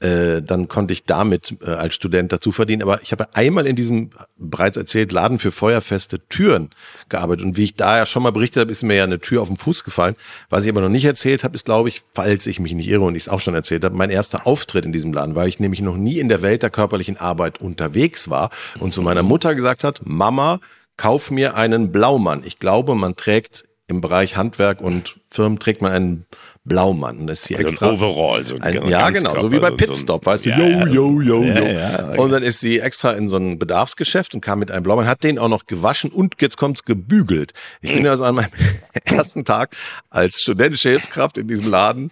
Äh, 0.00 0.42
dann 0.42 0.68
konnte 0.68 0.92
ich 0.92 1.04
damit 1.04 1.56
äh, 1.62 1.70
als 1.70 1.94
Student 1.94 2.32
dazu 2.32 2.52
verdienen. 2.52 2.82
Aber 2.82 3.02
ich 3.02 3.12
habe 3.12 3.34
einmal 3.34 3.66
in 3.66 3.76
diesem 3.76 4.10
bereits 4.36 4.76
erzählt 4.76 5.12
Laden 5.12 5.38
für 5.38 5.52
feuerfeste 5.52 6.20
Türen 6.28 6.70
gearbeitet. 7.08 7.44
Und 7.44 7.56
wie 7.56 7.64
ich 7.64 7.74
da 7.76 7.98
ja 7.98 8.06
schon 8.06 8.22
mal 8.22 8.32
berichtet 8.32 8.62
habe, 8.62 8.72
ist 8.72 8.82
mir 8.82 8.96
ja 8.96 9.04
eine 9.04 9.18
Tür 9.18 9.40
auf 9.46 9.56
den 9.56 9.56
Fuß 9.56 9.84
gefallen. 9.84 10.16
Was 10.50 10.64
ich 10.64 10.70
aber 10.70 10.80
noch 10.80 10.88
nicht 10.88 11.04
erzählt 11.04 11.44
habe, 11.44 11.54
ist, 11.54 11.64
glaube 11.64 11.88
ich, 11.88 12.02
falls 12.14 12.46
ich 12.46 12.60
mich 12.60 12.74
nicht 12.74 12.88
irre 12.88 13.04
und 13.04 13.14
ich 13.14 13.24
es 13.24 13.28
auch 13.28 13.40
schon 13.40 13.54
erzählt 13.54 13.84
habe, 13.84 13.96
mein 13.96 14.10
erster 14.10 14.46
Auftritt 14.46 14.84
in 14.84 14.92
diesem 14.92 15.12
Laden, 15.12 15.34
weil 15.34 15.48
ich 15.48 15.60
nämlich 15.60 15.80
noch 15.80 15.96
nie 15.96 16.18
in 16.18 16.28
der 16.28 16.42
Welt 16.42 16.62
der 16.62 16.70
körperlichen 16.70 17.16
Arbeit 17.16 17.60
unterwegs 17.60 18.28
war 18.30 18.50
und 18.78 18.92
zu 18.92 19.02
meiner 19.02 19.22
Mutter 19.22 19.54
gesagt 19.54 19.84
hat, 19.84 20.00
Mama, 20.04 20.60
kauf 20.96 21.30
mir 21.30 21.56
einen 21.56 21.92
Blaumann. 21.92 22.42
Ich 22.44 22.58
glaube, 22.58 22.94
man 22.94 23.16
trägt 23.16 23.64
im 23.88 24.00
Bereich 24.00 24.36
Handwerk 24.36 24.80
und 24.80 25.20
Firmen 25.30 25.58
trägt 25.58 25.80
man 25.80 25.92
einen 25.92 26.26
Blaumann. 26.66 27.26
Das 27.26 27.40
ist 27.40 27.44
sie 27.48 27.56
Also 27.56 27.68
ein 27.68 27.72
extra. 27.72 27.90
Overall, 27.92 28.46
so 28.46 28.56
ein 28.56 28.62
ein, 28.62 28.88
ja, 28.88 29.08
genau, 29.10 29.40
so 29.40 29.50
wie 29.52 29.58
bei 29.58 29.68
Körper, 29.68 29.76
so 29.78 29.84
ein- 29.84 29.88
Pitstop, 29.94 30.26
weißt 30.26 30.44
du, 30.46 30.50
Ja, 30.50 30.58
yo, 30.86 30.86
yo, 30.86 31.20
yo, 31.20 31.42
Ja, 31.44 31.58
yo. 31.60 31.66
ja, 31.66 32.04
Und 32.20 32.30
dann 32.32 32.42
ist 32.42 32.60
sie 32.60 32.80
extra 32.80 33.12
in 33.12 33.28
so 33.28 33.36
ein 33.36 33.58
Bedarfsgeschäft 33.58 34.34
und 34.34 34.40
kam 34.40 34.58
mit 34.58 34.70
einem 34.70 34.82
Blaumann, 34.82 35.06
hat 35.06 35.22
den 35.24 35.38
auch 35.38 35.48
noch 35.48 35.66
gewaschen 35.66 36.10
und 36.10 36.34
jetzt 36.40 36.56
kommt's 36.56 36.84
gebügelt. 36.84 37.52
Ich 37.80 37.92
bin 37.94 38.06
also 38.06 38.24
an 38.24 38.34
meinem 38.34 38.50
ersten 39.04 39.44
Tag 39.44 39.76
als 40.10 40.42
studentische 40.42 40.90
Hilfskraft 40.90 41.38
in 41.38 41.48
diesem 41.48 41.70
Laden 41.70 42.10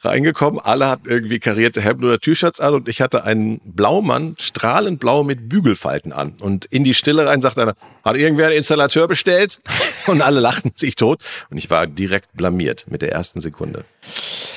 reingekommen. 0.00 0.60
Alle 0.60 0.88
hatten 0.88 1.08
irgendwie 1.08 1.38
karierte 1.38 1.80
Hemden 1.80 2.04
oder 2.04 2.18
T-Shirts 2.18 2.60
an 2.60 2.74
und 2.74 2.88
ich 2.88 3.00
hatte 3.00 3.24
einen 3.24 3.60
Blaumann, 3.64 4.36
strahlend 4.38 5.00
blau 5.00 5.22
mit 5.24 5.48
Bügelfalten 5.48 6.12
an. 6.12 6.34
Und 6.40 6.64
in 6.66 6.84
die 6.84 6.94
Stille 6.94 7.26
rein 7.26 7.40
sagt 7.40 7.58
einer, 7.58 7.74
hat 8.04 8.16
irgendwer 8.16 8.46
einen 8.46 8.56
Installateur 8.56 9.08
bestellt? 9.08 9.60
Und 10.06 10.22
alle 10.22 10.40
lachten 10.40 10.72
sich 10.74 10.96
tot. 10.96 11.22
Und 11.50 11.58
ich 11.58 11.68
war 11.68 11.86
direkt 11.86 12.34
blamiert 12.34 12.86
mit 12.88 13.02
der 13.02 13.12
ersten 13.12 13.40
Sekunde. 13.40 13.84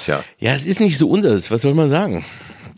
Tja. 0.05 0.23
Ja, 0.39 0.55
es 0.55 0.65
ist 0.65 0.79
nicht 0.79 0.97
so 0.97 1.09
unseres, 1.09 1.51
was 1.51 1.61
soll 1.61 1.73
man 1.73 1.89
sagen? 1.89 2.23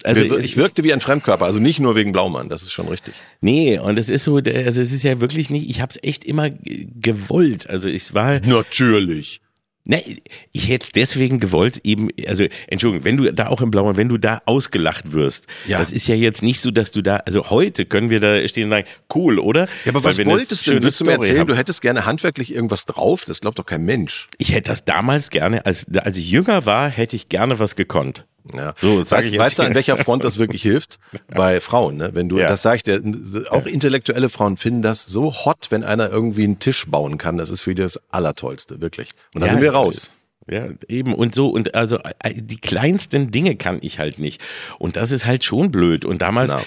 Also 0.04 0.38
ich 0.38 0.58
wirkte 0.58 0.84
wie 0.84 0.92
ein 0.92 1.00
Fremdkörper, 1.00 1.46
also 1.46 1.60
nicht 1.60 1.80
nur 1.80 1.96
wegen 1.96 2.12
Blaumann, 2.12 2.50
das 2.50 2.64
ist 2.64 2.74
schon 2.74 2.90
richtig. 2.90 3.14
Nee, 3.40 3.80
und 3.80 3.98
es 3.98 4.10
ist 4.10 4.26
so, 4.26 4.36
also 4.38 4.82
es 4.82 4.92
ist 4.92 5.04
ja 5.04 5.22
wirklich 5.22 5.50
nicht, 5.50 5.70
ich 5.70 5.80
habe 5.80 5.92
es 5.92 6.00
echt 6.04 6.26
immer 6.26 6.50
gewollt. 6.50 7.70
Also 7.70 7.88
es 7.88 8.14
war, 8.14 8.40
Natürlich. 8.42 9.40
Ne, 9.86 10.04
ich 10.52 10.70
hätte 10.70 10.86
es 10.86 10.92
deswegen 10.92 11.40
gewollt, 11.40 11.82
eben, 11.84 12.10
also 12.28 12.46
Entschuldigung, 12.68 13.06
wenn 13.06 13.18
du 13.18 13.32
da 13.34 13.48
auch 13.48 13.62
im 13.62 13.72
Blauen, 13.72 13.98
wenn 13.98 14.10
du 14.10 14.18
da 14.18 14.42
ausgelacht 14.46 15.12
wirst, 15.12 15.46
Ja. 15.68 15.80
das 15.80 15.92
ist 15.92 16.08
ja 16.08 16.16
jetzt 16.16 16.42
nicht 16.44 16.60
so, 16.62 16.72
dass 16.72 16.92
du 16.92 17.02
da, 17.02 17.18
also 17.26 17.50
heute 17.50 17.86
können 17.86 18.10
wir 18.10 18.20
da 18.20 18.48
stehen 18.48 18.66
und 18.66 18.70
sagen, 18.72 18.88
cool, 19.14 19.40
oder? 19.40 19.68
Ja, 19.86 19.92
aber 19.92 20.04
Weil 20.04 20.18
was 20.18 20.26
wolltest 20.26 20.68
du 20.68 20.82
Willst 20.82 21.00
du 21.02 21.06
mir 21.06 21.12
erzählen, 21.14 21.40
haben. 21.40 21.48
du 21.48 21.56
hättest 21.58 21.82
gerne 21.82 22.06
handwerklich 22.06 22.54
irgendwas 22.54 22.86
drauf? 22.86 23.26
Das 23.26 23.42
glaubt 23.42 23.60
doch 23.60 23.66
kein 23.66 23.84
Mensch. 23.84 24.30
Ich 24.38 24.54
hätte 24.54 24.72
das 24.72 24.86
damals 24.86 25.30
gerne, 25.30 25.66
als, 25.66 25.86
als 25.96 26.18
ich 26.18 26.30
jünger 26.30 26.66
war, 26.66 26.90
hätte 26.90 27.16
ich 27.16 27.30
gerne 27.30 27.60
was 27.60 27.76
gekonnt. 27.76 28.26
Ja. 28.54 28.74
So, 28.78 29.04
sag 29.04 29.20
weißt, 29.20 29.26
ich 29.28 29.32
jetzt 29.34 29.40
weißt 29.40 29.60
du, 29.60 29.64
an 29.64 29.76
welcher 29.76 29.96
Front 29.98 30.24
das 30.24 30.38
wirklich 30.38 30.62
hilft? 30.62 31.00
Bei 31.34 31.62
Frauen, 31.62 31.98
ne? 31.98 32.10
Wenn 32.14 32.28
du, 32.28 32.38
Ja. 32.40 32.50
das 32.50 32.62
sag 32.62 32.76
ich 32.76 32.84
dir, 32.84 33.02
auch 33.50 33.66
intellektuelle 33.66 34.28
Frauen 34.30 34.58
finden 34.58 34.82
das 34.82 35.06
so 35.06 35.32
hot, 35.34 35.68
wenn 35.70 35.84
einer 35.84 36.10
irgendwie 36.10 36.44
einen 36.44 36.60
Tisch 36.60 36.86
bauen 36.88 37.18
kann. 37.18 37.38
Das 37.38 37.50
ist 37.50 37.62
für 37.62 37.74
die 37.76 37.82
das 37.82 38.00
Allertollste, 38.12 38.82
wirklich. 38.82 39.10
Und 39.34 39.42
da 39.42 39.48
Ja, 39.48 39.54
sind 39.54 39.62
wir 39.62 39.74
raus. 39.74 40.10
Ja, 40.50 40.68
eben 40.90 41.14
und 41.16 41.34
so 41.34 41.48
und 41.48 41.74
also 41.74 42.00
äh, 42.00 42.34
die 42.36 42.58
kleinsten 42.58 43.32
Dinge 43.32 43.56
kann 43.56 43.78
ich 43.82 43.98
halt 44.00 44.20
nicht 44.20 44.42
und 44.78 44.98
das 44.98 45.12
ist 45.14 45.26
halt 45.26 45.46
schon 45.46 45.72
blöd 45.72 46.04
und 46.04 46.22
damals 46.22 46.52
Genau. 46.52 46.64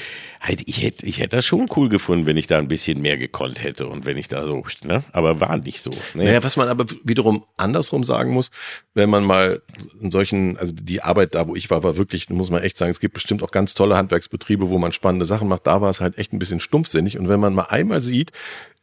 Halt 0.47 0.63
ich 0.67 0.83
hätte 0.83 1.07
ich 1.07 1.19
hätte 1.19 1.37
das 1.37 1.45
schon 1.45 1.69
cool 1.77 1.89
gefunden, 1.89 2.27
wenn 2.27 2.37
ich 2.37 2.47
da 2.47 2.59
ein 2.59 2.69
bisschen 2.69 3.01
mehr 3.01 3.17
gekonnt 3.17 3.63
hätte 3.63 3.87
und 3.87 4.07
wenn 4.07 4.17
ich 4.17 4.29
da 4.29 4.47
so, 4.47 4.65
ne, 4.85 5.03
aber 5.13 5.41
war 5.41 5.57
nicht 5.57 5.83
so. 5.83 5.91
Ne? 6.15 6.25
Naja, 6.25 6.45
was 6.45 6.57
man 6.57 6.69
aber 6.69 6.87
wiederum 7.05 7.45
andersrum 7.57 8.05
sagen 8.05 8.33
muss, 8.33 8.51
wenn 8.95 9.11
man 9.11 9.25
mal 9.25 9.63
in 10.01 10.11
solchen, 10.11 10.57
also 10.57 10.75
die 10.75 11.03
Arbeit 11.03 11.35
da, 11.35 11.49
wo 11.49 11.57
ich 11.57 11.71
war, 11.71 11.83
war 11.83 11.97
wirklich, 11.97 12.31
muss 12.31 12.51
man 12.51 12.63
echt 12.63 12.79
sagen, 12.79 12.91
es 12.91 13.01
gibt 13.01 13.15
bestimmt 13.15 13.43
auch 13.43 13.51
ganz 13.51 13.75
tolle 13.75 13.97
Handwerksbetriebe, 13.97 14.71
wo 14.71 14.79
man 14.79 14.93
spannende 14.93 15.27
Sachen 15.27 15.49
macht. 15.49 15.67
Da 15.67 15.81
war 15.81 15.91
es 15.91 16.01
halt 16.01 16.19
echt 16.19 16.33
ein 16.33 16.39
bisschen 16.39 16.61
stumpfsinnig. 16.61 17.19
Und 17.19 17.29
wenn 17.29 17.41
man 17.41 17.55
mal 17.55 17.65
einmal 17.65 18.01
sieht, 18.01 18.33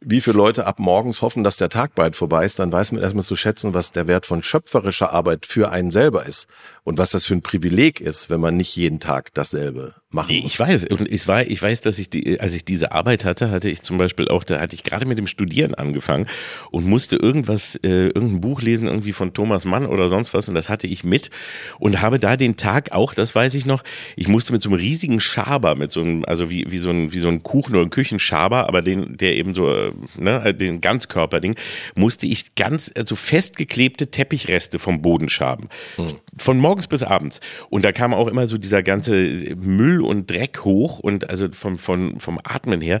wie 0.00 0.20
viele 0.20 0.36
Leute 0.36 0.66
ab 0.66 0.78
morgens 0.78 1.22
hoffen, 1.22 1.44
dass 1.44 1.56
der 1.56 1.70
Tag 1.70 1.94
bald 1.94 2.14
vorbei 2.14 2.44
ist, 2.44 2.58
dann 2.58 2.70
weiß 2.70 2.92
man 2.92 3.02
erstmal 3.02 3.24
zu 3.24 3.36
schätzen, 3.36 3.74
was 3.74 3.92
der 3.92 4.06
Wert 4.06 4.26
von 4.26 4.42
schöpferischer 4.42 5.12
Arbeit 5.12 5.46
für 5.46 5.70
einen 5.70 5.90
selber 5.90 6.26
ist 6.26 6.46
und 6.84 6.98
was 6.98 7.10
das 7.10 7.24
für 7.24 7.34
ein 7.34 7.42
Privileg 7.42 8.00
ist, 8.00 8.30
wenn 8.30 8.40
man 8.40 8.56
nicht 8.56 8.76
jeden 8.76 9.00
Tag 9.00 9.32
dasselbe 9.34 9.94
machen 10.10 10.28
Nee, 10.30 10.42
muss. 10.42 10.52
ich 10.52 10.60
weiß. 10.60 10.86
Und 10.86 11.10
ich 11.10 11.26
weiß, 11.26 11.46
ich 11.48 11.60
weiß, 11.60 11.80
dass 11.80 11.98
ich 11.98 12.08
die, 12.08 12.38
als 12.40 12.54
ich 12.54 12.64
diese 12.64 12.92
Arbeit 12.92 13.24
hatte, 13.24 13.50
hatte 13.50 13.68
ich 13.68 13.82
zum 13.82 13.98
Beispiel 13.98 14.28
auch, 14.28 14.44
da 14.44 14.60
hatte 14.60 14.74
ich 14.74 14.84
gerade 14.84 15.06
mit 15.06 15.18
dem 15.18 15.26
Studieren 15.26 15.74
angefangen 15.74 16.26
und 16.70 16.86
musste 16.86 17.16
irgendwas, 17.16 17.76
äh, 17.82 18.06
irgendein 18.08 18.40
Buch 18.40 18.62
lesen, 18.62 18.86
irgendwie 18.86 19.12
von 19.12 19.34
Thomas 19.34 19.64
Mann 19.64 19.86
oder 19.86 20.08
sonst 20.08 20.32
was. 20.34 20.48
Und 20.48 20.54
das 20.54 20.68
hatte 20.68 20.86
ich 20.86 21.04
mit 21.04 21.30
und 21.78 22.00
habe 22.00 22.18
da 22.18 22.36
den 22.36 22.56
Tag 22.56 22.92
auch, 22.92 23.14
das 23.14 23.34
weiß 23.34 23.54
ich 23.54 23.66
noch, 23.66 23.82
ich 24.14 24.28
musste 24.28 24.52
mit 24.52 24.62
so 24.62 24.68
einem 24.68 24.78
riesigen 24.78 25.20
Schaber, 25.20 25.74
mit 25.74 25.90
so 25.90 26.00
einem, 26.00 26.24
also 26.26 26.50
wie, 26.50 26.66
wie 26.68 26.78
so 26.78 26.90
ein, 26.90 27.12
wie 27.12 27.18
so 27.18 27.28
ein 27.28 27.42
Kuchen 27.42 27.74
oder 27.74 27.84
ein 27.84 27.90
Küchenschaber, 27.90 28.68
aber 28.68 28.82
den, 28.82 29.16
der 29.16 29.34
eben 29.36 29.54
so, 29.54 29.70
äh, 29.72 29.92
ne, 30.16 30.54
den 30.54 30.80
Ganzkörperding, 30.80 31.56
musste 31.94 32.26
ich 32.26 32.54
ganz, 32.54 32.90
also 32.94 33.16
festgeklebte 33.16 34.10
Teppichreste 34.10 34.78
vom 34.78 35.02
Boden 35.02 35.28
schaben. 35.28 35.68
Von 36.36 36.58
morgens 36.58 36.73
bis 36.88 37.02
abends. 37.02 37.40
Und 37.70 37.84
da 37.84 37.92
kam 37.92 38.12
auch 38.14 38.28
immer 38.28 38.46
so 38.46 38.58
dieser 38.58 38.82
ganze 38.82 39.12
Müll 39.56 40.00
und 40.00 40.30
Dreck 40.30 40.64
hoch 40.64 40.98
und 40.98 41.30
also 41.30 41.46
vom, 41.52 41.78
vom, 41.78 42.20
vom 42.20 42.38
Atmen 42.44 42.80
her 42.80 43.00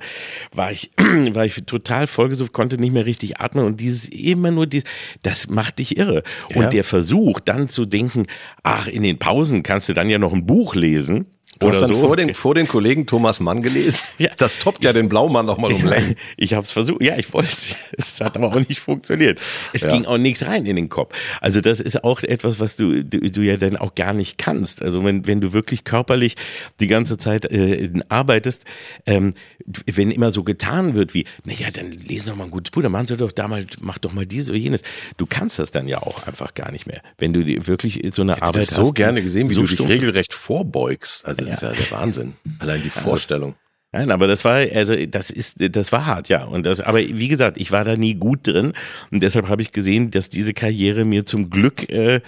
war 0.52 0.72
ich, 0.72 0.90
war 0.98 1.44
ich 1.44 1.54
total 1.66 2.06
vollgesucht, 2.06 2.52
konnte 2.52 2.78
nicht 2.78 2.92
mehr 2.92 3.06
richtig 3.06 3.40
atmen 3.40 3.64
und 3.64 3.80
dieses 3.80 4.08
immer 4.08 4.50
nur, 4.50 4.66
die, 4.66 4.82
das 5.22 5.48
macht 5.48 5.78
dich 5.78 5.96
irre. 5.96 6.22
Und 6.54 6.62
Ja. 6.62 6.68
der 6.70 6.84
Versuch 6.84 7.40
dann 7.40 7.68
zu 7.68 7.84
denken, 7.84 8.26
ach, 8.62 8.86
in 8.88 9.02
den 9.02 9.18
Pausen 9.18 9.62
kannst 9.62 9.88
du 9.88 9.92
dann 9.92 10.08
ja 10.08 10.18
noch 10.18 10.32
ein 10.32 10.46
Buch 10.46 10.74
lesen. 10.74 11.26
Du 11.58 11.66
Oder 11.66 11.76
hast 11.76 11.82
dann 11.88 11.92
so. 11.94 12.00
vor, 12.06 12.16
den, 12.16 12.34
vor 12.34 12.54
den 12.54 12.66
Kollegen 12.68 13.06
Thomas 13.06 13.40
Mann 13.40 13.62
gelesen. 13.62 14.04
Ja. 14.18 14.30
Das 14.38 14.58
toppt 14.58 14.84
ja 14.84 14.92
den 14.92 15.08
Blaumann 15.08 15.44
noch 15.46 15.58
mal 15.58 15.72
um 15.72 15.84
Längen. 15.86 16.14
Ich 16.36 16.54
habe 16.54 16.64
es 16.64 16.72
versucht, 16.72 17.02
ja, 17.02 17.16
ich 17.16 17.32
wollte, 17.32 17.50
es 17.98 18.20
hat 18.20 18.36
aber 18.36 18.48
auch 18.48 18.68
nicht 18.68 18.78
funktioniert. 18.80 19.40
Es 19.72 19.82
Ja. 19.82 19.90
ging 19.90 20.04
auch 20.06 20.18
nichts 20.18 20.46
rein 20.46 20.66
in 20.66 20.76
den 20.76 20.88
Kopf. 20.88 21.14
Also 21.40 21.60
das 21.60 21.80
ist 21.80 22.04
auch 22.04 22.22
etwas, 22.22 22.60
was 22.60 22.76
du, 22.76 23.02
du, 23.04 23.20
du 23.20 23.40
ja 23.42 23.56
dann 23.56 23.76
auch 23.76 23.94
gar 23.94 24.12
nicht 24.12 24.38
kannst. 24.38 24.82
Also 24.82 25.04
wenn, 25.04 25.26
wenn 25.26 25.40
du 25.40 25.52
wirklich 25.52 25.84
körperlich 25.84 26.36
die 26.80 26.86
ganze 26.86 27.18
Zeit 27.18 27.44
äh, 27.50 27.90
arbeitest, 28.08 28.64
ähm, 29.06 29.34
wenn 29.66 30.10
immer 30.10 30.30
so 30.32 30.42
getan 30.44 30.94
wird 30.94 31.14
wie, 31.14 31.24
naja, 31.44 31.68
dann 31.72 31.90
lesen 31.92 32.28
doch 32.30 32.36
mal 32.36 32.44
ein 32.44 32.50
gutes 32.50 32.70
Buch, 32.70 32.82
dann 32.82 32.92
machen 32.92 33.06
sie 33.08 33.16
doch 33.16 33.32
da 33.32 33.48
mal, 33.48 33.66
mach 33.80 33.98
doch 33.98 34.12
mal 34.12 34.26
dieses 34.26 34.50
oder 34.50 34.58
jenes. 34.58 34.82
Du 35.16 35.26
kannst 35.26 35.58
das 35.58 35.70
dann 35.70 35.88
ja 35.88 36.02
auch 36.02 36.26
einfach 36.26 36.54
gar 36.54 36.70
nicht 36.72 36.86
mehr. 36.86 37.02
Wenn 37.18 37.32
du 37.32 37.44
dir 37.44 37.66
wirklich 37.66 38.00
so 38.12 38.22
eine 38.22 38.32
Ich 38.36 38.42
Arbeit 38.42 38.62
hätte 38.62 38.66
das 38.66 38.74
so 38.76 38.82
hast, 38.84 38.94
gerne 38.94 39.22
gesehen, 39.22 39.50
wie 39.50 39.54
so 39.54 39.62
du 39.62 39.66
dich 39.66 39.80
regelrecht 39.88 40.32
vorbeugst. 40.32 41.24
Also 41.26 41.43
das 41.44 41.54
ist 41.56 41.62
ja 41.62 41.72
der 41.72 41.90
Wahnsinn. 41.90 42.34
Allein 42.58 42.82
die 42.82 42.90
Vorstellung. 42.90 43.54
Nein, 43.94 44.10
aber 44.10 44.26
das 44.26 44.44
war, 44.44 44.56
also 44.56 45.06
das 45.06 45.30
ist, 45.30 45.58
das 45.58 45.92
war 45.92 46.04
hart, 46.04 46.28
ja. 46.28 46.42
Und 46.42 46.66
das, 46.66 46.80
aber 46.80 46.98
wie 46.98 47.28
gesagt, 47.28 47.56
ich 47.60 47.70
war 47.70 47.84
da 47.84 47.96
nie 47.96 48.16
gut 48.16 48.40
drin 48.44 48.72
und 49.12 49.22
deshalb 49.22 49.48
habe 49.48 49.62
ich 49.62 49.70
gesehen, 49.70 50.10
dass 50.10 50.28
diese 50.28 50.52
Karriere 50.52 51.04
mir 51.04 51.26
zum 51.26 51.48
Glück 51.48 51.88
äh, 51.90 52.20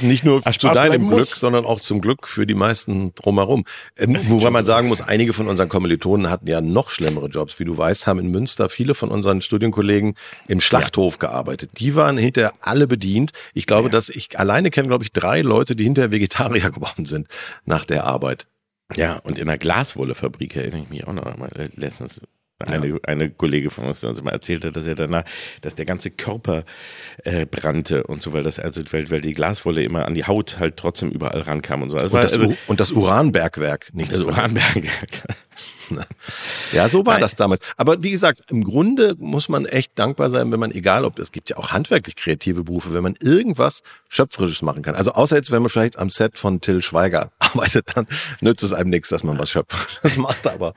Nicht 0.00 0.22
nur 0.22 0.40
zu 0.44 0.68
deinem 0.68 1.08
Glück, 1.08 1.18
muss. 1.18 1.30
sondern 1.30 1.64
auch 1.64 1.80
zum 1.80 2.00
Glück 2.00 2.28
für 2.28 2.46
die 2.46 2.54
meisten 2.54 3.16
drumherum. 3.16 3.64
Ähm, 3.98 4.16
wobei 4.28 4.50
man 4.50 4.64
sagen 4.64 4.86
muss, 4.86 5.00
einige 5.00 5.32
von 5.32 5.48
unseren 5.48 5.68
Kommilitonen 5.68 6.30
hatten 6.30 6.46
ja 6.46 6.60
noch 6.60 6.90
schlimmere 6.90 7.26
Jobs. 7.26 7.58
Wie 7.58 7.64
du 7.64 7.76
weißt, 7.76 8.06
haben 8.06 8.20
in 8.20 8.30
Münster 8.30 8.68
viele 8.68 8.94
von 8.94 9.08
unseren 9.08 9.42
Studienkollegen 9.42 10.14
im 10.46 10.60
Schlachthof 10.60 11.18
gearbeitet. 11.18 11.72
Die 11.78 11.96
waren 11.96 12.16
hinterher 12.16 12.54
alle 12.60 12.86
bedient. 12.86 13.32
Ich 13.54 13.66
glaube, 13.66 13.90
dass 13.90 14.08
ich 14.08 14.38
alleine 14.38 14.70
kenne, 14.70 14.86
glaube 14.86 15.02
ich, 15.02 15.12
drei 15.12 15.40
Leute, 15.40 15.74
die 15.74 15.82
hinterher 15.82 16.12
Vegetarier 16.12 16.70
geworden 16.74 17.06
sind 17.06 17.26
nach 17.64 17.84
der 17.84 18.04
Arbeit. 18.04 18.46
Ja 18.96 19.16
und 19.18 19.38
in 19.38 19.48
einer 19.48 19.58
Glaswollefabrik 19.58 20.56
erinnere 20.56 20.82
ich 20.82 20.90
mich 20.90 21.06
auch 21.06 21.12
noch 21.12 21.26
einmal 21.26 21.50
äh, 21.56 21.68
letztens. 21.74 22.20
Eine, 22.70 23.00
eine 23.02 23.28
Kollege 23.28 23.70
von 23.70 23.86
uns, 23.86 24.02
der 24.02 24.10
uns 24.10 24.22
mal 24.22 24.30
erzählte, 24.30 24.70
dass 24.70 24.86
er 24.86 24.94
danach, 24.94 25.24
dass 25.62 25.74
der 25.74 25.84
ganze 25.84 26.12
Körper 26.12 26.64
äh, 27.24 27.44
brannte 27.44 28.04
und 28.04 28.22
so, 28.22 28.32
weil 28.32 28.44
das 28.44 28.60
also, 28.60 28.82
weil, 28.92 29.10
weil 29.10 29.20
die 29.20 29.34
Glaswolle 29.34 29.82
immer 29.82 30.06
an 30.06 30.14
die 30.14 30.26
Haut 30.26 30.60
halt 30.60 30.76
trotzdem 30.76 31.10
überall 31.10 31.40
rankam 31.40 31.82
und 31.82 31.90
so. 31.90 31.96
Das 31.96 32.06
Und 32.06 32.12
war 32.12 32.22
das, 32.22 32.34
also, 32.34 32.54
und 32.68 32.78
das 32.78 32.92
Uranbergwerk, 32.92 33.90
nicht 33.94 34.12
das 34.12 34.18
zu 34.18 34.30
vergessen. 34.30 34.58
Uranberg. 34.58 34.88
Ja, 36.72 36.88
so 36.88 37.04
war 37.04 37.14
Nein. 37.14 37.20
das 37.22 37.36
damals. 37.36 37.60
Aber 37.76 38.02
wie 38.02 38.10
gesagt, 38.10 38.44
im 38.50 38.64
Grunde 38.64 39.14
muss 39.18 39.48
man 39.50 39.66
echt 39.66 39.98
dankbar 39.98 40.30
sein, 40.30 40.50
wenn 40.50 40.58
man, 40.60 40.70
egal 40.70 41.04
ob, 41.04 41.18
es 41.18 41.32
gibt 41.32 41.50
ja 41.50 41.58
auch 41.58 41.72
handwerklich 41.72 42.16
kreative 42.16 42.64
Berufe, 42.64 42.94
wenn 42.94 43.02
man 43.02 43.14
irgendwas 43.20 43.82
Schöpferisches 44.08 44.62
machen 44.62 44.82
kann. 44.82 44.94
Also 44.94 45.12
außer 45.12 45.36
jetzt, 45.36 45.50
wenn 45.50 45.60
man 45.62 45.68
vielleicht 45.68 45.98
am 45.98 46.08
Set 46.08 46.38
von 46.38 46.60
Till 46.62 46.80
Schweiger 46.82 47.30
arbeitet, 47.38 47.88
dann 47.94 48.06
nützt 48.40 48.64
es 48.64 48.72
einem 48.72 48.88
nichts, 48.90 49.10
dass 49.10 49.22
man 49.24 49.38
was 49.38 49.50
Schöpferisches 49.50 50.16
macht, 50.22 50.46
aber 50.46 50.72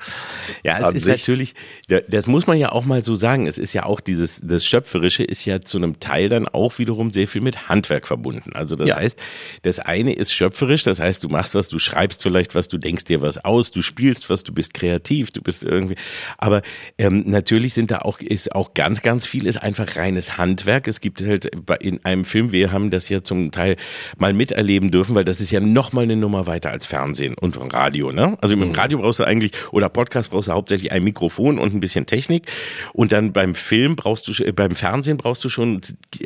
Ja, 0.63 0.89
es 0.89 0.95
ist 0.95 1.07
natürlich, 1.07 1.53
da- 1.87 2.01
das 2.07 2.27
muss 2.27 2.45
man 2.47 2.57
ja 2.57 2.71
auch 2.73 2.83
mal 2.85 3.03
so 3.03 3.15
sagen. 3.15 3.47
Es 3.47 3.57
ist 3.57 3.71
ja 3.73 3.85
auch 3.85 4.01
dieses, 4.01 4.41
das 4.43 4.65
Schöpferische 4.65 5.23
ist 5.23 5.45
ja 5.45 5.61
zu 5.61 5.77
einem 5.77 5.99
Teil 6.01 6.27
dann 6.29 6.47
auch 6.47 6.77
wiederum 6.77 7.11
sehr 7.11 7.27
viel 7.27 7.41
mit 7.41 7.69
Handwerk 7.69 8.07
verbunden. 8.07 8.51
Also 8.53 8.75
das 8.75 8.89
Ja. 8.89 8.97
heißt, 8.97 9.17
das 9.61 9.79
eine 9.79 10.13
ist 10.13 10.33
schöpferisch, 10.33 10.83
das 10.83 10.99
heißt, 10.99 11.23
du 11.23 11.29
machst 11.29 11.55
was, 11.55 11.69
du 11.69 11.79
schreibst 11.79 12.21
vielleicht 12.21 12.53
was, 12.55 12.67
du 12.67 12.77
denkst 12.77 13.05
dir 13.05 13.21
was 13.21 13.37
aus, 13.45 13.71
du 13.71 13.81
spielst 13.81 14.29
was, 14.29 14.43
du 14.43 14.53
bist 14.53 14.64
kreativ, 14.73 15.31
du 15.31 15.41
bist 15.41 15.63
irgendwie. 15.63 15.95
Aber 16.37 16.61
ähm, 16.97 17.23
natürlich 17.25 17.73
sind 17.73 17.91
da 17.91 17.99
auch, 17.99 18.19
ist 18.19 18.53
auch 18.55 18.73
ganz, 18.73 19.01
ganz 19.01 19.25
viel 19.25 19.45
ist 19.47 19.57
einfach 19.57 19.95
reines 19.95 20.37
Handwerk. 20.37 20.87
Es 20.87 21.01
gibt 21.01 21.21
halt 21.21 21.51
in 21.79 22.03
einem 22.05 22.25
Film, 22.25 22.51
wir 22.51 22.71
haben 22.71 22.89
das 22.89 23.09
ja 23.09 23.21
zum 23.21 23.51
Teil 23.51 23.77
mal 24.17 24.33
miterleben 24.33 24.91
dürfen, 24.91 25.15
weil 25.15 25.25
das 25.25 25.41
ist 25.41 25.51
ja 25.51 25.59
noch 25.59 25.93
mal 25.93 26.03
eine 26.03 26.15
Nummer 26.15 26.47
weiter 26.47 26.71
als 26.71 26.85
Fernsehen 26.85 27.35
und 27.35 27.55
Radio, 27.73 28.11
ne? 28.11 28.37
Also 28.41 28.55
mit 28.55 28.67
dem 28.67 28.73
Radio 28.73 28.99
brauchst 28.99 29.19
du 29.19 29.23
eigentlich, 29.23 29.51
oder 29.71 29.89
Podcast 29.89 30.31
brauchst 30.31 30.47
du 30.47 30.53
hauptsächlich 30.53 30.91
ein 30.91 31.03
Mikrofon 31.03 31.57
und 31.57 31.73
ein 31.73 31.79
bisschen 31.79 32.05
Technik. 32.05 32.51
Und 32.93 33.11
dann 33.11 33.33
beim 33.33 33.55
Film 33.55 33.95
brauchst 33.95 34.27
du, 34.27 34.43
äh, 34.43 34.51
beim 34.51 34.75
Fernsehen 34.75 35.17
brauchst 35.17 35.43
du 35.43 35.49
schon 35.49 35.81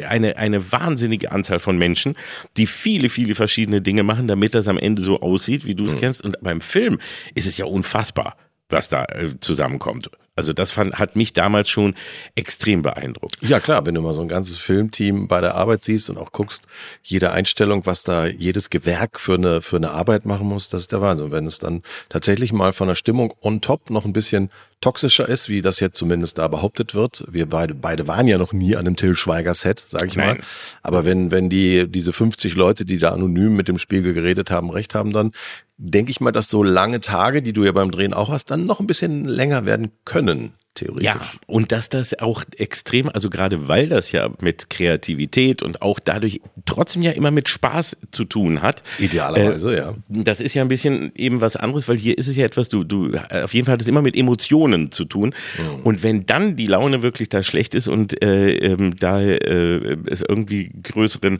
eine, 0.07 0.37
eine 0.37 0.71
wahnsinnige 0.71 1.31
Anzahl 1.31 1.59
von 1.59 1.77
Menschen, 1.77 2.15
die 2.57 2.67
viele, 2.67 3.09
viele 3.09 3.35
verschiedene 3.35 3.81
Dinge 3.81 4.03
machen, 4.03 4.27
damit 4.27 4.55
das 4.55 4.67
am 4.67 4.77
Ende 4.77 5.01
so 5.01 5.21
aussieht, 5.21 5.65
wie 5.65 5.75
du 5.75 5.85
es 5.85 5.97
kennst. 5.97 6.23
Und 6.23 6.37
beim 6.41 6.61
Film 6.61 6.99
ist 7.35 7.47
es 7.47 7.57
ja 7.57 7.65
unfassbar, 7.65 8.28
was 8.69 8.87
da 8.87 9.05
äh, 9.05 9.39
zusammenkommt. 9.39 10.09
Also 10.39 10.53
das 10.53 10.71
fand, 10.71 10.93
hat 10.97 11.17
mich 11.17 11.33
damals 11.33 11.69
schon 11.69 11.95
extrem 12.35 12.81
beeindruckt. 12.81 13.35
Ja, 13.41 13.59
klar, 13.59 13.85
wenn 13.85 13.93
du 13.93 14.01
mal 14.01 14.13
so 14.13 14.21
ein 14.21 14.29
ganzes 14.29 14.57
Filmteam 14.57 15.27
bei 15.27 15.41
der 15.41 15.55
Arbeit 15.55 15.83
siehst 15.83 16.09
und 16.09 16.17
auch 16.17 16.31
guckst, 16.31 16.65
jede 17.03 17.33
Einstellung, 17.33 17.85
was 17.85 18.03
da 18.03 18.25
jedes 18.25 18.69
Gewerk 18.69 19.19
für 19.19 19.33
eine, 19.33 19.61
für 19.61 19.75
eine 19.75 19.91
Arbeit 19.91 20.25
machen 20.25 20.47
muss, 20.47 20.69
das 20.69 20.83
ist 20.83 20.93
der 20.93 21.01
Wahnsinn. 21.01 21.31
Wenn 21.31 21.45
es 21.45 21.59
dann 21.59 21.83
tatsächlich 22.07 22.53
mal 22.53 22.71
von 22.71 22.87
der 22.87 22.95
Stimmung 22.95 23.33
on 23.41 23.59
top 23.59 23.89
noch 23.89 24.05
ein 24.05 24.13
bisschen 24.13 24.49
toxischer 24.81 25.27
ist, 25.27 25.49
wie 25.49 25.61
das 25.61 25.79
jetzt 25.79 25.97
zumindest 25.97 26.37
da 26.37 26.47
behauptet 26.47 26.95
wird. 26.95 27.25
Wir 27.29 27.47
beide, 27.47 27.75
beide 27.75 28.07
waren 28.07 28.27
ja 28.27 28.37
noch 28.37 28.53
nie 28.53 28.75
an 28.75 28.85
einem 28.85 28.95
Till 28.95 29.15
Schweiger 29.15 29.53
Set, 29.53 29.79
sage 29.79 30.07
ich 30.07 30.15
mal. 30.15 30.33
Nein. 30.33 30.43
Aber 30.81 31.05
wenn, 31.05 31.31
wenn 31.31 31.49
die, 31.49 31.87
diese 31.87 32.13
50 32.13 32.55
Leute, 32.55 32.85
die 32.85 32.97
da 32.97 33.11
anonym 33.11 33.55
mit 33.55 33.67
dem 33.67 33.77
Spiegel 33.79 34.13
geredet 34.13 34.51
haben, 34.51 34.69
recht 34.69 34.95
haben, 34.95 35.11
dann 35.11 35.31
denke 35.77 36.11
ich 36.11 36.21
mal, 36.21 36.31
dass 36.31 36.49
so 36.49 36.63
lange 36.63 36.99
Tage, 36.99 37.41
die 37.41 37.53
du 37.53 37.63
ja 37.63 37.71
beim 37.71 37.91
Drehen 37.91 38.13
auch 38.13 38.29
hast, 38.29 38.51
dann 38.51 38.65
noch 38.65 38.79
ein 38.79 38.87
bisschen 38.87 39.25
länger 39.25 39.65
werden 39.65 39.91
können, 40.05 40.53
theoretisch. 40.75 41.05
Ja, 41.05 41.19
und 41.47 41.71
dass 41.71 41.89
das 41.89 42.17
auch 42.19 42.43
extrem, 42.57 43.09
also 43.09 43.29
gerade 43.29 43.67
weil 43.67 43.89
das 43.89 44.11
ja 44.11 44.29
mit 44.39 44.69
Kreativität 44.69 45.61
und 45.63 45.81
auch 45.81 45.99
dadurch 45.99 46.41
trotzdem 46.65 47.01
ja 47.01 47.11
immer 47.11 47.31
mit 47.31 47.49
Spaß 47.49 47.97
zu 48.11 48.25
tun 48.25 48.61
hat. 48.61 48.83
Idealerweise, 48.99 49.73
Äh, 49.73 49.77
ja. 49.77 49.95
Das 50.07 50.41
ist 50.41 50.53
ja 50.53 50.61
ein 50.61 50.67
bisschen 50.67 51.11
eben 51.15 51.41
was 51.41 51.55
anderes, 51.55 51.87
weil 51.87 51.97
hier 51.97 52.17
ist 52.17 52.27
es 52.27 52.35
ja 52.35 52.45
etwas, 52.45 52.69
du, 52.69 52.83
du, 52.83 53.11
auf 53.43 53.53
jeden 53.53 53.65
Fall 53.65 53.73
hat 53.73 53.81
es 53.81 53.87
immer 53.87 54.01
mit 54.01 54.15
Emotionen 54.15 54.91
zu 54.91 55.05
tun. 55.05 55.33
Und 55.83 56.03
wenn 56.03 56.25
dann 56.25 56.55
die 56.55 56.67
Laune 56.67 57.01
wirklich 57.01 57.29
da 57.29 57.43
schlecht 57.43 57.75
ist 57.75 57.87
und 57.87 58.21
äh, 58.23 58.53
ähm, 58.53 58.95
da 58.95 59.21
äh, 59.21 59.97
es 60.05 60.21
irgendwie 60.21 60.71
größeren 60.83 61.39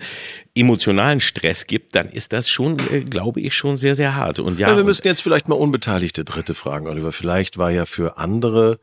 emotionalen 0.56 1.20
Stress 1.20 1.68
gibt, 1.68 1.96
dann 1.96 2.10
ist 2.10 2.34
das 2.34 2.50
schon, 2.50 2.80
äh, 2.92 3.02
glaube 3.02 3.42
ich, 3.42 3.54
schon 3.56 3.78
sehr, 3.78 3.96
sehr 3.96 4.16
hart. 4.16 4.40
Und 4.40 4.60
ja, 4.60 4.70
Ja, 4.70 4.78
wir 4.78 4.84
müssen 4.84 5.06
jetzt 5.06 5.22
vielleicht 5.22 5.48
mal 5.48 5.56
unbeteiligte 5.56 6.26
Dritte 6.26 6.54
fragen, 6.54 6.88
Oliver. 6.88 7.12
Vielleicht 7.12 7.58
war 7.58 7.72
ja 7.72 7.86
für 7.86 8.18
andere 8.18 8.80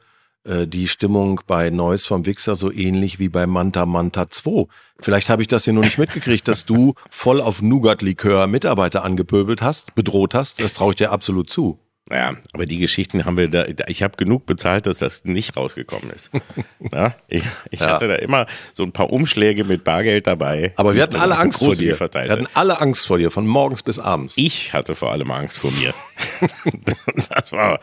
äh, 0.46 0.66
die 0.66 0.88
Stimmung 0.88 1.40
bei 1.46 1.70
Neues 1.70 2.04
vom 2.06 2.26
Wichser 2.26 2.54
so 2.56 2.72
ähnlich 2.72 3.18
wie 3.18 3.28
bei 3.28 3.46
Manta 3.46 3.86
Manta 3.86 4.30
2. 4.30 4.66
Vielleicht 5.00 5.28
habe 5.28 5.42
ich 5.42 5.48
das 5.48 5.64
hier 5.64 5.72
nur 5.72 5.84
nicht 5.84 5.98
mitgekriegt, 5.98 6.48
dass 6.48 6.64
du 6.64 6.94
voll 7.10 7.40
auf 7.40 7.60
Nougat-Likör 7.62 8.46
Mitarbeiter 8.46 9.04
angepöbelt 9.04 9.62
hast, 9.62 9.94
bedroht 9.94 10.34
hast. 10.34 10.60
Das 10.60 10.74
traue 10.74 10.90
ich 10.92 10.96
dir 10.96 11.12
absolut 11.12 11.50
zu. 11.50 11.78
Ja, 12.10 12.36
aber 12.52 12.66
die 12.66 12.78
Geschichten 12.78 13.24
haben 13.24 13.36
wir 13.36 13.48
da, 13.48 13.64
ich 13.88 14.04
habe 14.04 14.16
genug 14.16 14.46
bezahlt, 14.46 14.86
dass 14.86 14.98
das 14.98 15.24
nicht 15.24 15.56
rausgekommen 15.56 16.08
ist. 16.10 16.30
ja, 16.92 17.16
ich 17.26 17.42
ich 17.72 17.80
Ja. 17.80 17.88
hatte 17.88 18.06
da 18.06 18.14
immer 18.14 18.46
so 18.72 18.84
ein 18.84 18.92
paar 18.92 19.10
Umschläge 19.10 19.64
mit 19.64 19.82
Bargeld 19.82 20.28
dabei. 20.28 20.72
Aber 20.76 20.94
wir 20.94 21.02
hatten 21.02 21.16
alle 21.16 21.36
Angst 21.36 21.58
vor 21.58 21.74
dir. 21.74 21.98
Wir 21.98 22.30
hatten 22.30 22.46
alle 22.54 22.80
Angst 22.80 23.08
vor 23.08 23.18
dir, 23.18 23.32
von 23.32 23.44
morgens 23.48 23.82
bis 23.82 23.98
abends. 23.98 24.34
ich 24.36 24.72
hatte 24.72 24.94
vor 24.94 25.10
allem 25.10 25.32
Angst 25.32 25.58
vor 25.58 25.72
mir. 25.72 25.92
das 27.30 27.52
war, 27.52 27.80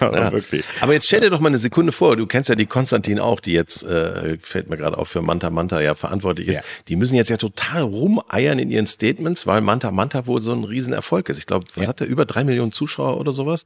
war 0.00 0.14
Ja. 0.14 0.32
wirklich. 0.32 0.64
Aber 0.80 0.92
jetzt 0.92 1.06
stell 1.06 1.20
dir 1.20 1.30
doch 1.30 1.40
mal 1.40 1.48
eine 1.48 1.58
Sekunde 1.58 1.92
vor, 1.92 2.16
du 2.16 2.26
kennst 2.26 2.48
ja 2.48 2.54
die 2.56 2.66
Konstantin 2.66 3.18
auch, 3.20 3.40
die 3.40 3.52
jetzt, 3.52 3.82
äh, 3.82 4.38
fällt 4.40 4.68
mir 4.68 4.76
gerade 4.76 4.98
auf, 4.98 5.08
für 5.08 5.22
Manta 5.22 5.50
Manta 5.50 5.80
ja 5.80 5.94
verantwortlich 5.94 6.48
ist. 6.48 6.56
Ja. 6.56 6.62
Die 6.88 6.96
müssen 6.96 7.14
jetzt 7.14 7.28
ja 7.30 7.36
total 7.36 7.82
rumeiern 7.82 8.58
in 8.58 8.70
ihren 8.70 8.86
Statements, 8.86 9.46
weil 9.46 9.60
Manta 9.60 9.90
Manta 9.90 10.26
wohl 10.26 10.42
so 10.42 10.52
ein 10.52 10.64
Riesenerfolg 10.64 11.28
ist. 11.28 11.38
Ich 11.38 11.46
glaube, 11.46 11.66
was 11.74 11.84
Ja. 11.84 11.88
hat 11.88 12.00
der, 12.00 12.06
über 12.08 12.24
drei 12.26 12.44
Millionen 12.44 12.72
Zuschauer 12.72 13.18
oder 13.18 13.32
sowas? 13.32 13.64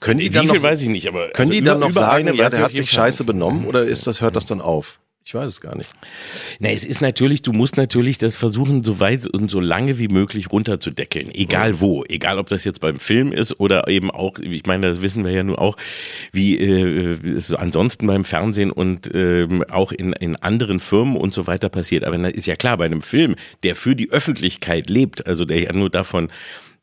Können 0.00 0.18
die 0.18 0.30
Wie 0.32 0.36
dann 0.36 0.46
noch, 0.46 0.62
weiß 0.62 0.82
ich 0.82 0.88
nicht, 0.88 1.06
aber 1.06 1.28
können 1.28 1.50
also 1.50 1.52
die 1.52 1.62
dann 1.62 1.78
noch 1.78 1.92
sagen, 1.92 2.32
ja, 2.34 2.48
der 2.50 2.62
hat 2.62 2.74
sich 2.74 2.90
scheiße 2.90 3.24
benommen 3.24 3.66
oder 3.66 3.84
ist 3.84 4.06
das, 4.06 4.20
hört 4.20 4.34
das 4.36 4.46
dann 4.46 4.60
auf? 4.60 4.98
Ich 5.24 5.34
weiß 5.34 5.48
es 5.48 5.60
gar 5.60 5.76
nicht. 5.76 5.88
Na, 6.58 6.70
es 6.70 6.84
ist 6.84 7.00
natürlich, 7.00 7.42
du 7.42 7.52
musst 7.52 7.76
natürlich 7.76 8.18
das 8.18 8.36
versuchen, 8.36 8.82
so 8.82 8.98
weit 8.98 9.24
und 9.26 9.50
so 9.50 9.60
lange 9.60 9.98
wie 9.98 10.08
möglich 10.08 10.50
runterzudeckeln. 10.50 11.32
Egal 11.32 11.80
wo. 11.80 12.04
Egal, 12.08 12.38
ob 12.38 12.48
das 12.48 12.64
jetzt 12.64 12.80
beim 12.80 12.98
Film 12.98 13.30
ist 13.30 13.60
oder 13.60 13.86
eben 13.86 14.10
auch, 14.10 14.38
ich 14.40 14.66
meine, 14.66 14.88
das 14.88 15.00
wissen 15.00 15.24
wir 15.24 15.30
ja 15.30 15.44
nur 15.44 15.60
auch, 15.60 15.76
wie 16.32 16.58
äh, 16.58 17.36
es 17.36 17.46
so 17.46 17.56
ansonsten 17.56 18.08
beim 18.08 18.24
Fernsehen 18.24 18.72
und 18.72 19.10
ähm, 19.14 19.64
auch 19.70 19.92
in, 19.92 20.12
in 20.12 20.34
anderen 20.36 20.80
Firmen 20.80 21.16
und 21.16 21.32
so 21.32 21.46
weiter 21.46 21.68
passiert. 21.68 22.02
Aber 22.02 22.18
na, 22.18 22.28
ist 22.28 22.46
ja 22.46 22.56
klar, 22.56 22.76
bei 22.76 22.86
einem 22.86 23.02
Film, 23.02 23.36
der 23.62 23.76
für 23.76 23.94
die 23.94 24.10
Öffentlichkeit 24.10 24.90
lebt, 24.90 25.26
also 25.28 25.44
der 25.44 25.60
ja 25.60 25.72
nur 25.72 25.88
davon 25.88 26.30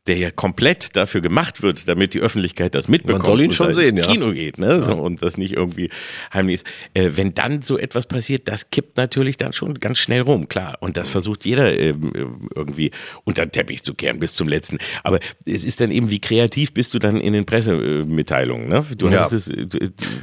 der 0.07 0.17
ja 0.17 0.31
komplett 0.31 0.95
dafür 0.95 1.21
gemacht 1.21 1.62
wird, 1.62 1.88
damit 1.88 2.13
die 2.13 2.19
Öffentlichkeit 2.19 2.73
das 2.73 2.88
mitbekommt. 2.88 3.25
soll 3.25 3.41
ihn 3.41 3.47
und 3.49 3.53
schon 3.53 3.73
sehen, 3.73 3.97
ins 3.97 4.07
ja. 4.07 4.12
Kino 4.12 4.31
geht, 4.31 4.57
ne? 4.57 4.81
So, 4.81 4.93
und 4.95 5.21
das 5.21 5.38
nicht 5.38 5.53
irgendwie 5.53 5.89
heimlich 6.33 6.55
ist. 6.55 6.65
Äh, 6.93 7.12
wenn 7.15 7.33
dann 7.35 7.62
so 7.62 7.77
etwas 7.77 8.07
passiert, 8.07 8.47
das 8.47 8.71
kippt 8.71 8.97
natürlich 8.97 9.38
dann 9.38 9.53
schon 9.53 9.75
ganz 9.79 9.99
schnell 9.99 10.21
rum, 10.21 10.47
klar. 10.47 10.77
Und 10.79 10.97
das 10.97 11.09
versucht 11.09 11.45
jeder 11.45 11.77
ähm, 11.77 12.47
irgendwie 12.55 12.91
unter 13.23 13.45
den 13.45 13.51
Teppich 13.51 13.83
zu 13.83 13.93
kehren 13.93 14.19
bis 14.19 14.33
zum 14.33 14.47
letzten. 14.47 14.79
Aber 15.03 15.19
es 15.45 15.63
ist 15.63 15.79
dann 15.81 15.91
eben, 15.91 16.09
wie 16.09 16.19
kreativ 16.19 16.73
bist 16.73 16.93
du 16.93 16.99
dann 16.99 17.17
in 17.17 17.33
den 17.33 17.45
Pressemitteilungen, 17.45 18.67
ne? 18.69 18.85
Du 18.97 19.09
Ja. 19.09 19.25
hattest 19.25 19.47
es, 19.47 19.47
äh, 19.49 19.67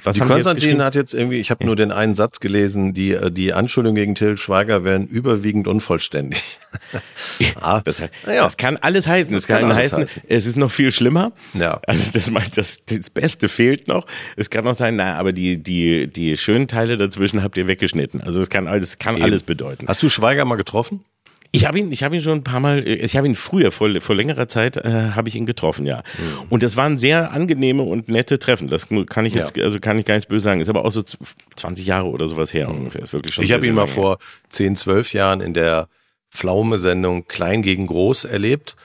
was 0.02 0.14
Die 0.16 0.20
haben 0.22 0.28
Konstantin 0.28 0.82
hat 0.82 0.94
jetzt 0.94 1.14
irgendwie, 1.14 1.38
ich 1.38 1.50
habe 1.50 1.64
nur 1.64 1.76
den 1.76 1.92
einen 1.92 2.14
Satz 2.14 2.40
gelesen, 2.40 2.92
die, 2.94 3.12
äh, 3.12 3.30
die 3.30 3.52
Anschuldigungen 3.52 3.96
gegen 4.02 4.14
Till 4.14 4.36
Schweiger 4.36 4.84
wären 4.84 5.06
überwiegend 5.06 5.68
unvollständig. 5.68 6.42
Ah, 7.60 7.80
das, 7.80 7.98
ja. 7.98 8.08
das, 8.26 8.56
kann 8.56 8.76
alles 8.76 9.06
heißen. 9.06 9.32
Das, 9.32 9.46
das 9.46 9.48
kann, 9.48 9.65
kann 9.68 9.76
heißen, 9.76 9.98
heißen, 9.98 10.22
es 10.28 10.46
ist 10.46 10.56
noch 10.56 10.70
viel 10.70 10.92
schlimmer. 10.92 11.32
Ja. 11.54 11.80
Also 11.86 12.12
das 12.12 12.30
das, 12.54 12.78
das 12.86 13.10
Beste 13.10 13.48
fehlt 13.48 13.88
noch. 13.88 14.06
Es 14.36 14.50
kann 14.50 14.66
auch 14.66 14.74
sein, 14.74 14.96
na, 14.96 15.14
aber 15.14 15.32
die, 15.32 15.62
die, 15.62 16.06
die 16.06 16.36
schönen 16.36 16.68
Teile 16.68 16.96
dazwischen 16.96 17.42
habt 17.42 17.56
ihr 17.58 17.66
weggeschnitten. 17.66 18.20
Also 18.20 18.40
es 18.40 18.50
kann 18.50 18.66
alles, 18.66 18.98
kann 18.98 19.20
alles 19.22 19.42
bedeuten. 19.42 19.86
Hast 19.88 20.02
du 20.02 20.08
Schweiger 20.08 20.44
mal 20.44 20.56
getroffen? 20.56 21.04
Ich 21.52 21.64
habe 21.66 21.78
ihn, 21.78 21.90
ich 21.90 22.02
habe 22.02 22.16
ihn 22.16 22.22
schon 22.22 22.38
ein 22.38 22.44
paar 22.44 22.60
Mal, 22.60 22.86
ich 22.86 23.16
habe 23.16 23.26
ihn 23.26 23.34
früher 23.34 23.72
vor, 23.72 23.88
vor 24.00 24.14
längerer 24.14 24.48
Zeit 24.48 24.76
äh, 24.76 25.12
habe 25.14 25.28
ich 25.28 25.36
ihn 25.36 25.46
getroffen, 25.46 25.86
ja. 25.86 25.98
Mhm. 26.18 26.46
Und 26.50 26.62
das 26.62 26.76
waren 26.76 26.98
sehr 26.98 27.30
angenehme 27.32 27.82
und 27.82 28.08
nette 28.08 28.38
Treffen. 28.38 28.68
Das 28.68 28.88
kann 29.06 29.24
ich 29.24 29.34
jetzt, 29.34 29.56
ja. 29.56 29.64
also 29.64 29.80
kann 29.80 29.98
ich 29.98 30.04
gar 30.04 30.16
nicht 30.16 30.28
böse 30.28 30.44
sagen. 30.44 30.60
Ist 30.60 30.68
aber 30.68 30.84
auch 30.84 30.92
so 30.92 31.02
20 31.02 31.86
Jahre 31.86 32.08
oder 32.08 32.28
sowas 32.28 32.52
her 32.52 32.68
mhm. 32.68 32.78
ungefähr. 32.78 33.02
Ist 33.02 33.12
wirklich 33.12 33.34
schon. 33.34 33.44
Ich 33.44 33.52
habe 33.52 33.66
ihn 33.66 33.74
mal 33.74 33.86
vor 33.86 34.18
10, 34.50 34.76
12 34.76 35.14
Jahren 35.14 35.40
in 35.40 35.54
der 35.54 35.88
Pflaume-Sendung 36.30 37.26
Klein 37.26 37.62
gegen 37.62 37.86
Groß 37.86 38.24
erlebt. 38.24 38.76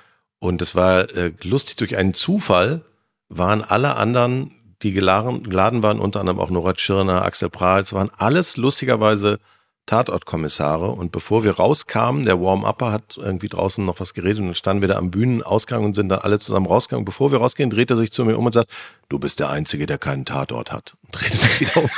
Und 0.42 0.60
es 0.64 0.74
war 0.74 1.08
äh, 1.16 1.32
lustig 1.44 1.76
durch 1.78 1.96
einen 1.98 2.16
Zufall 2.16 2.82
waren 3.30 3.64
alle 3.64 3.96
anderen, 3.96 4.52
die 4.82 4.92
geladen, 4.92 5.44
geladen 5.44 5.84
waren, 5.84 6.00
unter 6.00 6.20
anderem 6.20 6.40
auch 6.40 6.50
Nora 6.50 6.74
Tschirner, 6.74 7.24
Axel 7.24 7.52
Prahls, 7.52 7.94
waren 7.94 8.10
alles 8.18 8.58
lustigerweise 8.58 9.38
Tatortkommissare. 9.86 10.90
Und 10.90 11.12
bevor 11.12 11.44
wir 11.44 11.58
rauskamen, 11.58 12.24
der 12.24 12.42
Warm-Upper 12.42 12.92
hat 12.92 13.18
irgendwie 13.18 13.50
draußen 13.50 13.86
noch 13.86 14.00
was 14.00 14.16
geredet 14.16 14.40
und 14.40 14.48
dann 14.48 14.56
standen 14.56 14.82
wir 14.82 14.88
da 14.88 14.96
am 14.98 15.12
Bühnenausgang 15.12 15.86
und 15.86 15.96
sind 15.96 16.10
dann 16.10 16.20
alle 16.20 16.40
zusammen 16.40 16.66
rausgegangen. 16.66 17.06
Bevor 17.06 17.32
wir 17.32 17.38
rausgehen, 17.38 17.70
dreht 17.70 17.92
er 17.92 17.98
sich 17.98 18.12
zu 18.12 18.26
mir 18.26 18.36
um 18.36 18.48
und 18.48 18.54
sagt, 18.54 18.72
du 19.10 19.20
bist 19.20 19.40
der 19.40 19.52
Einzige, 19.52 19.86
der 19.86 20.00
keinen 20.00 20.26
Tatort 20.26 20.72
hat. 20.72 20.96
Und 21.04 21.22
dreht 21.22 21.34
sich 21.34 21.60
wieder 21.60 21.78
um. 21.78 21.90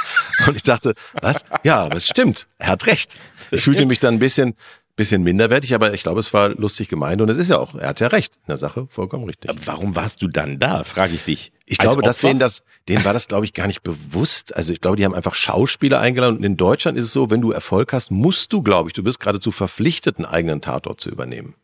Und 0.47 0.57
ich 0.57 0.63
dachte, 0.63 0.95
was? 1.21 1.45
Ja, 1.63 1.87
es 1.87 2.07
stimmt. 2.07 2.47
Er 2.57 2.67
hat 2.67 2.87
recht. 2.87 3.15
Ich 3.51 3.63
fühlte 3.63 3.85
mich 3.85 3.99
dann 3.99 4.15
ein 4.15 4.19
bisschen, 4.19 4.55
bisschen 4.95 5.23
minderwertig, 5.23 5.73
aber 5.73 5.93
ich 5.93 6.03
glaube, 6.03 6.19
es 6.19 6.33
war 6.33 6.49
lustig 6.49 6.87
gemeint 6.87 7.21
und 7.21 7.29
es 7.29 7.39
ist 7.39 7.49
ja 7.49 7.57
auch, 7.57 7.75
er 7.75 7.89
hat 7.89 7.99
ja 7.99 8.07
recht 8.07 8.35
in 8.35 8.47
der 8.47 8.57
Sache, 8.57 8.85
vollkommen 8.89 9.25
richtig. 9.25 9.49
Aber 9.49 9.59
warum 9.65 9.95
warst 9.95 10.21
du 10.21 10.27
dann 10.27 10.59
da, 10.59 10.83
frage 10.83 11.15
ich 11.15 11.23
dich. 11.23 11.51
Ich 11.65 11.77
glaube, 11.77 12.01
dass 12.03 12.17
denen 12.17 12.39
das, 12.39 12.63
denen 12.87 13.03
war 13.03 13.13
das, 13.13 13.27
glaube 13.27 13.45
ich, 13.45 13.53
gar 13.53 13.67
nicht 13.67 13.81
bewusst. 13.81 14.55
Also 14.55 14.73
ich 14.73 14.81
glaube, 14.81 14.97
die 14.97 15.05
haben 15.05 15.15
einfach 15.15 15.33
Schauspieler 15.33 15.99
eingeladen 15.99 16.37
und 16.37 16.43
in 16.43 16.57
Deutschland 16.57 16.97
ist 16.97 17.05
es 17.05 17.13
so, 17.13 17.31
wenn 17.31 17.41
du 17.41 17.51
Erfolg 17.51 17.93
hast, 17.93 18.11
musst 18.11 18.53
du, 18.53 18.61
glaube 18.61 18.89
ich, 18.89 18.93
du 18.93 19.03
bist 19.03 19.19
geradezu 19.19 19.51
verpflichtet, 19.51 20.17
einen 20.17 20.25
eigenen 20.25 20.61
Tatort 20.61 21.01
zu 21.01 21.09
übernehmen. 21.09 21.55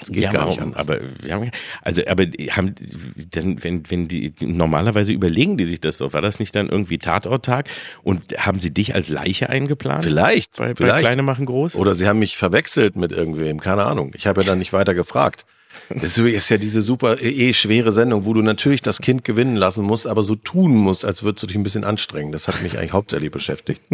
Das 0.00 0.10
geht 0.10 0.22
ja, 0.22 0.32
gar 0.32 0.48
nicht 0.48 0.60
anders. 0.60 0.80
Aber 0.80 1.00
wir 1.20 1.34
haben, 1.34 1.50
also, 1.82 2.02
aber 2.06 2.24
haben, 2.24 2.74
denn, 3.16 3.62
wenn, 3.62 3.90
wenn 3.90 4.08
die, 4.08 4.32
normalerweise 4.40 5.12
überlegen 5.12 5.56
die 5.56 5.64
sich 5.64 5.80
das 5.80 5.98
doch. 5.98 6.12
War 6.12 6.22
das 6.22 6.38
nicht 6.38 6.54
dann 6.54 6.68
irgendwie 6.68 6.98
Tatorttag? 6.98 7.68
Und 8.02 8.22
haben 8.38 8.60
sie 8.60 8.72
dich 8.72 8.94
als 8.94 9.08
Leiche 9.08 9.50
eingeplant? 9.50 10.04
Vielleicht. 10.04 10.56
Bei, 10.56 10.74
vielleicht. 10.74 10.94
bei 10.94 11.00
Kleine 11.00 11.22
machen 11.22 11.46
groß? 11.46 11.74
Oder 11.74 11.94
sie 11.94 12.06
haben 12.06 12.18
mich 12.18 12.36
verwechselt 12.36 12.96
mit 12.96 13.12
irgendwem. 13.12 13.60
Keine 13.60 13.84
Ahnung. 13.84 14.12
Ich 14.14 14.26
habe 14.26 14.42
ja 14.42 14.46
dann 14.46 14.58
nicht 14.58 14.72
weiter 14.72 14.94
gefragt. 14.94 15.46
Das 15.90 16.16
ist 16.18 16.48
ja 16.48 16.56
diese 16.56 16.82
super 16.82 17.20
eh 17.20 17.52
schwere 17.52 17.92
Sendung, 17.92 18.24
wo 18.24 18.32
du 18.32 18.42
natürlich 18.42 18.82
das 18.82 19.00
Kind 19.00 19.24
gewinnen 19.24 19.56
lassen 19.56 19.84
musst, 19.84 20.06
aber 20.06 20.22
so 20.22 20.34
tun 20.34 20.74
musst, 20.74 21.04
als 21.04 21.22
würdest 21.22 21.42
du 21.42 21.46
dich 21.48 21.56
ein 21.56 21.62
bisschen 21.62 21.84
anstrengen. 21.84 22.32
Das 22.32 22.48
hat 22.48 22.62
mich 22.62 22.78
eigentlich 22.78 22.92
hauptsächlich 22.92 23.30
beschäftigt. 23.30 23.82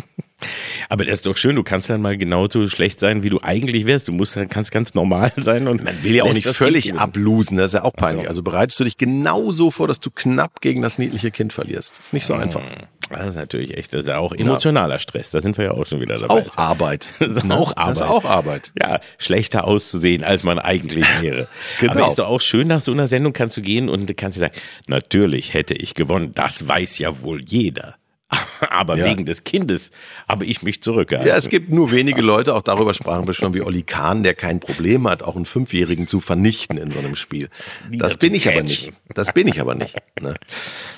Aber 0.88 1.04
das 1.04 1.16
ist 1.16 1.26
doch 1.26 1.36
schön, 1.36 1.56
du 1.56 1.62
kannst 1.62 1.90
dann 1.90 2.00
mal 2.02 2.16
genauso 2.16 2.68
schlecht 2.68 3.00
sein, 3.00 3.22
wie 3.22 3.30
du 3.30 3.40
eigentlich 3.42 3.86
wärst. 3.86 4.08
Du 4.08 4.12
musst 4.12 4.36
dann 4.36 4.48
kannst 4.48 4.70
ganz 4.70 4.94
normal 4.94 5.32
sein 5.36 5.68
und 5.68 5.84
man 5.84 6.02
will 6.02 6.14
ja 6.14 6.24
auch 6.24 6.32
nicht 6.32 6.48
völlig 6.48 6.94
ablosen, 6.94 7.56
das 7.56 7.70
ist 7.70 7.74
ja 7.74 7.84
auch 7.84 7.94
peinlich. 7.94 8.28
Also 8.28 8.42
bereitest 8.42 8.80
du 8.80 8.84
dich 8.84 8.98
genauso 8.98 9.70
vor, 9.70 9.88
dass 9.88 10.00
du 10.00 10.10
knapp 10.10 10.60
gegen 10.60 10.82
das 10.82 10.98
niedliche 10.98 11.30
Kind 11.30 11.52
verlierst. 11.52 11.98
Das 11.98 12.06
ist 12.06 12.12
nicht 12.12 12.26
so 12.26 12.34
hm. 12.34 12.42
einfach. 12.42 12.62
Das 13.10 13.28
ist 13.28 13.34
natürlich 13.34 13.76
echt, 13.76 13.92
das 13.92 14.02
ist 14.02 14.08
ja 14.08 14.18
auch 14.18 14.32
emotionaler 14.32 14.98
Stress. 14.98 15.30
Da 15.30 15.40
sind 15.40 15.58
wir 15.58 15.66
ja 15.66 15.70
auch 15.72 15.86
schon 15.86 16.00
wieder 16.00 16.16
dabei. 16.16 16.46
Auch 16.46 16.56
Arbeit. 16.56 17.10
Das 17.18 17.44
ist 17.44 17.50
auch 17.50 17.76
Arbeit. 17.76 17.90
Das 17.90 18.00
ist 18.00 18.02
auch 18.02 18.24
Arbeit. 18.24 18.72
Ja, 18.80 19.00
schlechter 19.18 19.64
auszusehen, 19.64 20.24
als 20.24 20.44
man 20.44 20.58
eigentlich 20.58 21.06
wäre. 21.20 21.48
genau. 21.78 21.92
Aber 21.92 22.06
ist 22.06 22.18
doch 22.18 22.28
auch 22.28 22.40
schön, 22.40 22.66
nach 22.68 22.80
so 22.80 22.92
einer 22.92 23.06
Sendung 23.06 23.32
kannst 23.32 23.56
du 23.56 23.62
gehen 23.62 23.88
und 23.88 24.16
kannst 24.16 24.36
du 24.36 24.40
sagen, 24.40 24.54
natürlich 24.86 25.54
hätte 25.54 25.74
ich 25.74 25.94
gewonnen. 25.94 26.32
Das 26.34 26.66
weiß 26.66 26.98
ja 26.98 27.20
wohl 27.22 27.42
jeder. 27.42 27.96
aber 28.70 28.96
ja. 28.96 29.06
wegen 29.06 29.26
des 29.26 29.44
Kindes 29.44 29.90
habe 30.28 30.44
ich 30.44 30.62
mich 30.62 30.82
zurückgehalten. 30.82 31.30
Ja, 31.30 31.36
es 31.36 31.48
gibt 31.48 31.70
nur 31.70 31.90
wenige 31.90 32.22
Leute, 32.22 32.54
auch 32.54 32.62
darüber 32.62 32.94
sprachen 32.94 33.26
wir 33.26 33.34
schon, 33.34 33.54
wie 33.54 33.62
Olli 33.62 33.82
Kahn, 33.82 34.22
der 34.22 34.34
kein 34.34 34.60
Problem 34.60 35.08
hat, 35.08 35.22
auch 35.22 35.36
einen 35.36 35.44
Fünfjährigen 35.44 36.06
zu 36.06 36.20
vernichten 36.20 36.78
in 36.78 36.90
so 36.90 36.98
einem 36.98 37.14
Spiel. 37.14 37.48
Das 37.90 38.16
bin 38.16 38.34
ich 38.34 38.48
aber 38.48 38.62
nicht. 38.62 38.90
Das 39.14 39.32
bin 39.32 39.48
ich 39.48 39.60
aber 39.60 39.74
nicht. 39.74 39.96
Ne? 40.20 40.34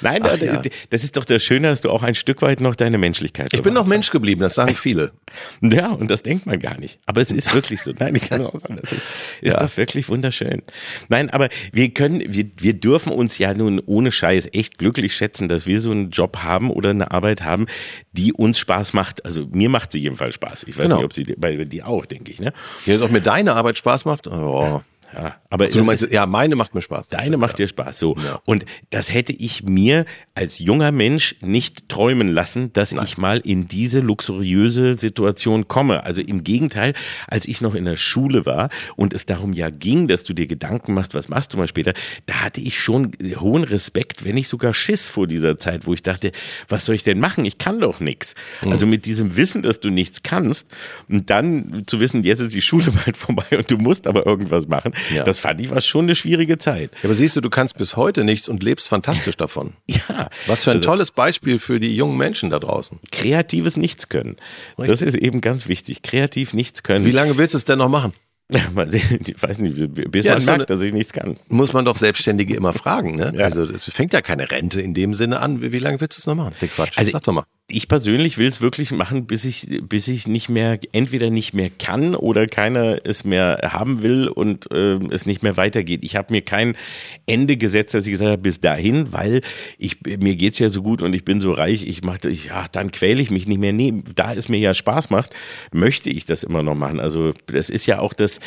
Nein, 0.00 0.22
Ach, 0.24 0.38
ja. 0.38 0.62
das 0.90 1.04
ist 1.04 1.16
doch 1.16 1.24
das 1.24 1.42
Schöne, 1.42 1.68
dass 1.68 1.80
du 1.80 1.90
auch 1.90 2.02
ein 2.02 2.14
Stück 2.14 2.42
weit 2.42 2.60
noch 2.60 2.74
deine 2.74 2.98
Menschlichkeit 2.98 3.52
Ich 3.52 3.62
bin 3.62 3.74
noch 3.74 3.86
Mensch 3.86 4.10
geblieben, 4.10 4.40
das 4.40 4.54
sagen 4.54 4.74
viele. 4.74 5.12
Ja, 5.60 5.90
und 5.90 6.08
das 6.10 6.22
denkt 6.22 6.46
man 6.46 6.60
gar 6.60 6.78
nicht. 6.78 7.00
Aber 7.06 7.20
es 7.20 7.32
ist 7.32 7.52
wirklich 7.54 7.82
so. 7.82 7.92
Nein, 7.98 8.14
ich 8.14 8.28
kann 8.28 8.44
auch 8.44 8.60
sagen, 8.60 8.78
das 8.80 8.92
ist, 8.92 9.02
ist 9.40 9.52
ja. 9.54 9.58
doch 9.58 9.76
wirklich 9.76 10.08
wunderschön. 10.08 10.62
Nein, 11.08 11.30
aber 11.30 11.48
wir 11.72 11.88
können, 11.92 12.22
wir, 12.28 12.46
wir 12.56 12.74
dürfen 12.74 13.12
uns 13.12 13.38
ja 13.38 13.52
nun 13.52 13.80
ohne 13.84 14.12
Scheiß 14.12 14.50
echt 14.52 14.78
glücklich 14.78 15.16
schätzen, 15.16 15.48
dass 15.48 15.66
wir 15.66 15.80
so 15.80 15.90
einen 15.90 16.10
Job 16.10 16.38
haben 16.44 16.70
oder 16.70 16.90
eine 16.90 17.10
Arbeit 17.10 17.23
Arbeit 17.24 17.42
haben, 17.42 17.66
die 18.12 18.32
uns 18.32 18.58
Spaß 18.58 18.92
macht. 18.92 19.24
Also 19.24 19.46
mir 19.50 19.70
macht 19.70 19.92
sie 19.92 19.98
jedenfalls 19.98 20.34
Spaß. 20.34 20.64
Ich 20.64 20.76
weiß 20.76 20.84
genau. 20.84 20.96
nicht, 20.96 21.04
ob 21.04 21.12
sie 21.12 21.24
bei 21.36 21.56
dir 21.64 21.88
auch, 21.88 22.04
denke 22.04 22.30
ich. 22.30 22.40
Ne? 22.40 22.52
Ja, 22.84 23.00
auch 23.00 23.08
mir 23.08 23.22
deine 23.22 23.54
Arbeit 23.54 23.78
Spaß 23.78 24.04
macht. 24.04 24.26
Oh. 24.26 24.82
Ja, 25.14 25.36
aber 25.50 25.64
also, 25.64 25.84
meinst, 25.84 26.10
ja, 26.10 26.26
meine 26.26 26.56
macht 26.56 26.74
mir 26.74 26.82
Spaß. 26.82 27.08
Deine 27.08 27.36
macht 27.36 27.58
dir 27.58 27.68
Spaß, 27.68 27.98
so. 27.98 28.16
Ja. 28.16 28.40
Und 28.44 28.64
das 28.90 29.12
hätte 29.12 29.32
ich 29.32 29.62
mir 29.62 30.04
als 30.34 30.58
junger 30.58 30.90
Mensch 30.92 31.36
nicht 31.40 31.88
träumen 31.88 32.28
lassen, 32.28 32.72
dass 32.72 32.92
Nein. 32.92 33.04
ich 33.04 33.18
mal 33.18 33.38
in 33.38 33.68
diese 33.68 34.00
luxuriöse 34.00 34.94
Situation 34.94 35.68
komme. 35.68 36.04
Also 36.04 36.20
im 36.20 36.42
Gegenteil, 36.42 36.94
als 37.28 37.46
ich 37.46 37.60
noch 37.60 37.74
in 37.74 37.84
der 37.84 37.96
Schule 37.96 38.46
war 38.46 38.70
und 38.96 39.14
es 39.14 39.26
darum 39.26 39.52
ja 39.52 39.70
ging, 39.70 40.08
dass 40.08 40.24
du 40.24 40.34
dir 40.34 40.46
Gedanken 40.46 40.94
machst, 40.94 41.14
was 41.14 41.28
machst 41.28 41.52
du 41.52 41.58
mal 41.58 41.68
später, 41.68 41.94
da 42.26 42.42
hatte 42.42 42.60
ich 42.60 42.80
schon 42.80 43.12
hohen 43.36 43.64
Respekt, 43.64 44.24
wenn 44.24 44.34
nicht 44.34 44.48
sogar 44.48 44.74
Schiss 44.74 45.08
vor 45.08 45.26
dieser 45.26 45.56
Zeit, 45.56 45.86
wo 45.86 45.94
ich 45.94 46.02
dachte, 46.02 46.32
was 46.68 46.84
soll 46.84 46.96
ich 46.96 47.04
denn 47.04 47.20
machen? 47.20 47.44
Ich 47.44 47.58
kann 47.58 47.80
doch 47.80 48.00
nichts. 48.00 48.34
Mhm. 48.62 48.72
Also 48.72 48.86
mit 48.86 49.06
diesem 49.06 49.36
Wissen, 49.36 49.62
dass 49.62 49.80
du 49.80 49.90
nichts 49.90 50.22
kannst 50.22 50.66
und 51.08 51.30
dann 51.30 51.84
zu 51.86 52.00
wissen, 52.00 52.24
jetzt 52.24 52.40
ist 52.40 52.54
die 52.54 52.62
Schule 52.62 52.90
bald 53.04 53.16
vorbei 53.16 53.56
und 53.56 53.70
du 53.70 53.78
musst 53.78 54.06
aber 54.06 54.26
irgendwas 54.26 54.66
machen, 54.66 54.94
ja. 55.12 55.24
Das 55.24 55.38
fand 55.38 55.60
ich 55.60 55.70
war 55.70 55.80
schon 55.80 56.04
eine 56.04 56.14
schwierige 56.14 56.58
Zeit. 56.58 56.90
Ja, 56.94 57.04
aber 57.04 57.14
siehst 57.14 57.36
du, 57.36 57.40
du 57.40 57.50
kannst 57.50 57.76
bis 57.76 57.96
heute 57.96 58.24
nichts 58.24 58.48
und 58.48 58.62
lebst 58.62 58.88
fantastisch 58.88 59.36
davon. 59.38 59.74
ja. 59.86 60.28
Was 60.46 60.64
für 60.64 60.70
ein 60.70 60.78
also, 60.78 60.88
tolles 60.88 61.10
Beispiel 61.10 61.58
für 61.58 61.80
die 61.80 61.94
jungen 61.96 62.16
Menschen 62.16 62.50
da 62.50 62.58
draußen. 62.58 62.98
Kreatives 63.12 63.76
Nichts 63.76 64.08
können. 64.08 64.36
Das 64.76 65.02
ist 65.02 65.16
eben 65.16 65.40
ganz 65.40 65.68
wichtig. 65.68 66.02
Kreativ 66.02 66.52
nichts 66.52 66.82
können. 66.82 67.04
Wie 67.04 67.10
lange 67.10 67.36
willst 67.38 67.54
du 67.54 67.58
es 67.58 67.64
denn 67.64 67.78
noch 67.78 67.88
machen? 67.88 68.12
Ich 68.48 69.42
weiß 69.42 69.58
nicht, 69.58 69.94
bis 70.10 70.24
ja, 70.26 70.34
man 70.34 70.44
merkt, 70.44 70.70
dass 70.70 70.82
ich 70.82 70.92
nichts 70.92 71.12
kann. 71.14 71.38
Muss 71.48 71.72
man 71.72 71.86
doch 71.86 71.96
Selbstständige 71.96 72.54
immer 72.54 72.74
fragen, 72.74 73.16
ne? 73.16 73.32
Ja. 73.34 73.44
Also 73.44 73.64
es 73.64 73.90
fängt 73.90 74.12
ja 74.12 74.20
keine 74.20 74.50
Rente 74.50 74.82
in 74.82 74.92
dem 74.92 75.14
Sinne 75.14 75.40
an. 75.40 75.62
Wie, 75.62 75.72
wie 75.72 75.78
lange 75.78 76.00
willst 76.00 76.18
du 76.18 76.20
es 76.20 76.26
noch 76.26 76.34
machen? 76.34 76.54
Der 76.60 76.68
Quatsch. 76.68 76.98
Also, 76.98 77.10
Sag 77.10 77.24
doch 77.24 77.32
mal 77.32 77.44
ich 77.66 77.88
persönlich 77.88 78.36
will 78.36 78.46
es 78.46 78.60
wirklich 78.60 78.90
machen, 78.90 79.26
bis 79.26 79.46
ich, 79.46 79.80
bis 79.82 80.08
ich 80.08 80.26
nicht 80.26 80.50
mehr, 80.50 80.78
entweder 80.92 81.30
nicht 81.30 81.54
mehr 81.54 81.70
kann 81.70 82.14
oder 82.14 82.46
keiner 82.46 82.98
es 83.04 83.24
mehr 83.24 83.70
haben 83.72 84.02
will 84.02 84.28
und 84.28 84.70
äh, 84.70 84.98
es 85.10 85.24
nicht 85.24 85.42
mehr 85.42 85.56
weitergeht. 85.56 86.04
Ich 86.04 86.14
habe 86.16 86.32
mir 86.32 86.42
kein 86.42 86.76
Ende 87.24 87.56
gesetzt, 87.56 87.94
dass 87.94 88.06
ich 88.06 88.12
gesagt 88.12 88.30
habe, 88.30 88.42
bis 88.42 88.60
dahin, 88.60 89.12
weil 89.12 89.40
ich 89.78 89.98
mir 90.04 90.36
geht's 90.36 90.58
ja 90.58 90.68
so 90.68 90.82
gut 90.82 91.00
und 91.00 91.14
ich 91.14 91.24
bin 91.24 91.40
so 91.40 91.52
reich, 91.52 91.86
ich 91.86 92.04
mache, 92.04 92.28
ja, 92.28 92.66
dann 92.70 92.90
quäle 92.90 93.22
ich 93.22 93.30
mich 93.30 93.46
nicht 93.46 93.58
mehr. 93.58 93.72
Nee, 93.72 93.94
da 94.14 94.34
es 94.34 94.50
mir 94.50 94.58
ja 94.58 94.74
Spaß 94.74 95.08
macht, 95.08 95.34
möchte 95.72 96.10
ich 96.10 96.26
das 96.26 96.42
immer 96.42 96.62
noch 96.62 96.74
machen. 96.74 97.00
Also 97.00 97.32
das 97.46 97.70
ist 97.70 97.86
ja 97.86 97.98
auch 97.98 98.12
das, 98.12 98.40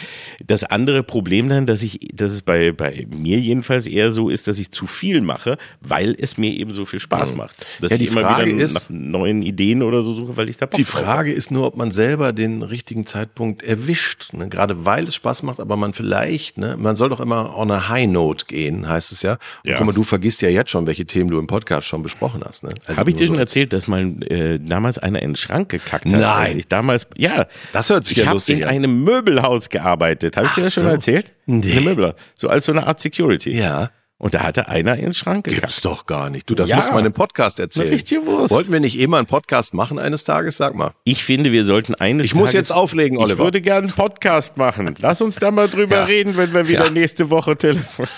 das 0.46 0.64
andere 0.64 1.02
Problem 1.02 1.50
dann, 1.50 1.66
dass 1.66 1.82
ich, 1.82 2.08
dass 2.14 2.34
es 2.34 2.44
bei, 2.44 2.72
bei 2.72 3.08
mir 3.10 3.40
jedenfalls 3.40 3.88
eher 3.88 4.12
so 4.12 4.30
ist, 4.30 4.46
dass 4.46 4.60
ich 4.60 4.72
zu 4.72 4.86
viel 4.86 5.22
mache, 5.22 5.58
weil 5.82 6.16
es 6.20 6.38
mir 6.38 6.52
eben 6.52 6.72
so 6.72 6.86
viel 6.86 7.00
Spaß 7.00 7.32
mhm. 7.32 7.38
macht. 7.38 7.66
Dass 7.82 7.90
ja, 7.90 7.98
die 7.98 8.08
Frage 8.08 8.52
ist, 8.52 8.92
neuen 9.12 9.42
Ideen 9.42 9.84
oder 9.84 10.02
so 10.02 10.14
suche, 10.14 10.38
weil 10.38 10.50
ich 10.50 10.58
da 10.58 10.66
Bock 10.66 10.78
Die 10.78 10.84
Frage 10.84 11.32
ist 11.32 11.52
nur, 11.52 11.66
ob 11.66 11.78
man 11.78 11.92
selber 11.92 12.34
den 12.34 12.64
richtigen 12.64 13.06
Zeitpunkt 13.06 13.64
erwischt. 13.64 14.34
Ne? 14.34 14.50
Gerade 14.50 14.86
weil 14.86 15.08
es 15.08 15.16
Spaß 15.16 15.44
macht, 15.44 15.60
aber 15.60 15.78
man 15.78 15.94
vielleicht, 15.94 16.58
ne? 16.58 16.76
man 16.78 16.96
soll 16.96 17.10
doch 17.10 17.20
immer 17.20 17.58
on 17.58 17.72
a 17.72 17.90
high 17.90 18.08
note 18.08 18.46
gehen, 18.46 18.88
heißt 18.88 19.12
es 19.12 19.22
ja. 19.22 19.34
Und 19.34 19.40
ja. 19.72 19.78
guck 19.78 19.88
mal, 19.88 19.94
du 19.94 20.04
vergisst 20.04 20.42
ja 20.42 20.50
jetzt 20.50 20.72
schon, 20.72 20.88
welche 20.88 21.06
Themen 21.06 21.30
du 21.30 21.40
im 21.40 21.48
Podcast 21.48 21.88
schon 21.88 22.04
besprochen 22.04 22.42
hast. 22.46 22.64
Ne? 22.64 22.72
Also 22.86 23.00
Habe 23.00 23.10
ich 23.10 23.16
dir 23.16 23.26
so 23.26 23.34
schon 23.34 23.40
erzählt, 23.40 23.74
dass 23.74 23.88
mal 23.88 24.24
äh, 24.24 24.60
damals 24.60 24.98
einer 24.98 25.22
in 25.22 25.32
den 25.32 25.36
Schrank 25.36 25.70
gekackt 25.70 26.06
hat? 26.06 26.12
Nein. 26.12 26.60
Ich 26.60 26.68
damals, 26.68 27.08
ja. 27.16 27.48
Das 27.74 27.90
hört 27.90 28.06
sich 28.06 28.18
ich 28.18 28.26
ja 28.26 28.32
lustig 28.32 28.56
an. 28.56 28.60
Ich 28.60 28.66
habe 28.66 28.76
in 28.76 28.84
einem 28.84 29.04
Möbelhaus 29.04 29.70
gearbeitet. 29.70 30.38
Habe 30.38 30.48
ich 30.48 30.54
dir 30.54 30.64
das 30.64 30.76
so. 30.76 30.82
schon 30.82 30.90
erzählt? 30.90 31.34
Nee. 31.46 31.72
Eine 31.72 31.82
Möbler. 31.82 32.16
So 32.36 32.50
als 32.50 32.66
so 32.66 32.72
eine 32.72 32.86
Art 32.88 33.00
Security. 33.00 33.52
Ja. 33.52 33.92
Und 34.20 34.34
da 34.34 34.42
hatte 34.42 34.68
einer 34.68 34.96
in 34.96 35.04
den 35.04 35.14
Schrank 35.14 35.46
gekackt. 35.46 35.62
Gibt's 35.62 35.82
doch 35.82 36.08
gar 36.08 36.32
nicht. 36.32 36.50
Du, 36.50 36.56
das 36.56 36.72
ja. 36.72 36.78
muss 36.78 36.90
man 36.92 37.06
im 37.06 37.14
Podcast 37.14 37.60
erzählen. 37.60 37.90
Richtig 37.90 38.26
Wurst. 38.26 38.52
Wollten 38.52 38.72
wir 38.72 38.80
nicht 38.80 38.98
eh 38.98 39.06
mal 39.06 39.20
einen 39.20 39.28
Podcast 39.28 39.76
machen 39.76 40.00
eines 40.00 40.24
Tages? 40.24 40.58
Sag 40.58 40.74
mal. 40.74 40.96
Ich 41.04 41.24
finde, 41.24 41.52
wir 41.52 41.64
sollten 41.64 41.94
eines 41.94 42.26
Ich 42.26 42.34
muss 42.34 42.52
jetzt 42.52 42.72
auflegen, 42.72 43.20
Oliver. 43.20 43.34
Ich 43.34 43.40
würde 43.40 43.62
gerne 43.62 43.88
einen 43.88 43.96
Podcast 43.96 44.58
machen. 44.58 44.96
Lass 45.00 45.22
uns 45.22 45.36
da 45.36 45.52
mal 45.52 45.68
drüber 45.68 45.98
ja. 45.98 46.04
reden, 46.06 46.36
wenn 46.36 46.52
wir 46.52 46.68
wieder 46.68 46.86
ja. 46.86 46.92
nächste 46.92 47.30
Woche 47.30 47.58
telefonieren. 47.58 48.08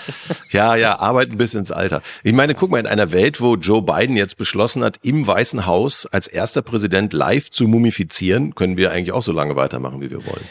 Ja, 0.50 0.74
ja, 0.74 0.98
arbeiten 0.98 1.36
bis 1.36 1.54
ins 1.54 1.70
Alter. 1.70 2.02
Ich 2.24 2.32
meine, 2.32 2.56
guck 2.56 2.70
mal, 2.70 2.80
in 2.80 2.86
einer 2.86 3.12
Welt, 3.12 3.40
wo 3.40 3.54
Joe 3.54 3.82
Biden 3.82 4.16
jetzt 4.16 4.36
beschlossen 4.36 4.82
hat, 4.82 4.98
im 5.02 5.24
Weißen 5.24 5.64
Haus 5.64 6.06
als 6.06 6.26
erster 6.26 6.60
Präsident 6.60 7.12
live 7.12 7.50
zu 7.50 7.68
mumifizieren, 7.68 8.56
können 8.56 8.76
wir 8.76 8.90
eigentlich 8.90 9.12
auch 9.12 9.22
so 9.22 9.30
lange 9.30 9.54
weitermachen, 9.54 10.00
wie 10.00 10.10
wir 10.10 10.26
wollen. 10.26 10.44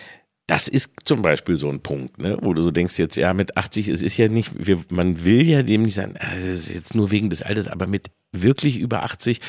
Das 0.49 0.67
ist 0.67 0.91
zum 1.03 1.21
Beispiel 1.21 1.57
so 1.57 1.69
ein 1.69 1.81
Punkt, 1.81 2.17
ne, 2.17 2.35
wo 2.41 2.53
du 2.55 2.63
so 2.63 2.71
denkst 2.71 2.97
jetzt, 2.97 3.15
ja, 3.15 3.35
mit 3.35 3.55
80, 3.55 3.87
es 3.87 4.01
ist 4.01 4.17
ja 4.17 4.27
nicht, 4.29 4.51
wir, 4.57 4.79
man 4.89 5.23
will 5.23 5.47
ja 5.47 5.61
dem 5.61 5.83
nicht 5.83 5.93
sagen, 5.93 6.15
ah, 6.17 6.33
das 6.33 6.61
ist 6.61 6.73
jetzt 6.73 6.95
nur 6.95 7.11
wegen 7.11 7.29
des 7.29 7.43
Alters, 7.43 7.67
aber 7.67 7.85
mit 7.85 8.09
wirklich 8.31 8.79
über 8.79 9.03
80, 9.03 9.41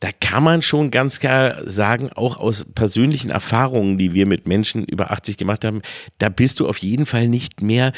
da 0.00 0.08
kann 0.18 0.42
man 0.42 0.62
schon 0.62 0.90
ganz 0.90 1.20
klar 1.20 1.68
sagen, 1.68 2.10
auch 2.14 2.38
aus 2.38 2.64
persönlichen 2.74 3.30
Erfahrungen, 3.30 3.98
die 3.98 4.14
wir 4.14 4.24
mit 4.24 4.48
Menschen 4.48 4.84
über 4.84 5.10
80 5.10 5.36
gemacht 5.36 5.62
haben, 5.62 5.82
da 6.16 6.30
bist 6.30 6.58
du 6.60 6.66
auf 6.66 6.78
jeden 6.78 7.04
Fall 7.04 7.28
nicht 7.28 7.60
mehr 7.60 7.92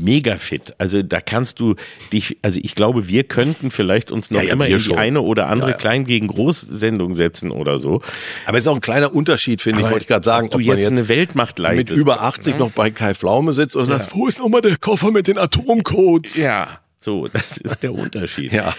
mega 0.00 0.36
fit. 0.36 0.74
Also 0.78 1.02
da 1.02 1.20
kannst 1.20 1.60
du 1.60 1.74
dich, 2.12 2.38
also 2.42 2.58
ich 2.62 2.74
glaube, 2.74 3.08
wir 3.08 3.24
könnten 3.24 3.70
vielleicht 3.70 4.10
uns 4.10 4.30
noch 4.30 4.40
ja, 4.40 4.46
ja, 4.46 4.52
immer 4.52 4.66
in 4.66 4.78
die 4.78 4.82
schon. 4.82 4.98
eine 4.98 5.20
oder 5.20 5.48
andere 5.48 5.70
ja, 5.70 5.76
Klein 5.76 6.04
gegen 6.04 6.28
Groß-Sendung 6.28 7.14
setzen 7.14 7.50
oder 7.50 7.78
so. 7.78 8.02
Aber 8.46 8.58
es 8.58 8.64
ist 8.64 8.68
auch 8.68 8.74
ein 8.74 8.80
kleiner 8.80 9.14
Unterschied, 9.14 9.60
finde 9.60 9.82
ich, 9.82 9.90
wollte 9.90 10.02
ich 10.02 10.08
gerade 10.08 10.24
sagen. 10.24 10.46
Ob 10.46 10.52
du 10.52 10.60
jetzt, 10.60 10.78
jetzt, 10.78 10.88
eine 10.88 11.08
Weltmacht 11.08 11.58
leitest. 11.58 11.90
Mit 11.90 12.00
über 12.00 12.22
80 12.22 12.54
ne? 12.54 12.60
noch 12.60 12.70
bei 12.70 12.90
Kai 12.90 13.14
Pflaume 13.14 13.52
sitzt 13.52 13.76
und 13.76 13.86
sagt, 13.86 14.14
wo 14.14 14.26
ist 14.26 14.38
nochmal 14.38 14.62
der 14.62 14.76
Koffer 14.76 15.10
mit 15.10 15.26
den 15.26 15.38
Atomcodes? 15.38 16.36
Ja, 16.36 16.80
so, 16.98 17.28
das 17.28 17.58
ist 17.58 17.82
der 17.82 17.94
Unterschied. 17.94 18.52
ja. 18.52 18.74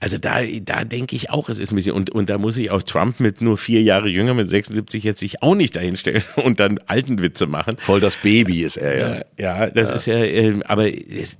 Also 0.00 0.16
da, 0.16 0.40
da 0.42 0.84
denke 0.84 1.14
ich 1.14 1.28
auch, 1.28 1.50
es 1.50 1.58
ist 1.58 1.72
ein 1.72 1.76
bisschen, 1.76 1.94
und, 1.94 2.08
und 2.08 2.30
da 2.30 2.38
muss 2.38 2.56
ich 2.56 2.70
auch 2.70 2.82
Trump 2.82 3.20
mit 3.20 3.42
nur 3.42 3.58
vier 3.58 3.82
Jahre 3.82 4.08
jünger, 4.08 4.32
mit 4.32 4.48
76 4.48 5.04
jetzt 5.04 5.20
sich 5.20 5.42
auch 5.42 5.54
nicht 5.54 5.76
dahinstellen 5.76 6.24
und 6.36 6.58
dann 6.58 6.78
alten 6.86 7.20
Witze 7.20 7.46
machen. 7.46 7.76
Voll 7.78 8.00
das 8.00 8.16
Baby 8.16 8.62
ist 8.62 8.78
er, 8.78 8.98
ja. 8.98 9.24
Ja, 9.38 9.70
das 9.70 9.90
ja. 9.90 9.94
ist 9.94 10.06
ja, 10.06 10.14
äh, 10.14 10.60
aber 10.64 10.90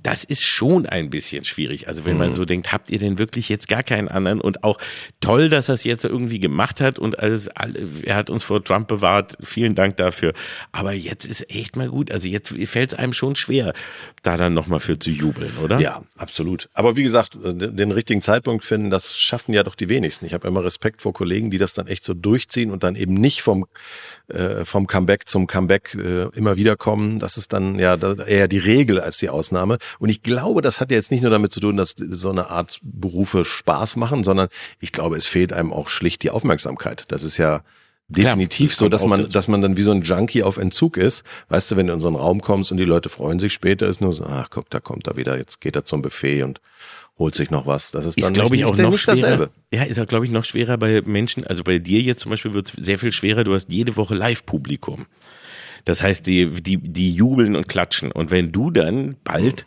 das 0.03 0.23
ist 0.23 0.45
schon 0.45 0.85
ein 0.85 1.09
bisschen 1.09 1.43
schwierig. 1.43 1.87
Also 1.87 2.05
wenn 2.05 2.13
mhm. 2.13 2.19
man 2.19 2.35
so 2.35 2.45
denkt, 2.45 2.71
habt 2.71 2.91
ihr 2.91 2.99
denn 2.99 3.17
wirklich 3.17 3.49
jetzt 3.49 3.67
gar 3.67 3.81
keinen 3.81 4.07
anderen 4.07 4.39
und 4.39 4.63
auch 4.63 4.77
toll, 5.21 5.49
dass 5.49 5.67
er 5.67 5.73
es 5.73 5.83
jetzt 5.83 6.05
irgendwie 6.05 6.39
gemacht 6.39 6.81
hat 6.81 6.99
und 6.99 7.17
alles, 7.17 7.47
er 7.47 8.15
hat 8.15 8.29
uns 8.29 8.43
vor 8.43 8.63
Trump 8.63 8.87
bewahrt. 8.87 9.37
Vielen 9.41 9.73
Dank 9.73 9.97
dafür. 9.97 10.33
Aber 10.71 10.93
jetzt 10.93 11.25
ist 11.25 11.49
echt 11.49 11.75
mal 11.75 11.89
gut. 11.89 12.11
Also 12.11 12.27
jetzt 12.27 12.53
fällt 12.65 12.93
es 12.93 12.99
einem 12.99 13.13
schon 13.13 13.35
schwer, 13.35 13.73
da 14.21 14.37
dann 14.37 14.53
nochmal 14.53 14.79
für 14.79 14.99
zu 14.99 15.09
jubeln, 15.09 15.53
oder? 15.63 15.79
Ja, 15.79 16.03
absolut. 16.15 16.69
Aber 16.75 16.95
wie 16.95 17.03
gesagt, 17.03 17.39
den 17.43 17.91
richtigen 17.91 18.21
Zeitpunkt 18.21 18.50
Zeitpunkt 18.51 18.65
finden, 18.65 18.89
das 18.89 19.17
schaffen 19.17 19.53
ja 19.53 19.63
doch 19.63 19.75
die 19.75 19.87
wenigsten. 19.87 20.25
Ich 20.25 20.33
habe 20.33 20.47
immer 20.47 20.63
Respekt 20.63 21.01
vor 21.01 21.13
Kollegen, 21.13 21.51
die 21.51 21.57
das 21.57 21.73
dann 21.73 21.87
echt 21.87 22.03
so 22.03 22.13
durchziehen 22.13 22.71
und 22.71 22.83
dann 22.83 22.95
eben 22.95 23.13
nicht 23.13 23.41
vom, 23.41 23.65
äh, 24.27 24.65
vom 24.65 24.87
Comeback 24.87 25.27
zum 25.29 25.47
Comeback 25.47 25.95
äh, 25.95 26.27
immer 26.35 26.57
wieder 26.57 26.75
kommen. 26.75 27.19
Das 27.19 27.37
ist 27.37 27.53
dann 27.53 27.79
ja 27.79 27.95
eher 27.95 28.47
die 28.47 28.57
Regel 28.57 28.99
als 28.99 29.17
die 29.17 29.29
Ausnahme. 29.29 29.77
Und 29.99 30.09
ich 30.09 30.21
glaube, 30.21 30.61
das 30.61 30.81
hat 30.81 30.91
ja 30.91 30.97
jetzt 30.97 31.11
nicht 31.11 31.21
nur 31.21 31.31
damit 31.31 31.51
zu 31.51 31.59
tun, 31.59 31.77
dass 31.77 31.95
so 31.97 32.29
eine 32.29 32.49
Art 32.49 32.79
Berufe 32.83 33.45
Spaß 33.45 33.95
machen, 33.95 34.23
sondern 34.23 34.49
ich 34.79 34.91
glaube, 34.91 35.15
es 35.15 35.27
fehlt 35.27 35.53
einem 35.53 35.71
auch 35.71 35.89
schlicht 35.89 36.23
die 36.23 36.29
Aufmerksamkeit. 36.29 37.05
Das 37.07 37.23
ist 37.23 37.37
ja 37.37 37.63
definitiv 38.09 38.75
Klar, 38.75 38.89
das 38.89 39.01
so, 39.01 39.07
dass 39.07 39.09
man, 39.09 39.31
dass 39.31 39.47
man 39.47 39.61
dann 39.61 39.77
wie 39.77 39.83
so 39.83 39.91
ein 39.91 40.01
Junkie 40.01 40.43
auf 40.43 40.57
Entzug 40.57 40.97
ist. 40.97 41.23
Weißt 41.47 41.71
du, 41.71 41.77
wenn 41.77 41.87
du 41.87 41.93
in 41.93 42.01
so 42.01 42.09
einen 42.09 42.17
Raum 42.17 42.41
kommst 42.41 42.71
und 42.71 42.77
die 42.77 42.85
Leute 42.85 43.07
freuen 43.07 43.39
sich 43.39 43.53
später, 43.53 43.87
ist 43.87 44.01
nur 44.01 44.11
so, 44.11 44.25
ach 44.25 44.49
guck, 44.49 44.69
da 44.69 44.81
kommt 44.81 45.07
er 45.07 45.15
wieder, 45.15 45.37
jetzt 45.37 45.61
geht 45.61 45.77
er 45.77 45.85
zum 45.85 46.01
Buffet 46.01 46.43
und 46.43 46.59
holt 47.17 47.35
sich 47.35 47.51
noch 47.51 47.65
was. 47.65 47.91
Das 47.91 48.05
ist, 48.05 48.17
ist 48.17 48.33
glaube 48.33 48.55
ich, 48.55 48.65
auch 48.65 48.75
noch 48.75 48.97
schwerer. 48.97 49.15
Dasselbe. 49.15 49.49
Ja, 49.73 49.83
ist 49.83 49.99
auch, 49.99 50.07
glaube 50.07 50.25
ich, 50.25 50.31
noch 50.31 50.45
schwerer 50.45 50.77
bei 50.77 51.01
Menschen. 51.03 51.45
Also 51.45 51.63
bei 51.63 51.79
dir 51.79 52.01
jetzt 52.01 52.21
zum 52.21 52.31
Beispiel 52.31 52.53
wird 52.53 52.73
es 52.73 52.85
sehr 52.85 52.97
viel 52.97 53.11
schwerer. 53.11 53.43
Du 53.43 53.53
hast 53.53 53.71
jede 53.71 53.95
Woche 53.95 54.15
Live-Publikum. 54.15 55.05
Das 55.85 56.03
heißt, 56.03 56.25
die, 56.27 56.49
die, 56.61 56.77
die 56.77 57.13
jubeln 57.13 57.55
und 57.55 57.67
klatschen. 57.67 58.11
Und 58.11 58.31
wenn 58.31 58.51
du 58.51 58.71
dann 58.71 59.15
bald 59.23 59.65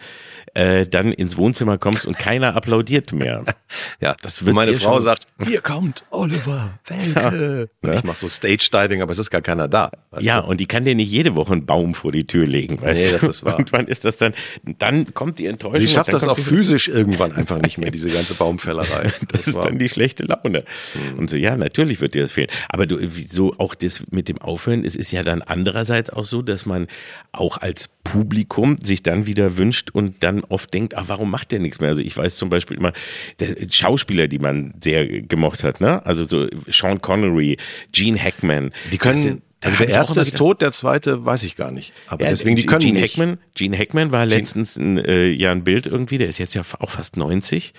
äh, 0.54 0.86
dann 0.86 1.12
ins 1.12 1.36
Wohnzimmer 1.36 1.78
kommst 1.78 2.06
und 2.06 2.18
keiner 2.18 2.56
applaudiert 2.56 3.12
mehr. 3.12 3.44
ja, 4.00 4.16
das 4.22 4.44
wird 4.44 4.54
meine 4.54 4.74
Frau 4.74 5.00
sagt, 5.00 5.26
hier 5.44 5.60
kommt 5.60 6.04
Oliver 6.10 6.78
Welke. 6.86 7.68
Ja, 7.82 7.88
ne? 7.88 7.96
Ich 7.96 8.04
mache 8.04 8.18
so 8.18 8.28
Stage-Diving, 8.28 9.02
aber 9.02 9.12
es 9.12 9.18
ist 9.18 9.30
gar 9.30 9.42
keiner 9.42 9.68
da. 9.68 9.90
Ja, 10.20 10.40
du? 10.40 10.48
und 10.48 10.60
die 10.60 10.66
kann 10.66 10.84
dir 10.84 10.94
nicht 10.94 11.10
jede 11.10 11.34
Woche 11.34 11.52
einen 11.52 11.66
Baum 11.66 11.94
vor 11.94 12.12
die 12.12 12.26
Tür 12.26 12.46
legen, 12.46 12.80
weißt 12.80 13.04
nee, 13.04 13.12
das 13.12 13.22
ist 13.22 13.44
wahr. 13.44 13.58
Irgendwann 13.58 13.86
ist 13.88 14.04
das 14.04 14.16
dann, 14.16 14.32
dann 14.78 15.12
kommt 15.12 15.38
die 15.38 15.46
Enttäuschung. 15.46 15.80
Sie 15.80 15.88
schafft 15.88 16.12
das 16.12 16.26
auch 16.26 16.38
physisch 16.38 16.88
irgendwann 16.88 17.32
einfach 17.36 17.60
nicht 17.60 17.78
mehr, 17.78 17.90
diese 17.90 18.10
ganze 18.10 18.34
Baumfällerei. 18.34 19.04
Das, 19.04 19.44
das 19.44 19.46
ist 19.48 19.56
dann 19.56 19.78
die 19.78 19.88
schlechte 19.88 20.24
Laune. 20.24 20.64
Mhm. 20.94 21.18
Und 21.18 21.30
so, 21.30 21.36
ja, 21.36 21.56
natürlich 21.56 22.00
wird 22.00 22.14
dir 22.14 22.22
das 22.22 22.32
fehlen. 22.32 22.48
Aber 22.68 22.86
du, 22.86 22.98
so 23.28 23.54
auch 23.58 23.74
das 23.74 24.04
mit 24.10 24.28
dem 24.28 24.38
Aufhören, 24.38 24.84
es 24.84 24.94
ist 24.94 25.10
ja 25.10 25.22
dann 25.22 25.42
andererseits 25.42 26.10
auch 26.10 26.24
so, 26.24 26.42
dass 26.42 26.66
man 26.66 26.86
auch 27.32 27.58
als 27.58 27.88
Publikum 28.04 28.76
sich 28.82 29.02
dann 29.02 29.26
wieder 29.26 29.56
wünscht 29.56 29.90
und 29.90 30.22
dann 30.22 30.43
oft 30.50 30.72
denkt, 30.72 30.96
ach, 30.96 31.04
warum 31.06 31.30
macht 31.30 31.52
der 31.52 31.60
nichts 31.60 31.80
mehr? 31.80 31.90
Also 31.90 32.02
ich 32.02 32.16
weiß 32.16 32.36
zum 32.36 32.50
Beispiel 32.50 32.76
immer, 32.76 32.92
der 33.40 33.56
Schauspieler, 33.70 34.28
die 34.28 34.38
man 34.38 34.74
sehr 34.82 35.06
gemocht 35.22 35.64
hat, 35.64 35.80
ne? 35.80 36.04
Also 36.06 36.24
so 36.24 36.46
Sean 36.68 37.00
Connery, 37.00 37.56
Gene 37.92 38.22
Hackman. 38.22 38.70
Die 38.92 38.98
können, 38.98 39.42
also 39.64 39.78
der 39.78 39.88
erste 39.88 40.20
ist 40.20 40.36
tot, 40.36 40.60
der 40.60 40.72
zweite 40.72 41.24
weiß 41.24 41.42
ich 41.42 41.56
gar 41.56 41.70
nicht. 41.70 41.92
Aber 42.06 42.24
ja, 42.24 42.30
deswegen, 42.30 42.56
die 42.56 42.66
können 42.66 42.80
Gene 42.80 43.00
nicht. 43.00 43.14
Hackman, 43.14 43.38
Gene 43.54 43.78
Hackman 43.78 44.10
war 44.12 44.26
letztens 44.26 44.76
ein, 44.76 44.98
äh, 44.98 45.28
ja 45.30 45.52
ein 45.52 45.64
Bild 45.64 45.86
irgendwie, 45.86 46.18
der 46.18 46.28
ist 46.28 46.38
jetzt 46.38 46.54
ja 46.54 46.62
auch 46.78 46.90
fast 46.90 47.16
90. 47.16 47.72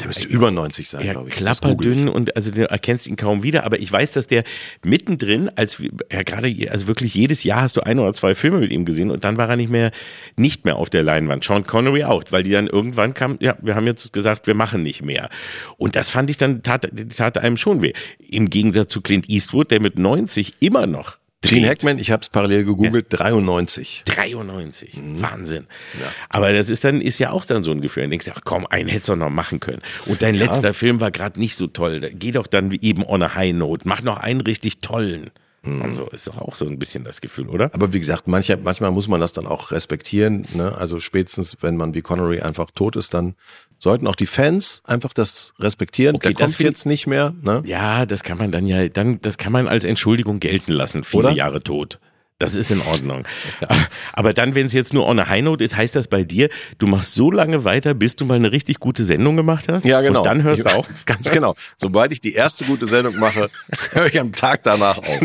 Der 0.00 0.08
müsste 0.08 0.28
über 0.28 0.50
90 0.50 0.88
sein, 0.88 1.02
glaube 1.02 1.28
ich. 1.28 1.34
Klapperdünn 1.34 2.08
und 2.08 2.36
also 2.36 2.50
du 2.50 2.68
erkennst 2.68 3.06
ihn 3.06 3.16
kaum 3.16 3.42
wieder, 3.42 3.64
aber 3.64 3.78
ich 3.80 3.90
weiß, 3.90 4.12
dass 4.12 4.26
der 4.26 4.44
mittendrin, 4.84 5.50
als 5.56 5.82
ja 6.12 6.22
gerade, 6.22 6.54
also 6.70 6.86
wirklich 6.86 7.14
jedes 7.14 7.44
Jahr 7.44 7.62
hast 7.62 7.76
du 7.76 7.80
ein 7.80 7.98
oder 7.98 8.12
zwei 8.12 8.34
Filme 8.34 8.58
mit 8.58 8.70
ihm 8.70 8.84
gesehen 8.84 9.10
und 9.10 9.24
dann 9.24 9.36
war 9.36 9.48
er 9.48 9.56
nicht 9.56 9.70
mehr, 9.70 9.92
nicht 10.36 10.64
mehr 10.64 10.76
auf 10.76 10.90
der 10.90 11.02
Leinwand. 11.02 11.44
Sean 11.44 11.64
Connery 11.64 12.04
auch, 12.04 12.24
weil 12.30 12.42
die 12.42 12.50
dann 12.50 12.66
irgendwann 12.66 13.14
kam, 13.14 13.38
ja, 13.40 13.56
wir 13.62 13.74
haben 13.74 13.86
jetzt 13.86 14.12
gesagt, 14.12 14.46
wir 14.46 14.54
machen 14.54 14.82
nicht 14.82 15.02
mehr. 15.02 15.30
Und 15.78 15.96
das 15.96 16.10
fand 16.10 16.30
ich 16.30 16.36
dann, 16.36 16.62
tat, 16.62 16.88
tat 17.16 17.38
einem 17.38 17.56
schon 17.56 17.82
weh. 17.82 17.92
Im 18.18 18.50
Gegensatz 18.50 18.92
zu 18.92 19.00
Clint 19.00 19.28
Eastwood, 19.30 19.70
der 19.70 19.80
mit 19.80 19.98
90 19.98 20.54
immer 20.60 20.86
noch 20.86 21.18
Gene 21.42 21.68
Hackman, 21.68 21.98
ich 21.98 22.10
habe 22.10 22.22
es 22.22 22.28
parallel 22.28 22.64
gegoogelt, 22.64 23.12
ja. 23.12 23.18
93. 23.18 24.02
93, 24.06 24.96
mhm. 24.96 25.22
Wahnsinn. 25.22 25.66
Ja. 26.00 26.06
Aber 26.28 26.52
das 26.52 26.70
ist 26.70 26.84
dann 26.84 27.00
ist 27.00 27.18
ja 27.18 27.30
auch 27.30 27.44
dann 27.44 27.62
so 27.62 27.70
ein 27.70 27.80
Gefühl. 27.80 28.04
Du 28.04 28.10
denkst, 28.10 28.30
ach 28.34 28.40
komm, 28.44 28.66
einen 28.66 28.88
hättest 28.88 29.10
du 29.10 29.16
noch 29.16 29.30
machen 29.30 29.60
können. 29.60 29.82
Und 30.06 30.22
dein 30.22 30.34
ja. 30.34 30.46
letzter 30.46 30.74
Film 30.74 31.00
war 31.00 31.10
gerade 31.10 31.38
nicht 31.38 31.56
so 31.56 31.66
toll. 31.66 32.10
Geh 32.14 32.32
doch 32.32 32.46
dann 32.46 32.72
eben 32.72 33.04
on 33.04 33.22
a 33.22 33.34
high 33.34 33.52
note. 33.52 33.86
Mach 33.86 34.02
noch 34.02 34.18
einen 34.18 34.40
richtig 34.40 34.80
tollen. 34.80 35.30
Mhm. 35.62 35.82
Und 35.82 35.94
so 35.94 36.06
ist 36.06 36.26
doch 36.28 36.38
auch 36.38 36.54
so 36.54 36.66
ein 36.66 36.78
bisschen 36.78 37.04
das 37.04 37.20
Gefühl, 37.20 37.48
oder? 37.48 37.70
Aber 37.74 37.92
wie 37.92 38.00
gesagt, 38.00 38.28
manche, 38.28 38.56
manchmal 38.56 38.90
muss 38.90 39.08
man 39.08 39.20
das 39.20 39.32
dann 39.32 39.46
auch 39.46 39.72
respektieren. 39.72 40.46
Ne? 40.54 40.76
Also 40.76 41.00
spätestens, 41.00 41.58
wenn 41.60 41.76
man 41.76 41.94
wie 41.94 42.02
Connery 42.02 42.40
einfach 42.40 42.70
tot 42.70 42.96
ist, 42.96 43.14
dann 43.14 43.34
sollten 43.78 44.06
auch 44.06 44.16
die 44.16 44.26
Fans 44.26 44.82
einfach 44.84 45.12
das 45.12 45.54
respektieren. 45.58 46.16
Okay, 46.16 46.28
Der 46.28 46.46
das 46.46 46.56
kommt 46.56 46.60
jetzt 46.60 46.86
nicht 46.86 47.06
mehr. 47.06 47.34
Ne? 47.42 47.62
Ja, 47.66 48.06
das 48.06 48.22
kann 48.22 48.38
man 48.38 48.50
dann 48.50 48.66
ja, 48.66 48.88
dann, 48.88 49.20
das 49.20 49.38
kann 49.38 49.52
man 49.52 49.68
als 49.68 49.84
Entschuldigung 49.84 50.40
gelten 50.40 50.72
lassen. 50.72 51.04
Viele 51.04 51.24
Oder? 51.24 51.30
Jahre 51.32 51.62
tot. 51.62 51.98
Das 52.38 52.54
ist 52.54 52.70
in 52.70 52.82
Ordnung. 52.82 53.26
Aber 54.12 54.34
dann, 54.34 54.54
wenn 54.54 54.66
es 54.66 54.74
jetzt 54.74 54.92
nur 54.92 55.06
on 55.06 55.18
a 55.18 55.26
high 55.26 55.42
note 55.42 55.64
ist, 55.64 55.74
heißt 55.74 55.96
das 55.96 56.06
bei 56.06 56.22
dir, 56.22 56.50
du 56.76 56.86
machst 56.86 57.14
so 57.14 57.30
lange 57.30 57.64
weiter, 57.64 57.94
bis 57.94 58.14
du 58.14 58.26
mal 58.26 58.34
eine 58.34 58.52
richtig 58.52 58.78
gute 58.78 59.06
Sendung 59.06 59.36
gemacht 59.36 59.66
hast? 59.70 59.86
Ja, 59.86 60.02
genau. 60.02 60.20
Und 60.20 60.26
dann 60.26 60.42
hörst 60.42 60.66
du 60.66 60.74
auch. 60.74 60.86
Ganz 61.06 61.30
genau. 61.30 61.54
Sobald 61.78 62.12
ich 62.12 62.20
die 62.20 62.34
erste 62.34 62.64
gute 62.66 62.84
Sendung 62.84 63.16
mache, 63.16 63.48
höre 63.92 64.06
ich 64.06 64.20
am 64.20 64.32
Tag 64.32 64.64
danach 64.64 64.98
auf. 64.98 65.20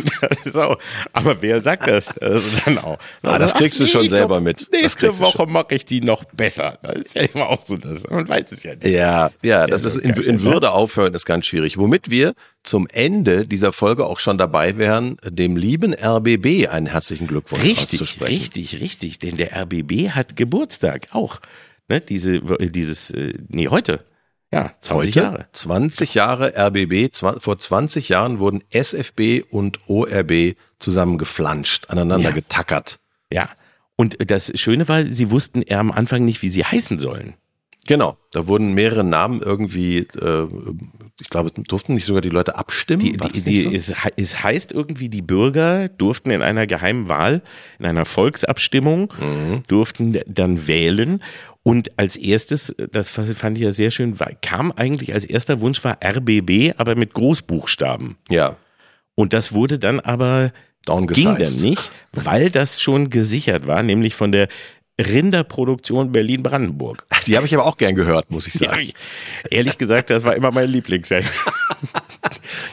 so. 0.54 0.78
Aber 1.12 1.42
wer 1.42 1.62
sagt 1.62 1.88
das 1.88 2.18
also 2.18 2.48
dann 2.64 2.78
auch? 2.78 2.98
Ah, 3.24 3.38
das 3.38 3.56
kriegst 3.56 3.82
du 3.82 3.88
schon 3.88 4.10
selber 4.10 4.40
mit. 4.40 4.70
Nächste 4.72 5.20
Woche 5.20 5.46
mache 5.48 5.76
ich 5.76 5.86
die 5.86 6.00
noch 6.00 6.24
besser. 6.24 6.80
Das 6.82 6.96
ist 6.96 7.16
ja 7.16 7.24
immer 7.24 7.50
auch 7.50 7.64
so. 7.64 7.76
Das, 7.76 8.04
man 8.10 8.28
weiß 8.28 8.54
es 8.54 8.64
ja 8.64 8.76
nicht. 8.76 8.86
Ja, 8.86 9.32
ja, 9.42 9.68
das 9.68 9.84
ist 9.84 9.98
in, 9.98 10.14
in 10.14 10.42
Würde 10.44 10.72
aufhören 10.72 11.14
ist 11.14 11.26
ganz 11.26 11.46
schwierig. 11.46 11.78
Womit 11.78 12.10
wir 12.10 12.34
zum 12.64 12.88
Ende 12.88 13.48
dieser 13.48 13.74
Folge 13.74 14.06
auch 14.06 14.20
schon 14.20 14.38
dabei 14.38 14.78
wären, 14.78 15.18
dem 15.24 15.56
lieben 15.56 15.94
RBB 15.94 16.68
einen 16.70 16.86
herzlichen 16.86 17.28
Glückwunsch 17.28 17.64
richtig, 17.64 18.00
auszusprechen. 18.02 18.40
Richtig, 18.40 18.82
richtig, 18.82 19.20
denn 19.20 19.38
der 19.38 19.56
RBB 19.64 20.10
hat 20.12 20.36
Geburtstag 20.36 21.08
auch. 21.12 21.40
Ne, 21.88 22.02
diese, 22.02 22.40
dieses, 22.70 23.12
äh, 23.12 23.34
nee, 23.50 23.68
heute. 23.68 24.06
Ja, 24.54 24.74
20 24.82 24.92
heute, 24.92 25.20
Jahre. 25.20 25.48
20 25.54 26.14
Jahre 26.14 26.54
RBB. 26.56 27.10
Vor 27.14 27.58
20 27.58 28.10
Jahren 28.10 28.40
wurden 28.40 28.64
SFB 28.72 29.44
und 29.50 29.80
ORB 29.88 30.56
zusammengeflanscht, 30.80 31.90
aneinander 31.90 32.30
ja. 32.30 32.36
getackert. 32.36 33.00
Ja. 33.32 33.50
Und 33.96 34.18
das 34.30 34.52
Schöne 34.60 34.88
war, 34.88 35.06
sie 35.06 35.32
wussten 35.32 35.62
eher 35.62 35.80
am 35.80 35.92
Anfang 35.92 36.26
nicht, 36.26 36.42
wie 36.42 36.50
sie 36.50 36.66
heißen 36.66 37.00
sollen. 37.00 37.36
Genau, 37.88 38.18
da 38.32 38.48
wurden 38.48 38.74
mehrere 38.74 39.04
Namen 39.04 39.42
irgendwie, 39.42 40.00
äh, 40.00 40.48
ich 41.20 41.30
glaube, 41.30 41.50
durften 41.52 41.96
nicht 41.96 42.06
sogar 42.06 42.22
die 42.22 42.30
Leute 42.30 42.56
abstimmen. 42.56 43.02
Die, 43.02 43.14
die, 43.14 43.44
die, 43.44 43.60
so? 43.62 43.70
es, 43.72 43.92
es, 44.16 44.44
heißt 44.44 44.72
irgendwie, 44.72 45.10
die 45.10 45.24
Bürger 45.24 45.90
durften 45.90 46.30
in 46.30 46.44
einer 46.44 46.68
geheimen 46.68 47.10
Wahl, 47.10 47.42
in 47.80 47.86
einer 47.86 48.06
Volksabstimmung, 48.06 49.12
mhm. 49.20 49.64
durften 49.68 50.20
dann 50.28 50.68
wählen. 50.68 51.24
Und 51.64 51.98
als 51.98 52.18
erstes, 52.18 52.76
das 52.92 53.10
fand 53.10 53.58
ich 53.58 53.64
ja 53.64 53.72
sehr 53.72 53.92
schön, 53.92 54.16
kam 54.42 54.72
eigentlich 54.72 55.14
als 55.14 55.26
erster 55.26 55.60
Wunsch 55.62 55.84
war 55.84 55.98
RBB, 56.04 56.74
aber 56.78 56.96
mit 56.96 57.14
Großbuchstaben. 57.14 58.16
Ja. 58.30 58.58
Und 59.16 59.34
das 59.34 59.54
wurde 59.54 59.80
dann 59.80 60.00
aber 60.00 60.54
ging 60.86 61.36
dann 61.38 61.56
nicht, 61.58 61.92
weil 62.12 62.50
das 62.50 62.82
schon 62.82 63.10
gesichert 63.10 63.68
war, 63.68 63.84
nämlich 63.84 64.16
von 64.16 64.32
der 64.32 64.48
Rinderproduktion 65.08 66.12
Berlin-Brandenburg. 66.12 67.06
Die 67.28 67.36
habe 67.38 67.46
ich 67.46 67.54
aber 67.54 67.66
auch 67.66 67.78
gern 67.78 67.96
gehört, 67.96 68.32
muss 68.32 68.48
ich 68.48 68.54
sagen. 68.60 68.82
Ja, 68.86 68.94
ehrlich 69.50 69.78
gesagt, 69.78 70.10
das 70.10 70.24
war 70.24 70.36
immer 70.36 70.52
mein 70.52 70.70
Lieblingssendung. 70.70 71.32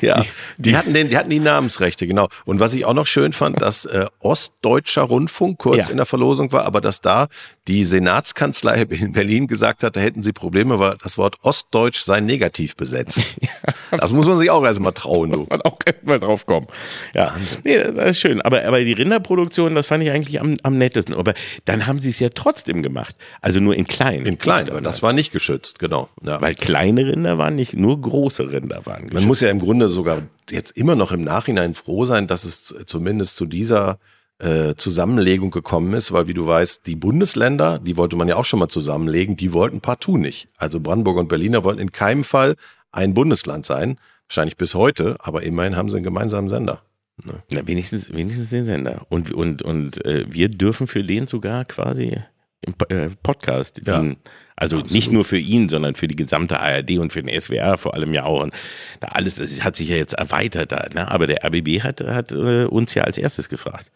ja, 0.00 0.24
Die 0.60 0.76
hatten 0.76 0.92
den, 0.92 1.08
die 1.08 1.16
hatten 1.16 1.30
die 1.30 1.38
Namensrechte, 1.38 2.06
genau. 2.06 2.28
Und 2.44 2.58
was 2.58 2.74
ich 2.74 2.84
auch 2.84 2.94
noch 2.94 3.06
schön 3.06 3.32
fand, 3.32 3.62
dass 3.62 3.84
äh, 3.84 4.06
Ostdeutscher 4.18 5.02
Rundfunk 5.02 5.58
kurz 5.58 5.86
ja. 5.86 5.90
in 5.90 5.96
der 5.96 6.06
Verlosung 6.06 6.50
war, 6.50 6.64
aber 6.64 6.80
dass 6.80 7.00
da 7.00 7.28
die 7.68 7.84
Senatskanzlei 7.84 8.82
in 8.90 9.12
Berlin 9.12 9.46
gesagt 9.46 9.84
hat, 9.84 9.94
da 9.94 10.00
hätten 10.00 10.22
sie 10.22 10.32
Probleme, 10.32 10.80
weil 10.80 10.96
das 11.02 11.16
Wort 11.16 11.36
Ostdeutsch 11.42 12.00
sei 12.00 12.20
negativ 12.20 12.76
besetzt. 12.76 13.22
Das 13.90 14.12
muss 14.12 14.26
man 14.26 14.38
sich 14.38 14.50
auch 14.50 14.64
erstmal 14.64 14.92
trauen, 14.92 15.30
du. 15.30 15.38
Muss 15.38 15.48
man 15.48 15.62
auch 15.62 15.78
erstmal 15.84 16.20
drauf 16.20 16.44
kommen. 16.44 16.66
Ja, 17.14 17.34
nee, 17.64 17.78
das 17.78 18.10
ist 18.10 18.20
schön. 18.20 18.42
Aber, 18.42 18.64
aber 18.64 18.80
die 18.80 18.92
Rinderproduktion, 18.92 19.74
das 19.74 19.86
fand 19.86 20.04
ich 20.04 20.10
eigentlich 20.10 20.40
am, 20.40 20.56
am 20.62 20.76
nettesten. 20.76 21.14
Aber 21.14 21.32
dann 21.64 21.86
haben 21.86 21.98
sie 21.98 22.10
es 22.10 22.18
ja 22.18 22.28
trotzdem 22.28 22.82
gemacht. 22.82 23.16
Also 23.40 23.60
nur 23.60 23.74
in 23.74 23.86
klein. 23.86 24.26
In 24.26 24.38
klein, 24.38 24.68
weil 24.70 24.82
das 24.82 25.02
war 25.02 25.14
nicht 25.14 25.32
geschützt, 25.32 25.78
genau. 25.78 26.10
Ja. 26.22 26.40
Weil 26.40 26.54
kleine 26.54 27.06
Rinder 27.06 27.38
waren 27.38 27.54
nicht, 27.54 27.74
nur 27.74 27.98
große 27.98 28.52
Rinder 28.52 28.84
waren 28.84 29.04
geschützt. 29.04 29.14
Man 29.14 29.24
muss 29.24 29.40
ja 29.40 29.48
im 29.48 29.58
Grunde 29.58 29.88
sogar 29.88 30.22
jetzt 30.50 30.76
immer 30.76 30.94
noch 30.94 31.12
im 31.12 31.22
Nachhinein 31.22 31.74
froh 31.74 32.04
sein, 32.04 32.26
dass 32.26 32.44
es 32.44 32.74
zumindest 32.86 33.36
zu 33.36 33.46
dieser 33.46 33.98
äh, 34.38 34.74
Zusammenlegung 34.76 35.50
gekommen 35.50 35.94
ist, 35.94 36.12
weil 36.12 36.28
wie 36.28 36.34
du 36.34 36.46
weißt, 36.46 36.86
die 36.86 36.96
Bundesländer, 36.96 37.78
die 37.78 37.96
wollte 37.96 38.16
man 38.16 38.28
ja 38.28 38.36
auch 38.36 38.44
schon 38.44 38.60
mal 38.60 38.68
zusammenlegen, 38.68 39.36
die 39.36 39.52
wollten 39.52 39.80
partout 39.80 40.16
nicht. 40.16 40.48
Also 40.56 40.80
Brandenburg 40.80 41.16
und 41.16 41.28
Berliner 41.28 41.64
wollten 41.64 41.80
in 41.80 41.92
keinem 41.92 42.24
Fall 42.24 42.56
ein 42.92 43.14
Bundesland 43.14 43.66
sein, 43.66 43.98
wahrscheinlich 44.28 44.56
bis 44.56 44.74
heute, 44.74 45.16
aber 45.20 45.42
immerhin 45.42 45.76
haben 45.76 45.88
sie 45.88 45.96
einen 45.96 46.04
gemeinsamen 46.04 46.48
Sender. 46.48 46.82
Ne? 47.24 47.42
Na, 47.50 47.66
wenigstens, 47.66 48.12
wenigstens 48.12 48.50
den 48.50 48.64
Sender. 48.64 49.06
Und, 49.08 49.32
und, 49.32 49.62
und 49.62 50.04
äh, 50.04 50.26
wir 50.28 50.48
dürfen 50.48 50.86
für 50.86 51.02
den 51.02 51.26
sogar 51.26 51.64
quasi 51.64 52.18
im 52.60 52.74
äh, 52.88 53.10
Podcast 53.22 53.82
ja. 53.84 54.00
dienen. 54.00 54.16
Also 54.56 54.78
Absolut. 54.78 54.92
nicht 54.92 55.12
nur 55.12 55.24
für 55.24 55.38
ihn, 55.38 55.68
sondern 55.68 55.94
für 55.94 56.08
die 56.08 56.16
gesamte 56.16 56.58
ARD 56.58 56.98
und 56.98 57.12
für 57.12 57.22
den 57.22 57.40
SWR 57.40 57.78
vor 57.78 57.94
allem 57.94 58.12
ja 58.12 58.24
auch. 58.24 58.42
Und 58.42 58.52
da 58.98 59.08
alles, 59.08 59.36
das 59.36 59.62
hat 59.62 59.76
sich 59.76 59.88
ja 59.88 59.96
jetzt 59.96 60.14
erweitert 60.14 60.72
da, 60.72 60.88
ne? 60.92 61.08
Aber 61.08 61.28
der 61.28 61.44
RBB 61.44 61.82
hat, 61.82 62.00
hat 62.00 62.32
äh, 62.32 62.64
uns 62.64 62.92
ja 62.94 63.04
als 63.04 63.18
erstes 63.18 63.48
gefragt. 63.48 63.92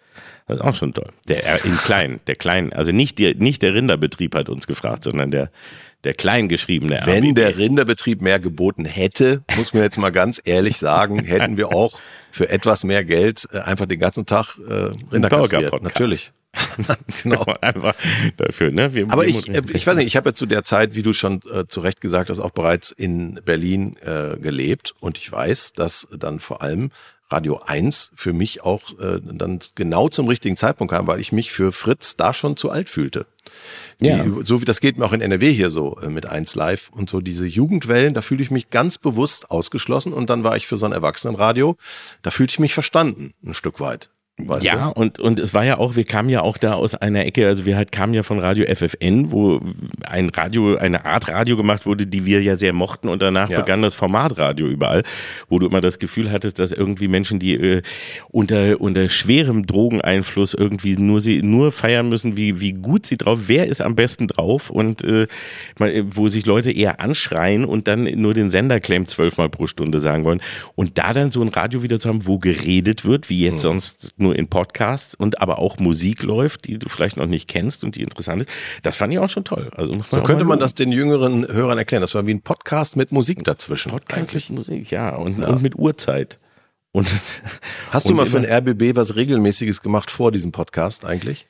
Das 0.46 0.58
ist 0.58 0.62
auch 0.62 0.74
schon 0.76 0.94
toll. 0.94 1.10
Der 1.26 1.64
in 1.64 1.76
klein, 1.78 2.20
der 2.28 2.36
klein, 2.36 2.72
also 2.72 2.92
nicht 2.92 3.18
der, 3.18 3.34
nicht 3.34 3.62
der 3.62 3.74
Rinderbetrieb 3.74 4.34
hat 4.36 4.48
uns 4.48 4.68
gefragt, 4.68 5.02
sondern 5.02 5.32
der, 5.32 5.50
der 6.04 6.14
kleingeschriebene 6.14 7.00
Wenn 7.04 7.24
RBB. 7.24 7.36
der 7.36 7.56
Rinderbetrieb 7.56 8.22
mehr 8.22 8.38
geboten 8.38 8.84
hätte, 8.84 9.42
muss 9.56 9.74
man 9.74 9.82
jetzt 9.82 9.98
mal 9.98 10.10
ganz 10.10 10.40
ehrlich 10.44 10.78
sagen, 10.78 11.24
hätten 11.24 11.56
wir 11.56 11.74
auch 11.74 11.98
für 12.30 12.48
etwas 12.48 12.84
mehr 12.84 13.04
Geld 13.04 13.48
äh, 13.52 13.58
einfach 13.58 13.86
den 13.86 13.98
ganzen 13.98 14.26
Tag 14.26 14.58
äh, 14.58 14.90
Rinder 15.10 15.28
kassiert. 15.28 15.82
Natürlich. 15.82 16.32
genau. 17.22 17.44
Einfach 17.60 17.94
dafür, 18.36 18.70
ne? 18.70 18.94
Wir, 18.94 19.10
Aber 19.10 19.26
ich, 19.26 19.48
äh, 19.48 19.62
ich 19.72 19.86
weiß 19.86 19.96
nicht, 19.96 20.06
ich 20.06 20.16
habe 20.16 20.30
ja 20.30 20.34
zu 20.34 20.46
der 20.46 20.64
Zeit, 20.64 20.94
wie 20.94 21.02
du 21.02 21.12
schon 21.12 21.40
äh, 21.52 21.66
zu 21.66 21.80
Recht 21.80 22.00
gesagt 22.00 22.30
hast, 22.30 22.40
auch 22.40 22.50
bereits 22.50 22.90
in 22.90 23.40
Berlin 23.44 23.96
äh, 24.04 24.36
gelebt 24.38 24.94
und 25.00 25.18
ich 25.18 25.30
weiß, 25.30 25.72
dass 25.72 26.06
dann 26.16 26.40
vor 26.40 26.62
allem 26.62 26.90
Radio 27.32 27.60
1 27.64 28.12
für 28.14 28.34
mich 28.34 28.62
auch 28.62 28.98
äh, 28.98 29.18
dann 29.22 29.60
genau 29.74 30.10
zum 30.10 30.28
richtigen 30.28 30.56
Zeitpunkt 30.56 30.92
kam, 30.92 31.06
weil 31.06 31.18
ich 31.18 31.32
mich 31.32 31.50
für 31.50 31.72
Fritz 31.72 32.14
da 32.14 32.34
schon 32.34 32.58
zu 32.58 32.70
alt 32.70 32.90
fühlte. 32.90 33.26
Die, 34.00 34.08
ja. 34.08 34.26
So 34.42 34.60
wie 34.60 34.66
das 34.66 34.80
geht 34.80 34.98
mir 34.98 35.06
auch 35.06 35.14
in 35.14 35.22
NRW 35.22 35.50
hier 35.50 35.70
so 35.70 35.98
äh, 36.00 36.08
mit 36.08 36.26
1 36.26 36.54
Live 36.54 36.90
und 36.90 37.08
so 37.08 37.20
diese 37.20 37.46
Jugendwellen, 37.46 38.12
da 38.12 38.20
fühle 38.20 38.42
ich 38.42 38.50
mich 38.50 38.68
ganz 38.68 38.98
bewusst 38.98 39.50
ausgeschlossen 39.50 40.12
und 40.12 40.28
dann 40.28 40.44
war 40.44 40.56
ich 40.56 40.66
für 40.66 40.76
so 40.76 40.84
ein 40.84 40.92
Erwachsenenradio, 40.92 41.76
da 42.20 42.30
fühlte 42.30 42.52
ich 42.52 42.58
mich 42.58 42.74
verstanden, 42.74 43.32
ein 43.44 43.54
Stück 43.54 43.80
weit. 43.80 44.10
Weißt 44.38 44.64
ja, 44.64 44.86
du? 44.86 45.00
und, 45.00 45.18
und 45.18 45.38
es 45.38 45.52
war 45.52 45.64
ja 45.64 45.76
auch, 45.76 45.94
wir 45.94 46.04
kamen 46.04 46.30
ja 46.30 46.40
auch 46.40 46.56
da 46.56 46.72
aus 46.72 46.94
einer 46.94 47.26
Ecke, 47.26 47.46
also 47.46 47.66
wir 47.66 47.76
halt 47.76 47.92
kamen 47.92 48.14
ja 48.14 48.22
von 48.22 48.38
Radio 48.38 48.64
FFN, 48.64 49.30
wo 49.30 49.60
ein 50.06 50.30
Radio, 50.30 50.76
eine 50.76 51.04
Art 51.04 51.28
Radio 51.28 51.58
gemacht 51.58 51.84
wurde, 51.84 52.06
die 52.06 52.24
wir 52.24 52.42
ja 52.42 52.56
sehr 52.56 52.72
mochten 52.72 53.10
und 53.10 53.20
danach 53.20 53.50
ja. 53.50 53.60
begann 53.60 53.82
das 53.82 53.94
Formatradio 53.94 54.66
überall, 54.68 55.02
wo 55.50 55.58
du 55.58 55.66
immer 55.66 55.82
das 55.82 55.98
Gefühl 55.98 56.32
hattest, 56.32 56.58
dass 56.58 56.72
irgendwie 56.72 57.08
Menschen, 57.08 57.40
die 57.40 57.54
äh, 57.54 57.82
unter, 58.30 58.80
unter 58.80 59.10
schwerem 59.10 59.66
Drogeneinfluss 59.66 60.54
irgendwie 60.54 60.96
nur 60.96 61.20
sie, 61.20 61.42
nur 61.42 61.70
feiern 61.70 62.08
müssen, 62.08 62.34
wie, 62.34 62.58
wie 62.58 62.72
gut 62.72 63.04
sie 63.04 63.18
drauf, 63.18 63.40
wer 63.46 63.66
ist 63.66 63.82
am 63.82 63.96
besten 63.96 64.28
drauf 64.28 64.70
und 64.70 65.04
äh, 65.04 65.26
wo 65.76 66.28
sich 66.28 66.46
Leute 66.46 66.72
eher 66.72 67.00
anschreien 67.00 67.66
und 67.66 67.86
dann 67.86 68.04
nur 68.04 68.32
den 68.32 68.50
Senderclaim 68.50 69.04
zwölfmal 69.04 69.50
pro 69.50 69.66
Stunde 69.66 70.00
sagen 70.00 70.24
wollen 70.24 70.40
und 70.74 70.96
da 70.96 71.12
dann 71.12 71.30
so 71.30 71.42
ein 71.42 71.48
Radio 71.48 71.82
wieder 71.82 72.00
zu 72.00 72.08
haben, 72.08 72.26
wo 72.26 72.38
geredet 72.38 73.04
wird, 73.04 73.28
wie 73.28 73.42
jetzt 73.42 73.56
mhm. 73.56 73.58
sonst 73.58 74.14
nur 74.22 74.36
in 74.36 74.48
Podcasts 74.48 75.14
und 75.14 75.40
aber 75.40 75.58
auch 75.58 75.78
Musik 75.78 76.22
läuft, 76.22 76.66
die 76.66 76.78
du 76.78 76.88
vielleicht 76.88 77.16
noch 77.16 77.26
nicht 77.26 77.48
kennst 77.48 77.84
und 77.84 77.96
die 77.96 78.02
interessant 78.02 78.42
ist. 78.42 78.50
Das 78.82 78.96
fand 78.96 79.12
ich 79.12 79.18
auch 79.18 79.30
schon 79.30 79.44
toll. 79.44 79.70
Also 79.76 80.02
so 80.10 80.22
könnte 80.22 80.44
man 80.44 80.58
das 80.58 80.74
den 80.74 80.92
jüngeren 80.92 81.46
Hörern 81.46 81.78
erklären. 81.78 82.00
Das 82.00 82.14
war 82.14 82.26
wie 82.26 82.34
ein 82.34 82.42
Podcast 82.42 82.96
mit 82.96 83.12
Musik 83.12 83.44
dazwischen. 83.44 83.90
Podcast 83.90 84.18
eigentlich. 84.18 84.48
mit 84.48 84.58
Musik, 84.58 84.90
ja 84.90 85.14
und, 85.14 85.40
ja. 85.40 85.48
und 85.48 85.62
mit 85.62 85.76
Uhrzeit. 85.76 86.38
Und, 86.92 87.08
Hast 87.90 88.08
du 88.08 88.14
mal 88.14 88.26
für 88.26 88.38
ein 88.38 88.44
RBB 88.44 88.96
was 88.96 89.16
Regelmäßiges 89.16 89.82
gemacht 89.82 90.10
vor 90.10 90.32
diesem 90.32 90.52
Podcast 90.52 91.04
eigentlich? 91.04 91.46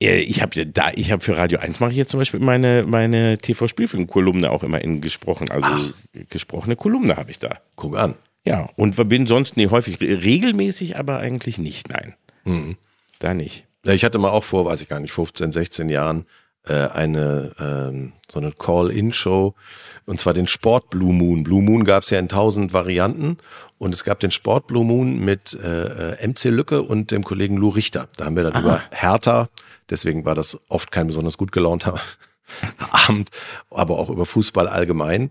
Ich 0.00 0.42
habe 0.42 0.64
da, 0.64 0.90
ich 0.94 1.10
habe 1.10 1.22
für 1.22 1.36
Radio 1.36 1.58
1 1.58 1.80
mache 1.80 1.90
ich 1.90 1.96
jetzt 1.96 2.10
zum 2.10 2.20
Beispiel 2.20 2.38
meine 2.38 2.84
meine 2.86 3.36
TV-Spielfilm-Kolumne 3.38 4.48
auch 4.48 4.62
immer 4.62 4.80
in 4.80 5.00
gesprochen, 5.00 5.50
also 5.50 5.66
Ach. 5.68 5.92
gesprochene 6.30 6.76
Kolumne 6.76 7.16
habe 7.16 7.32
ich 7.32 7.40
da. 7.40 7.58
Guck 7.74 7.96
an. 7.96 8.14
Ja, 8.44 8.70
und 8.76 8.96
bin 9.08 9.26
sonst 9.26 9.56
nee, 9.56 9.68
häufig 9.68 10.00
regelmäßig, 10.00 10.96
aber 10.96 11.18
eigentlich 11.18 11.58
nicht, 11.58 11.88
nein. 11.88 12.14
Mhm. 12.44 12.76
Da 13.18 13.34
nicht. 13.34 13.64
Ja, 13.84 13.92
ich 13.92 14.04
hatte 14.04 14.18
mal 14.18 14.30
auch 14.30 14.44
vor, 14.44 14.64
weiß 14.64 14.80
ich 14.80 14.88
gar 14.88 15.00
nicht, 15.00 15.12
15, 15.12 15.52
16 15.52 15.88
Jahren 15.88 16.26
äh, 16.68 16.88
eine 16.88 17.52
ähm, 17.58 18.12
so 18.30 18.38
eine 18.38 18.52
Call-In-Show 18.52 19.54
und 20.06 20.20
zwar 20.20 20.34
den 20.34 20.46
Sport 20.46 20.90
Blue 20.90 21.12
Moon. 21.12 21.42
Blue 21.42 21.62
Moon 21.62 21.84
gab 21.84 22.02
es 22.02 22.10
ja 22.10 22.18
in 22.18 22.28
tausend 22.28 22.72
Varianten 22.72 23.38
und 23.78 23.94
es 23.94 24.04
gab 24.04 24.20
den 24.20 24.30
Sport 24.30 24.66
Blue 24.66 24.84
Moon 24.84 25.18
mit 25.18 25.54
äh, 25.54 26.14
äh 26.14 26.26
MC 26.26 26.44
Lücke 26.44 26.82
und 26.82 27.10
dem 27.10 27.24
Kollegen 27.24 27.56
Lou 27.56 27.70
Richter. 27.70 28.08
Da 28.16 28.26
haben 28.26 28.36
wir 28.36 28.44
dann 28.44 28.54
Aha. 28.54 28.60
über 28.60 28.82
Hertha, 28.90 29.48
deswegen 29.88 30.24
war 30.24 30.34
das 30.34 30.58
oft 30.68 30.90
kein 30.90 31.06
besonders 31.06 31.38
gut 31.38 31.52
gelaunter 31.52 32.00
Abend, 32.90 33.30
aber 33.70 33.98
auch 33.98 34.10
über 34.10 34.26
Fußball 34.26 34.68
allgemein 34.68 35.30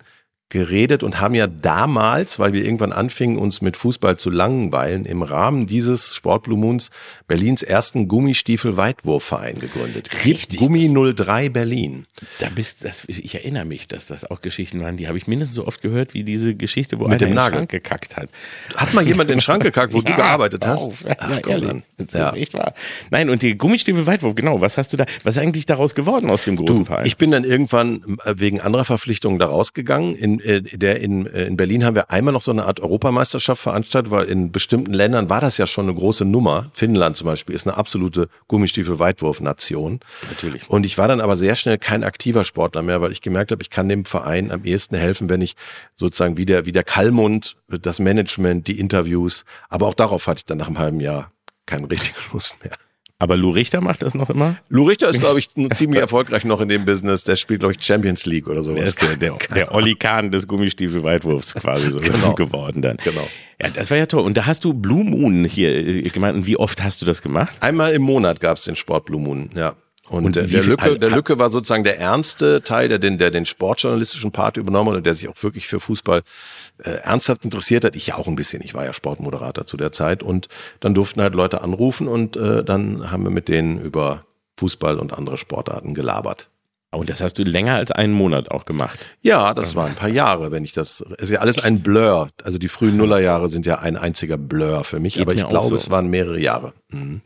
geredet 0.50 1.04
und 1.04 1.20
haben 1.20 1.36
ja 1.36 1.48
damals, 1.48 2.40
weil 2.40 2.54
wir 2.54 2.64
irgendwann 2.64 2.94
anfingen, 2.94 3.38
uns 3.38 3.62
mit 3.62 3.76
Fußball 3.76 4.18
zu 4.18 4.30
langweilen, 4.30 5.06
im 5.06 5.22
Rahmen 5.22 5.68
dieses 5.68 6.16
Sportblue 6.16 6.58
Moons 6.58 6.90
Berlins 7.28 7.64
ersten 7.64 8.08
Gummistiefel-Weitwurfverein 8.08 9.60
gegründet. 9.60 10.10
Richtig. 10.24 10.60
Gummi 10.60 10.90
03 11.14 11.50
Berlin. 11.50 12.06
Da 12.40 12.48
bist, 12.48 12.86
das, 12.86 13.04
ich 13.08 13.36
erinnere 13.36 13.66
mich, 13.66 13.88
dass 13.88 14.06
das 14.06 14.24
auch 14.24 14.40
Geschichten 14.40 14.82
waren, 14.82 14.96
die 14.96 15.10
habe 15.10 15.18
ich 15.18 15.28
mindestens 15.28 15.56
so 15.56 15.68
oft 15.68 15.82
gehört, 15.82 16.14
wie 16.14 16.24
diese 16.24 16.56
Geschichte, 16.56 17.00
wo 17.00 17.08
mit 17.08 17.22
einer 17.22 17.30
in 17.30 17.36
den 17.36 17.54
Schrank 17.54 17.70
gekackt 17.70 18.16
hat. 18.16 18.30
Hat 18.76 18.94
mal 18.94 19.06
jemand 19.06 19.30
in 19.30 19.38
den 19.38 19.42
Schrank 19.42 19.64
gekackt, 19.64 19.92
wo 19.92 19.98
ja, 20.02 20.04
du 20.04 20.16
gearbeitet 20.16 20.66
hast? 20.66 20.82
Auf. 20.82 21.04
Ach, 21.18 21.30
ja, 21.30 21.48
ehrlich. 21.48 21.84
Das 21.98 22.14
ja. 22.14 22.30
ist 22.30 22.38
echt 22.38 22.54
wahr. 22.54 22.74
Nein, 23.10 23.30
und 23.30 23.42
die 23.42 23.58
Gummistiefel-Weitwurf, 23.58 24.36
genau, 24.36 24.62
was 24.62 24.78
hast 24.78 24.94
du 24.94 24.98
da, 24.98 25.06
was 25.24 25.36
ist 25.36 25.44
eigentlich 25.44 25.66
daraus 25.66 25.94
geworden 25.94 26.30
aus 26.30 26.44
dem 26.44 26.56
großen 26.56 26.80
du, 26.80 26.86
Verein? 26.86 27.06
Ich 27.06 27.18
bin 27.18 27.32
dann 27.32 27.44
irgendwann 27.44 28.18
äh, 28.24 28.36
wegen 28.38 28.62
anderer 28.62 28.86
Verpflichtungen 28.86 29.40
da 29.40 29.48
rausgegangen. 29.48 30.16
In, 30.16 30.37
äh, 30.40 30.62
der 30.62 31.00
in, 31.02 31.26
äh, 31.26 31.46
in 31.46 31.58
Berlin 31.58 31.86
haben 31.86 31.96
wir 31.96 32.12
einmal 32.12 32.34
noch 32.34 32.42
so 32.42 32.52
eine 32.52 32.66
Art 32.66 32.80
Europameisterschaft 32.80 33.62
veranstaltet, 33.62 34.12
weil 34.12 34.26
in 34.26 34.52
bestimmten 34.52 34.94
Ländern 34.94 35.30
war 35.30 35.42
das 35.42 35.58
ja 35.58 35.68
schon 35.68 35.86
eine 35.86 35.94
große 35.94 36.26
Nummer. 36.26 36.68
Finnland 36.74 37.18
zum 37.18 37.26
Beispiel 37.26 37.56
ist 37.56 37.68
eine 37.68 37.78
absolute 37.78 38.30
Gummistiefel-Weitwurf-Nation. 38.48 40.00
Natürlich. 40.30 40.70
Und 40.70 40.86
ich 40.86 40.98
war 40.98 41.08
dann 41.08 41.22
aber 41.22 41.36
sehr 41.36 41.56
schnell 41.56 41.78
kein 41.78 42.04
aktiver 42.04 42.44
Sportler 42.44 42.82
mehr, 42.82 43.02
weil 43.02 43.12
ich 43.12 43.22
gemerkt 43.22 43.52
habe, 43.52 43.62
ich 43.62 43.70
kann 43.70 43.90
dem 43.90 44.06
Verein 44.06 44.52
am 44.52 44.64
ehesten 44.64 44.96
helfen, 44.96 45.30
wenn 45.30 45.42
ich 45.42 45.56
sozusagen 45.96 46.38
wie 46.38 46.46
der, 46.46 46.66
wie 46.66 46.72
der 46.72 46.84
Kallmund, 46.84 47.58
das 47.68 48.00
Management, 48.00 48.68
die 48.68 48.80
Interviews, 48.80 49.46
aber 49.70 49.88
auch 49.88 49.94
darauf 49.94 50.28
hatte 50.28 50.40
ich 50.40 50.46
dann 50.46 50.58
nach 50.58 50.68
einem 50.68 50.80
halben 50.80 51.00
Jahr 51.00 51.32
keine 51.66 51.90
richtige 51.90 52.18
Lust 52.34 52.56
mehr. 52.64 52.78
Aber 53.20 53.36
Lou 53.36 53.50
Richter 53.50 53.82
macht 53.82 54.04
das 54.04 54.14
noch 54.14 54.30
immer? 54.30 54.58
Lou 54.70 54.86
Richter 54.86 55.10
ist, 55.10 55.20
glaube 55.20 55.40
ich, 55.40 55.50
ziemlich 55.74 56.00
erfolgreich 56.00 56.44
noch 56.44 56.62
in 56.62 56.70
dem 56.70 56.86
Business. 56.86 57.24
Der 57.24 57.36
spielt, 57.36 57.62
glaube 57.62 57.74
ich, 57.74 57.84
Champions 57.84 58.26
League 58.26 58.48
oder 58.48 58.64
sowas. 58.64 58.78
Der 58.78 58.88
ist 58.88 59.02
der, 59.02 59.16
der, 59.16 59.38
der 59.56 59.74
Olli 59.74 59.96
Kahn 59.96 60.30
des 60.30 60.48
Gummistiefel-Weitwurfs 60.48 61.56
quasi 61.56 61.90
so 61.90 62.00
genau. 62.02 62.34
geworden 62.34 62.82
dann. 62.84 62.98
Genau. 62.98 63.28
Ja, 63.60 63.70
das 63.70 63.90
war 63.90 63.98
ja 63.98 64.06
toll. 64.06 64.24
Und 64.24 64.38
da 64.38 64.46
hast 64.46 64.64
du 64.64 64.74
Blue 64.74 65.04
Moon 65.04 65.46
hier 65.46 65.76
äh, 65.76 66.02
gemeint. 66.04 66.38
Und 66.38 66.46
wie 66.46 66.58
oft 66.58 66.84
hast 66.84 67.02
du 67.02 67.06
das 67.06 67.24
gemacht? 67.24 67.54
Einmal 67.60 67.94
im 67.94 68.04
Monat 68.04 68.40
gab 68.40 68.58
es 68.58 68.66
den 68.66 68.76
Sport 68.76 69.06
Blue 69.06 69.20
Moon, 69.20 69.50
ja. 69.56 69.76
Und, 70.10 70.26
und 70.26 70.36
der, 70.38 70.44
der 70.44 70.64
Lücke, 70.64 70.98
der 70.98 71.10
Lücke 71.10 71.38
war 71.38 71.50
sozusagen 71.50 71.84
der 71.84 72.00
ernste 72.00 72.62
Teil, 72.64 72.88
der 72.88 72.98
den, 72.98 73.18
der 73.18 73.30
den 73.30 73.46
sportjournalistischen 73.46 74.32
Part 74.32 74.56
übernommen 74.56 74.92
hat 74.92 74.98
und 74.98 75.06
der 75.06 75.16
sich 75.16 75.28
auch 75.28 75.44
wirklich 75.44 75.68
für 75.68 75.82
Fußball 75.82 76.22
äh, 76.84 76.92
ernsthaft 76.92 77.46
interessiert 77.46 77.84
hat. 77.84 77.96
Ich 77.96 78.08
ja 78.08 78.16
auch 78.16 78.28
ein 78.28 78.36
bisschen. 78.36 78.62
Ich 78.64 78.74
war 78.74 78.86
ja 78.86 78.94
Sportmoderator 78.94 79.66
zu 79.66 79.78
der 79.78 79.92
Zeit 79.92 80.24
und 80.24 80.48
dann 80.80 80.94
durften 80.94 81.22
halt 81.22 81.36
Leute 81.36 81.62
anrufen 81.62 82.08
und 82.08 82.36
äh, 82.36 82.64
dann 82.64 83.12
haben 83.12 83.24
wir 83.24 83.32
mit 83.32 83.48
denen 83.48 83.80
über 83.80 84.26
Fußball 84.58 85.00
und 85.00 85.14
andere 85.14 85.38
Sportarten 85.38 85.94
gelabert. 85.94 86.50
Und 86.90 87.10
das 87.10 87.20
hast 87.22 87.38
du 87.38 87.44
länger 87.44 87.76
als 87.76 87.92
einen 87.92 88.14
Monat 88.14 88.50
auch 88.50 88.64
gemacht. 88.64 88.98
Ja, 89.22 89.54
das 89.54 89.76
waren 89.76 89.90
ein 89.90 89.96
paar 89.96 90.10
Jahre, 90.10 90.52
wenn 90.52 90.64
ich 90.64 90.72
das. 90.72 91.04
Es 91.18 91.26
ist 91.26 91.30
ja 91.32 91.40
alles 91.40 91.60
ein 91.60 91.84
Blur. 91.84 92.30
Also 92.44 92.58
die 92.58 92.70
frühen 92.70 92.96
Nullerjahre 92.96 93.50
sind 93.50 93.66
ja 93.66 93.80
ein 93.80 93.98
einziger 93.98 94.38
Blur 94.38 94.86
für 94.86 95.00
mich, 95.00 95.16
Geht 95.16 95.24
aber 95.24 95.36
ich 95.36 95.48
glaube, 95.48 95.68
so. 95.68 95.76
es 95.76 95.90
waren 95.90 96.08
mehrere 96.08 96.40
Jahre. 96.40 96.74
Mhm. 96.90 97.22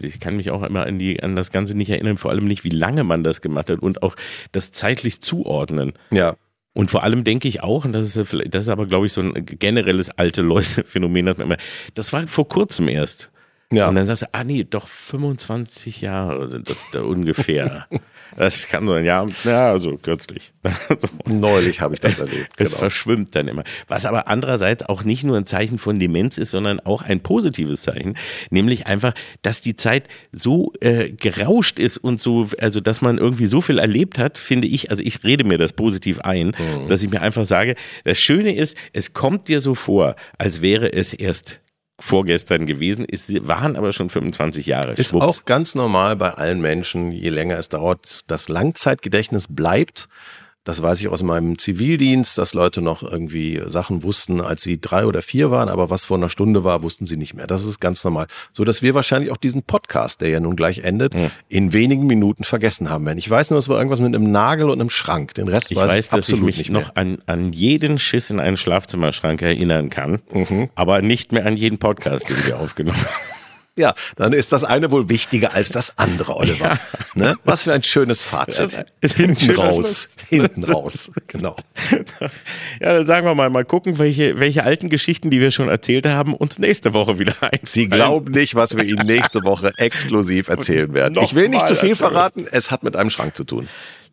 Ich 0.00 0.18
kann 0.18 0.36
mich 0.36 0.50
auch 0.50 0.62
immer 0.62 0.86
an, 0.86 0.98
die, 0.98 1.22
an 1.22 1.36
das 1.36 1.50
Ganze 1.50 1.74
nicht 1.76 1.90
erinnern, 1.90 2.16
vor 2.16 2.30
allem 2.30 2.46
nicht, 2.46 2.64
wie 2.64 2.70
lange 2.70 3.04
man 3.04 3.22
das 3.22 3.42
gemacht 3.42 3.68
hat 3.68 3.80
und 3.80 4.02
auch 4.02 4.16
das 4.50 4.70
zeitlich 4.70 5.20
zuordnen. 5.20 5.92
Ja. 6.10 6.36
Und 6.74 6.90
vor 6.90 7.02
allem 7.02 7.22
denke 7.24 7.48
ich 7.48 7.62
auch, 7.62 7.84
und 7.84 7.92
das 7.92 8.16
ist, 8.16 8.36
das 8.48 8.64
ist 8.64 8.68
aber, 8.68 8.86
glaube 8.86 9.06
ich, 9.06 9.12
so 9.12 9.20
ein 9.20 9.44
generelles 9.44 10.10
alte 10.10 10.42
Leute-Phänomen, 10.42 11.56
das 11.94 12.12
war 12.12 12.26
vor 12.26 12.48
kurzem 12.48 12.88
erst. 12.88 13.30
Ja. 13.72 13.88
Und 13.88 13.94
dann 13.94 14.06
sagst 14.06 14.22
du, 14.22 14.26
ah 14.32 14.44
nee, 14.44 14.64
doch 14.68 14.86
25 14.86 16.00
Jahre 16.02 16.48
sind 16.48 16.68
das 16.68 16.86
da 16.92 17.00
ungefähr. 17.02 17.86
das 18.36 18.68
kann 18.68 18.86
so 18.86 18.92
ein 18.92 19.04
Jahr, 19.04 19.28
ja, 19.44 19.70
also 19.70 19.96
kürzlich. 19.96 20.52
Neulich 21.26 21.80
habe 21.80 21.94
ich 21.94 22.00
das 22.00 22.18
erlebt. 22.18 22.48
Es 22.56 22.66
Genau. 22.72 22.78
verschwimmt 22.78 23.34
dann 23.34 23.48
immer. 23.48 23.64
Was 23.88 24.04
aber 24.06 24.28
andererseits 24.28 24.84
auch 24.84 25.04
nicht 25.04 25.24
nur 25.24 25.36
ein 25.36 25.46
Zeichen 25.46 25.78
von 25.78 25.98
Demenz 25.98 26.38
ist, 26.38 26.50
sondern 26.50 26.80
auch 26.80 27.02
ein 27.02 27.20
positives 27.20 27.82
Zeichen. 27.82 28.16
Nämlich 28.50 28.86
einfach, 28.86 29.14
dass 29.42 29.60
die 29.60 29.76
Zeit 29.76 30.04
so 30.32 30.72
äh, 30.80 31.10
gerauscht 31.10 31.78
ist 31.78 31.96
und 31.98 32.20
so, 32.20 32.48
also 32.58 32.80
dass 32.80 33.00
man 33.00 33.18
irgendwie 33.18 33.46
so 33.46 33.60
viel 33.60 33.78
erlebt 33.78 34.18
hat, 34.18 34.38
finde 34.38 34.68
ich, 34.68 34.90
also 34.90 35.02
ich 35.02 35.24
rede 35.24 35.44
mir 35.44 35.58
das 35.58 35.72
positiv 35.72 36.20
ein, 36.20 36.48
Mhm. 36.52 36.88
dass 36.88 37.02
ich 37.02 37.10
mir 37.10 37.22
einfach 37.22 37.46
sage, 37.46 37.74
das 38.04 38.20
Schöne 38.20 38.54
ist, 38.54 38.76
es 38.92 39.14
kommt 39.14 39.48
dir 39.48 39.60
so 39.62 39.74
vor, 39.74 40.16
als 40.36 40.60
wäre 40.60 40.92
es 40.92 41.14
erst 41.14 41.61
vorgestern 42.02 42.66
gewesen, 42.66 43.06
es 43.08 43.32
waren 43.46 43.76
aber 43.76 43.92
schon 43.92 44.10
25 44.10 44.66
Jahre. 44.66 44.92
Ist 44.94 45.10
Schwupps. 45.10 45.24
auch 45.24 45.44
ganz 45.44 45.76
normal 45.76 46.16
bei 46.16 46.30
allen 46.30 46.60
Menschen, 46.60 47.12
je 47.12 47.28
länger 47.28 47.58
es 47.58 47.68
dauert, 47.68 48.22
das 48.26 48.48
Langzeitgedächtnis 48.48 49.46
bleibt. 49.48 50.08
Das 50.64 50.80
weiß 50.80 51.00
ich 51.00 51.08
aus 51.08 51.24
meinem 51.24 51.58
Zivildienst, 51.58 52.38
dass 52.38 52.54
Leute 52.54 52.82
noch 52.82 53.02
irgendwie 53.02 53.60
Sachen 53.66 54.04
wussten, 54.04 54.40
als 54.40 54.62
sie 54.62 54.80
drei 54.80 55.06
oder 55.06 55.20
vier 55.20 55.50
waren, 55.50 55.68
aber 55.68 55.90
was 55.90 56.04
vor 56.04 56.16
einer 56.16 56.28
Stunde 56.28 56.62
war, 56.62 56.84
wussten 56.84 57.04
sie 57.04 57.16
nicht 57.16 57.34
mehr. 57.34 57.48
Das 57.48 57.64
ist 57.64 57.80
ganz 57.80 58.04
normal. 58.04 58.28
So 58.52 58.64
dass 58.64 58.80
wir 58.80 58.94
wahrscheinlich 58.94 59.32
auch 59.32 59.38
diesen 59.38 59.64
Podcast, 59.64 60.20
der 60.20 60.28
ja 60.28 60.38
nun 60.38 60.54
gleich 60.54 60.78
endet, 60.80 61.14
in 61.48 61.72
wenigen 61.72 62.06
Minuten 62.06 62.44
vergessen 62.44 62.90
haben 62.90 63.04
werden. 63.06 63.18
Ich 63.18 63.28
weiß 63.28 63.50
nur, 63.50 63.58
es 63.58 63.68
war 63.68 63.76
irgendwas 63.76 63.98
mit 63.98 64.14
einem 64.14 64.30
Nagel 64.30 64.70
und 64.70 64.80
einem 64.80 64.90
Schrank. 64.90 65.34
Den 65.34 65.48
Rest 65.48 65.72
Ich 65.72 65.76
weiß, 65.76 65.90
weiß, 65.90 66.04
ich 66.06 66.10
dass 66.12 66.28
ich 66.28 66.40
mich 66.40 66.58
nicht 66.58 66.70
noch 66.70 66.94
an, 66.94 67.18
an 67.26 67.52
jeden 67.52 67.98
Schiss 67.98 68.30
in 68.30 68.38
einen 68.38 68.56
Schlafzimmerschrank 68.56 69.42
erinnern 69.42 69.90
kann, 69.90 70.20
Mhm. 70.32 70.68
aber 70.76 71.02
nicht 71.02 71.32
mehr 71.32 71.44
an 71.44 71.56
jeden 71.56 71.78
Podcast, 71.78 72.28
den 72.28 72.36
wir 72.46 72.56
aufgenommen 72.60 72.96
haben. 72.98 73.31
Ja, 73.78 73.94
dann 74.16 74.34
ist 74.34 74.52
das 74.52 74.64
eine 74.64 74.92
wohl 74.92 75.08
wichtiger 75.08 75.54
als 75.54 75.70
das 75.70 75.96
andere, 75.96 76.36
Oliver. 76.36 76.78
Ne? 77.14 77.36
Was 77.44 77.62
für 77.62 77.72
ein 77.72 77.82
schönes 77.82 78.20
Fazit. 78.20 78.72
Ja, 78.72 79.08
Hinten 79.14 79.50
raus. 79.54 80.08
Hinten 80.28 80.64
raus. 80.64 81.10
Genau. 81.26 81.56
Ja, 82.80 82.94
dann 82.94 83.06
sagen 83.06 83.26
wir 83.26 83.34
mal, 83.34 83.48
mal 83.48 83.64
gucken, 83.64 83.98
welche, 83.98 84.38
welche 84.38 84.64
alten 84.64 84.90
Geschichten, 84.90 85.30
die 85.30 85.40
wir 85.40 85.50
schon 85.50 85.68
erzählt 85.68 86.06
haben, 86.06 86.34
uns 86.34 86.58
nächste 86.58 86.92
Woche 86.92 87.18
wieder 87.18 87.34
ein. 87.40 87.60
Sie 87.64 87.88
glauben 87.88 88.32
nicht, 88.32 88.54
was 88.54 88.76
wir 88.76 88.84
Ihnen 88.84 89.06
nächste 89.06 89.42
Woche 89.44 89.72
exklusiv 89.76 90.48
erzählen 90.48 90.92
werden. 90.92 91.18
Ich 91.22 91.34
will 91.34 91.48
nicht 91.48 91.66
zu 91.66 91.76
viel 91.76 91.96
verraten. 91.96 92.46
Es 92.50 92.70
hat 92.70 92.82
mit 92.82 92.96
einem 92.96 93.10
Schrank 93.10 93.36
zu 93.36 93.44
tun. 93.44 93.68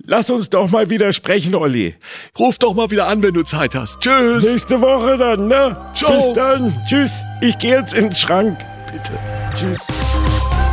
Lass 0.05 0.29
uns 0.29 0.49
doch 0.49 0.69
mal 0.69 0.89
wieder 0.89 1.11
sprechen, 1.11 1.55
Olli. 1.55 1.95
Ruf 2.37 2.57
doch 2.57 2.73
mal 2.73 2.89
wieder 2.91 3.07
an, 3.07 3.21
wenn 3.21 3.33
du 3.33 3.43
Zeit 3.43 3.75
hast. 3.75 3.99
Tschüss. 3.99 4.43
Nächste 4.45 4.79
Woche 4.79 5.17
dann, 5.17 5.47
ne? 5.49 5.75
Ciao. 5.93 6.15
Bis 6.15 6.33
dann. 6.33 6.81
Tschüss. 6.87 7.23
Ich 7.41 7.57
gehe 7.57 7.75
jetzt 7.77 7.93
in 7.93 8.05
den 8.05 8.15
Schrank. 8.15 8.57
Bitte. 8.91 9.13
Tschüss. 9.55 9.79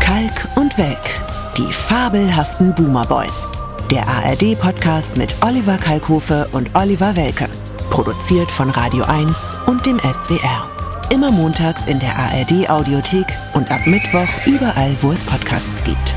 Kalk 0.01 0.49
und 0.57 0.77
Welk. 0.79 0.99
Die 1.59 1.71
fabelhaften 1.71 2.75
Boomer 2.75 3.05
Boys. 3.05 3.47
Der 3.91 4.07
ARD-Podcast 4.09 5.17
mit 5.17 5.35
Oliver 5.45 5.77
Kalkofe 5.77 6.49
und 6.53 6.75
Oliver 6.75 7.15
Welke. 7.15 7.49
Produziert 7.91 8.51
von 8.51 8.71
Radio 8.71 9.05
1 9.05 9.57
und 9.67 9.85
dem 9.85 9.99
SWR. 9.99 10.69
Immer 11.13 11.31
montags 11.31 11.87
in 11.87 11.99
der 11.99 12.17
ARD-Audiothek 12.17 13.27
und 13.55 13.71
ab 13.71 13.87
Mittwoch 13.87 14.29
überall, 14.47 14.97
wo 15.03 15.13
es 15.13 15.23
Podcasts 15.23 15.85
gibt. 15.85 16.15